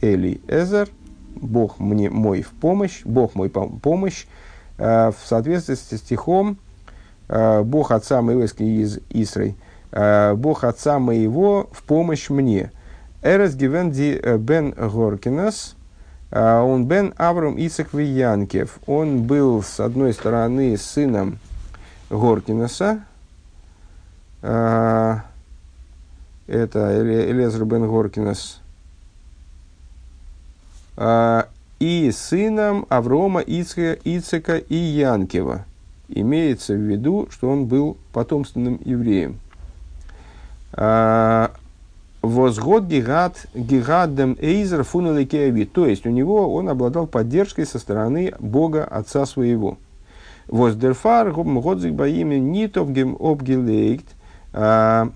Эли 0.02 0.42
Эзер. 0.48 0.90
Бог 1.36 1.80
мне 1.80 2.10
мой 2.10 2.42
в 2.42 2.50
помощь. 2.50 3.02
Бог 3.04 3.36
мой 3.36 3.50
помощь. 3.50 4.26
Э, 4.78 5.12
в 5.12 5.28
соответствии 5.28 5.76
с 5.76 5.98
стихом 5.98 6.58
э, 7.28 7.62
Бог 7.64 7.92
отца 7.92 8.22
моего 8.22 8.44
из 8.44 9.00
Исрой. 9.10 9.56
Э, 9.92 10.34
Бог 10.36 10.64
отца 10.64 11.00
моего 11.00 11.70
в 11.72 11.84
помощь 11.84 12.30
мне. 12.30 12.72
Эрес 13.22 13.56
гивенди 13.56 14.20
э, 14.22 14.38
бен 14.38 14.72
Горкинас. 14.72 15.76
Э, 16.32 16.60
он 16.60 16.86
бен 16.86 17.14
Авром 17.18 17.56
Исак 17.58 17.94
Янкев. 17.94 18.80
Он 18.88 19.24
был, 19.24 19.62
с 19.62 19.80
одной 19.80 20.14
стороны, 20.14 20.78
сыном 20.78 21.40
Горкинеса, 22.10 23.04
э, 24.42 25.16
это 26.48 27.02
Элезер 27.32 27.66
бен 27.66 27.88
Горкинес, 27.88 28.60
а, 30.98 31.48
и 31.80 32.12
сыном 32.12 32.86
Аврома, 32.90 33.42
Ицка, 33.42 33.94
Ицека 34.04 34.58
и 34.58 34.76
Янкева. 34.76 35.66
Имеется 36.08 36.74
в 36.74 36.78
виду, 36.80 37.28
что 37.32 37.50
он 37.50 37.66
был 37.66 37.98
потомственным 38.14 38.80
евреем. 38.86 39.40
А, 40.74 41.52
Возгод 42.22 42.86
гигат 42.86 43.46
гигадем 43.54 44.36
эйзер 44.40 44.84
фунеликеави. 44.84 45.66
То 45.66 45.86
есть 45.86 46.08
у 46.08 46.10
него 46.10 46.54
он 46.54 46.70
обладал 46.70 47.06
поддержкой 47.06 47.68
со 47.68 47.78
стороны 47.78 48.34
Бога 48.40 48.84
Отца 48.84 49.26
своего. 49.26 49.78
Воздерфар 50.48 51.32
годзик 51.32 51.94
боими 51.94 52.36
нитовгем 52.36 53.18
обгелейкт. 53.20 54.08
А, 54.54 55.10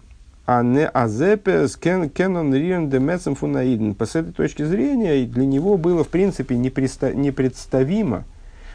а 0.45 0.63
не 0.63 0.87
азепес 0.87 1.77
кенон 1.77 2.53
риен 2.53 2.89
демецем 2.89 3.35
фунаиден. 3.35 3.95
С 3.99 4.15
этой 4.15 4.33
точки 4.33 4.63
зрения 4.63 5.25
для 5.25 5.45
него 5.45 5.77
было 5.77 6.03
в 6.03 6.07
принципе 6.07 6.57
непредставимо, 6.57 8.23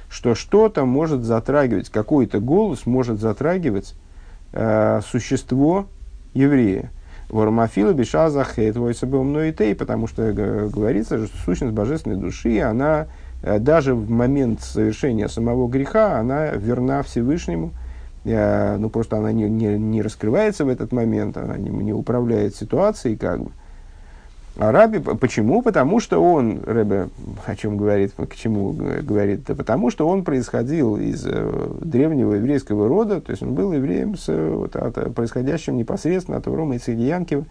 что 0.08 0.36
что-то 0.36 0.84
может 0.84 1.24
затрагивать, 1.24 1.90
какой-то 1.90 2.38
голос 2.38 2.86
может 2.86 3.20
затрагивать 3.20 3.94
э, 4.52 5.00
существо 5.04 5.86
еврея. 6.32 6.90
Вормофила 7.28 7.92
бешаза 7.92 8.44
хейт 8.44 8.76
мной 8.76 9.52
тей, 9.52 9.74
потому 9.74 10.06
что 10.06 10.32
говорится, 10.32 11.26
что 11.26 11.36
сущность 11.38 11.74
божественной 11.74 12.16
души, 12.16 12.60
она 12.60 13.02
э, 13.02 13.23
даже 13.58 13.94
в 13.94 14.10
момент 14.10 14.62
совершения 14.62 15.28
самого 15.28 15.68
греха, 15.68 16.18
она 16.18 16.52
верна 16.52 17.02
Всевышнему, 17.02 17.72
э, 18.24 18.76
ну 18.76 18.88
просто 18.88 19.18
она 19.18 19.32
не, 19.32 19.48
не, 19.48 19.78
не 19.78 20.02
раскрывается 20.02 20.64
в 20.64 20.68
этот 20.68 20.92
момент, 20.92 21.36
она 21.36 21.56
не, 21.56 21.68
не 21.68 21.92
управляет 21.92 22.56
ситуацией 22.56 23.16
как 23.16 23.42
бы. 23.42 23.50
А 24.56 24.70
Раби, 24.70 25.00
почему? 25.00 25.62
Потому 25.62 25.98
что 25.98 26.22
он, 26.22 26.60
Рэбе, 26.64 27.08
о 27.44 27.56
чем 27.56 27.76
говорит, 27.76 28.12
к 28.16 28.36
чему 28.36 28.72
говорит, 28.72 29.40
да 29.48 29.54
потому 29.56 29.90
что 29.90 30.06
он 30.06 30.22
происходил 30.22 30.96
из 30.96 31.26
э, 31.26 31.70
древнего 31.80 32.34
еврейского 32.34 32.88
рода, 32.88 33.20
то 33.20 33.32
есть 33.32 33.42
он 33.42 33.54
был 33.54 33.72
евреем, 33.72 34.16
с, 34.16 34.28
вот, 34.28 34.76
от, 34.76 35.12
происходящим 35.12 35.76
непосредственно 35.76 36.38
от 36.38 36.46
Аврома 36.46 36.76
и 36.76 36.92
Янкива, 36.92 37.44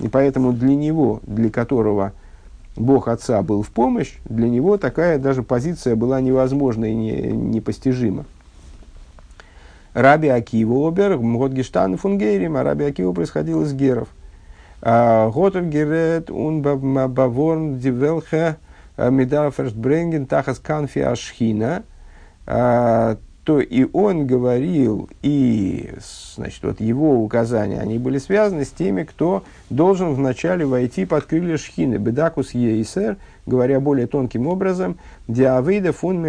и 0.00 0.08
поэтому 0.08 0.52
для 0.52 0.76
него, 0.76 1.20
для 1.26 1.48
которого 1.48 2.12
Бог 2.76 3.08
Отца 3.08 3.42
был 3.42 3.62
в 3.62 3.70
помощь, 3.70 4.14
для 4.24 4.48
него 4.48 4.76
такая 4.78 5.18
даже 5.18 5.42
позиция 5.42 5.96
была 5.96 6.20
невозможна 6.20 6.86
и 6.86 6.94
не, 6.94 7.12
непостижима. 7.32 8.24
Раби 9.92 10.28
Акива 10.28 10.88
Обер, 10.88 11.18
Мготгештан 11.18 11.96
Фунгейрим, 11.96 12.56
а 12.56 12.62
Раби 12.62 12.84
Акива 12.84 13.12
происходил 13.12 13.62
из 13.62 13.72
геров– 13.72 14.08
Готов 14.82 15.66
герет 15.66 16.30
он 16.30 16.62
баворн 16.62 17.78
дивелха 17.78 18.56
медар 18.96 19.50
ферстбренген 19.50 20.26
тахас 20.26 20.58
канфи 20.58 21.00
ашхина. 21.00 21.82
То 23.50 23.58
и 23.58 23.84
он 23.92 24.28
говорил, 24.28 25.10
и 25.22 25.92
значит, 26.36 26.62
вот 26.62 26.80
его 26.80 27.20
указания, 27.20 27.80
они 27.80 27.98
были 27.98 28.18
связаны 28.18 28.64
с 28.64 28.68
теми, 28.68 29.02
кто 29.02 29.42
должен 29.70 30.14
вначале 30.14 30.64
войти 30.64 31.04
под 31.04 31.24
крылья 31.24 31.56
шхины. 31.56 31.96
Бедакус 31.96 32.52
ейсер, 32.52 33.16
говоря 33.46 33.80
более 33.80 34.06
тонким 34.06 34.46
образом, 34.46 34.98
диавейда 35.26 35.92
фун 35.92 36.22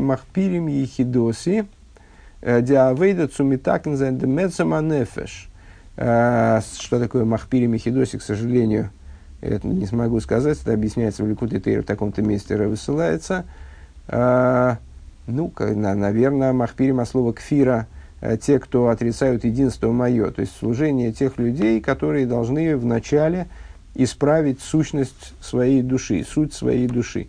махпирим 0.00 0.68
ехидоси, 0.68 1.66
диавейда 2.40 3.28
цумитакн 3.28 3.94
зендемецаманефеш. 3.94 5.50
А, 5.98 6.62
что 6.78 6.98
такое 6.98 7.26
Махпири 7.26 7.66
Мехидоси, 7.66 8.16
к 8.16 8.22
сожалению, 8.22 8.88
это 9.42 9.66
не 9.66 9.84
смогу 9.84 10.20
сказать, 10.20 10.58
это 10.58 10.72
объясняется 10.72 11.22
в 11.22 11.28
Ликуте 11.28 11.60
Тейр 11.60 11.82
в 11.82 11.84
таком-то 11.84 12.22
месте 12.22 12.56
высылается. 12.56 13.44
Ну, 15.28 15.52
наверное, 15.58 16.54
Махпирим 16.54 17.04
слова 17.04 17.34
кфира, 17.34 17.86
а, 18.22 18.38
те, 18.38 18.58
кто 18.58 18.88
отрицают 18.88 19.44
единство 19.44 19.92
мое, 19.92 20.30
то 20.30 20.40
есть 20.40 20.56
служение 20.56 21.12
тех 21.12 21.36
людей, 21.38 21.82
которые 21.82 22.26
должны 22.26 22.74
вначале 22.78 23.46
исправить 23.94 24.62
сущность 24.62 25.34
своей 25.42 25.82
души, 25.82 26.24
суть 26.26 26.54
своей 26.54 26.86
души. 26.86 27.26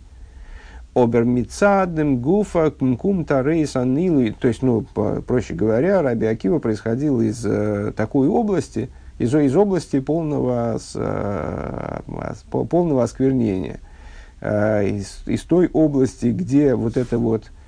Обермицадем 0.94 2.20
гуфа 2.20 2.70
кум 2.70 3.26
тарейс 3.26 3.76
анилу. 3.76 4.32
То 4.32 4.48
есть, 4.48 4.62
ну, 4.62 4.80
проще 5.26 5.52
говоря, 5.52 6.00
Раби 6.00 6.26
Акива 6.26 6.58
происходил 6.58 7.20
из 7.20 7.44
э, 7.44 7.92
такой 7.94 8.28
области, 8.28 8.88
из, 9.18 9.32
из 9.34 9.54
области 9.54 10.00
полного, 10.00 10.78
с, 10.78 10.92
э, 10.96 12.00
полного 12.50 13.04
осквернения. 13.04 13.78
Э, 14.40 14.84
из, 14.88 15.22
из 15.26 15.42
той 15.42 15.68
области, 15.72 16.26
где 16.26 16.74
вот 16.74 16.96
эта 16.96 17.18
вот 17.18 17.44
э, 17.44 17.59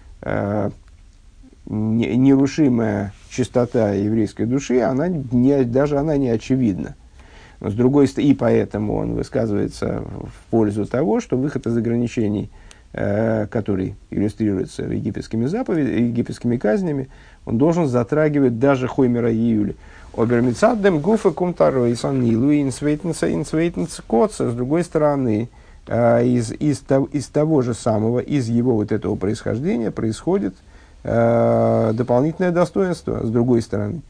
нерушимая 1.66 3.12
чистота 3.30 3.92
еврейской 3.92 4.46
души, 4.46 4.80
она 4.80 5.08
не, 5.08 5.64
даже 5.64 5.98
она 5.98 6.16
не 6.16 6.30
очевидна. 6.30 6.96
Но 7.60 7.70
с 7.70 7.74
другой 7.74 8.08
стороны, 8.08 8.30
и 8.30 8.34
поэтому 8.34 8.96
он 8.96 9.14
высказывается 9.14 10.02
в 10.02 10.50
пользу 10.50 10.86
того, 10.86 11.20
что 11.20 11.36
выход 11.36 11.66
из 11.66 11.76
ограничений– 11.76 12.50
Э, 12.94 13.46
который 13.46 13.94
иллюстрируется 14.10 14.82
египетскими 14.82 15.46
заповедями, 15.46 16.08
египетскими 16.08 16.58
казнями, 16.58 17.08
он 17.46 17.56
должен 17.56 17.86
затрагивать 17.86 18.58
даже 18.58 18.86
Хоймера 18.86 19.32
и 19.32 19.36
Июля. 19.36 19.76
Обермицадем 20.14 21.00
гуфа 21.00 21.30
кумтаро 21.30 21.86
и 21.88 21.94
санилу 21.94 22.52
инсвейтенса 22.52 23.32
инсвейтенса 23.32 24.02
коца. 24.06 24.50
С 24.50 24.54
другой 24.54 24.84
стороны, 24.84 25.48
э, 25.48 25.61
из, 25.88 26.52
из, 26.52 26.84
из 27.12 27.26
того 27.26 27.62
же 27.62 27.74
самого, 27.74 28.20
из 28.20 28.48
его 28.48 28.74
вот 28.74 28.92
этого 28.92 29.16
происхождения 29.16 29.90
происходит 29.90 30.54
э, 31.02 31.90
дополнительное 31.94 32.52
достоинство, 32.52 33.26
с 33.26 33.30
другой 33.30 33.62
стороны. 33.62 34.02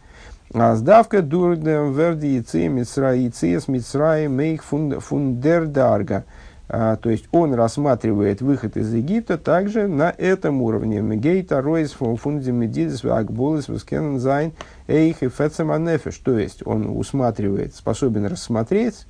А 0.54 0.76
сдавка 0.76 1.22
дурдем 1.22 1.94
верди 1.94 2.34
яйцы 2.34 2.68
мицра 2.68 3.14
яйцы 3.14 3.58
с 3.58 3.68
мицраи 3.68 4.26
мейх 4.26 4.64
фундер 4.64 5.66
дарга. 5.66 6.24
А, 6.68 6.96
то 6.96 7.10
есть 7.10 7.24
он 7.32 7.54
рассматривает 7.54 8.42
выход 8.42 8.76
из 8.76 8.92
Египта 8.92 9.38
также 9.38 9.88
на 9.88 10.10
этом 10.10 10.60
уровне. 10.60 11.00
Мегейта 11.00 11.62
ройс 11.62 11.92
фунди 11.92 12.50
медидис 12.50 13.04
акболис 13.04 13.68
васкенен 13.68 14.18
зайн 14.18 14.52
эйх 14.88 15.22
и 15.22 15.28
фецеманефеш. 15.28 16.16
То 16.18 16.38
есть 16.38 16.66
он 16.66 16.96
усматривает, 16.96 17.74
способен 17.74 18.26
рассмотреть, 18.26 19.06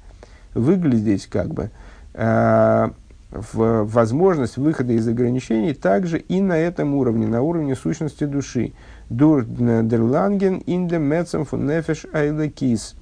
выглядеть 0.55 1.27
как 1.27 1.49
бы 1.49 1.71
в 2.15 3.85
возможность 3.85 4.59
выхода 4.59 4.93
из 4.93 5.09
ограничений 5.09 5.73
также 5.73 6.19
и 6.19 6.41
на 6.41 6.59
этом 6.59 6.95
уровне, 6.95 7.27
на 7.27 7.43
уровне 7.43 7.75
сущности 7.75 8.25
души. 8.25 8.73
Дур 9.09 9.45
дерланген 9.45 10.63
инде 10.67 10.99
мецем 10.99 11.47
фун 11.47 11.67
нефеш 11.67 12.07
айлекис 12.13 12.95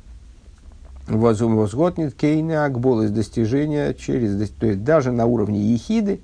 возготнит 1.11 2.15
кейна 2.15 2.65
акбол 2.65 3.03
из 3.03 3.11
достижения 3.11 3.95
через, 3.95 4.51
то 4.51 4.67
есть 4.67 4.85
даже 4.85 5.13
на 5.13 5.27
уровне 5.27 5.61
ехиды 5.61 6.21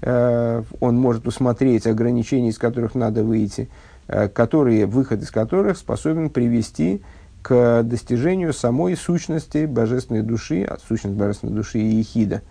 э, 0.00 0.62
он 0.80 0.96
может 0.96 1.26
усмотреть 1.26 1.86
ограничения, 1.86 2.50
из 2.50 2.58
которых 2.58 2.94
надо 2.94 3.22
выйти, 3.22 3.68
э, 4.08 4.28
которые, 4.28 4.86
выход 4.86 5.22
из 5.22 5.30
которых 5.30 5.78
способен 5.78 6.30
привести 6.30 6.98
к 6.98 7.02
достижению 7.48 8.52
самой 8.52 8.96
сущности 8.96 9.66
божественной 9.66 10.22
души, 10.22 10.64
а 10.64 10.78
сущность 10.86 11.16
божественной 11.16 11.54
души 11.54 11.78
и 11.78 11.96
ехида. 11.96 12.42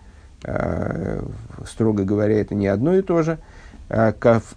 Э, 0.44 1.22
строго 1.66 2.04
говоря, 2.04 2.40
это 2.40 2.54
не 2.54 2.66
одно 2.66 2.94
и 2.94 3.02
то 3.02 3.22
же– 3.22 3.38
Э, 3.88 4.12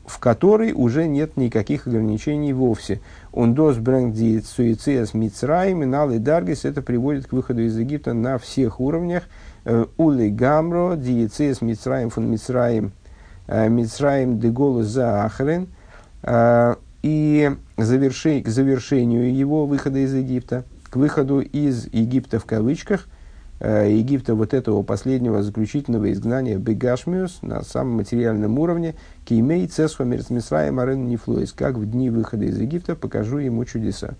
в 0.07 0.17
которой 0.19 0.73
уже 0.73 1.07
нет 1.07 1.37
никаких 1.37 1.85
ограничений 1.85 2.51
вовсе. 2.51 2.99
Он 3.31 3.53
дос 3.53 3.77
брэнгди 3.77 4.41
суициас 4.41 5.13
мицраим, 5.13 5.83
и 5.83 6.17
даргис, 6.17 6.65
это 6.65 6.81
приводит 6.81 7.27
к 7.27 7.33
выходу 7.33 7.61
из 7.61 7.77
Египта 7.77 8.13
на 8.13 8.39
всех 8.39 8.79
уровнях. 8.79 9.23
Э, 9.65 9.85
Ули 9.97 10.29
гамро, 10.29 10.95
диециас 10.95 11.61
мицраим 11.61 12.09
фон 12.09 12.31
мицраим, 12.31 12.91
мицраим 13.47 14.39
де 14.39 14.49
голос 14.49 14.87
за 14.87 15.25
ахрен. 15.25 15.67
И 17.01 17.55
к 17.79 18.47
завершению 18.49 19.35
его 19.35 19.65
выхода 19.65 19.99
из 19.99 20.13
Египта, 20.13 20.65
к 20.89 20.95
выходу 20.95 21.39
из 21.39 21.87
Египта 21.91 22.39
в 22.39 22.45
кавычках– 22.45 23.07
Э, 23.59 23.91
Египта 23.91 24.35
вот 24.35 24.53
этого 24.53 24.83
последнего 24.83 25.43
заключительного 25.43 26.11
изгнания 26.13 26.57
Бегашмиус 26.57 27.41
на 27.41 27.61
самом 27.61 27.97
материальном 27.97 28.57
уровне 28.57 28.95
Кеймей 29.25 29.67
Цесху 29.67 30.05
Мисраем 30.05 30.79
Арен 30.79 31.09
Нефлоис, 31.09 31.51
как 31.51 31.75
в 31.75 31.89
дни 31.89 32.09
выхода 32.09 32.45
из 32.45 32.57
Египта 32.57 32.95
покажу 32.95 33.37
ему 33.37 33.65
чудеса. 33.65 34.15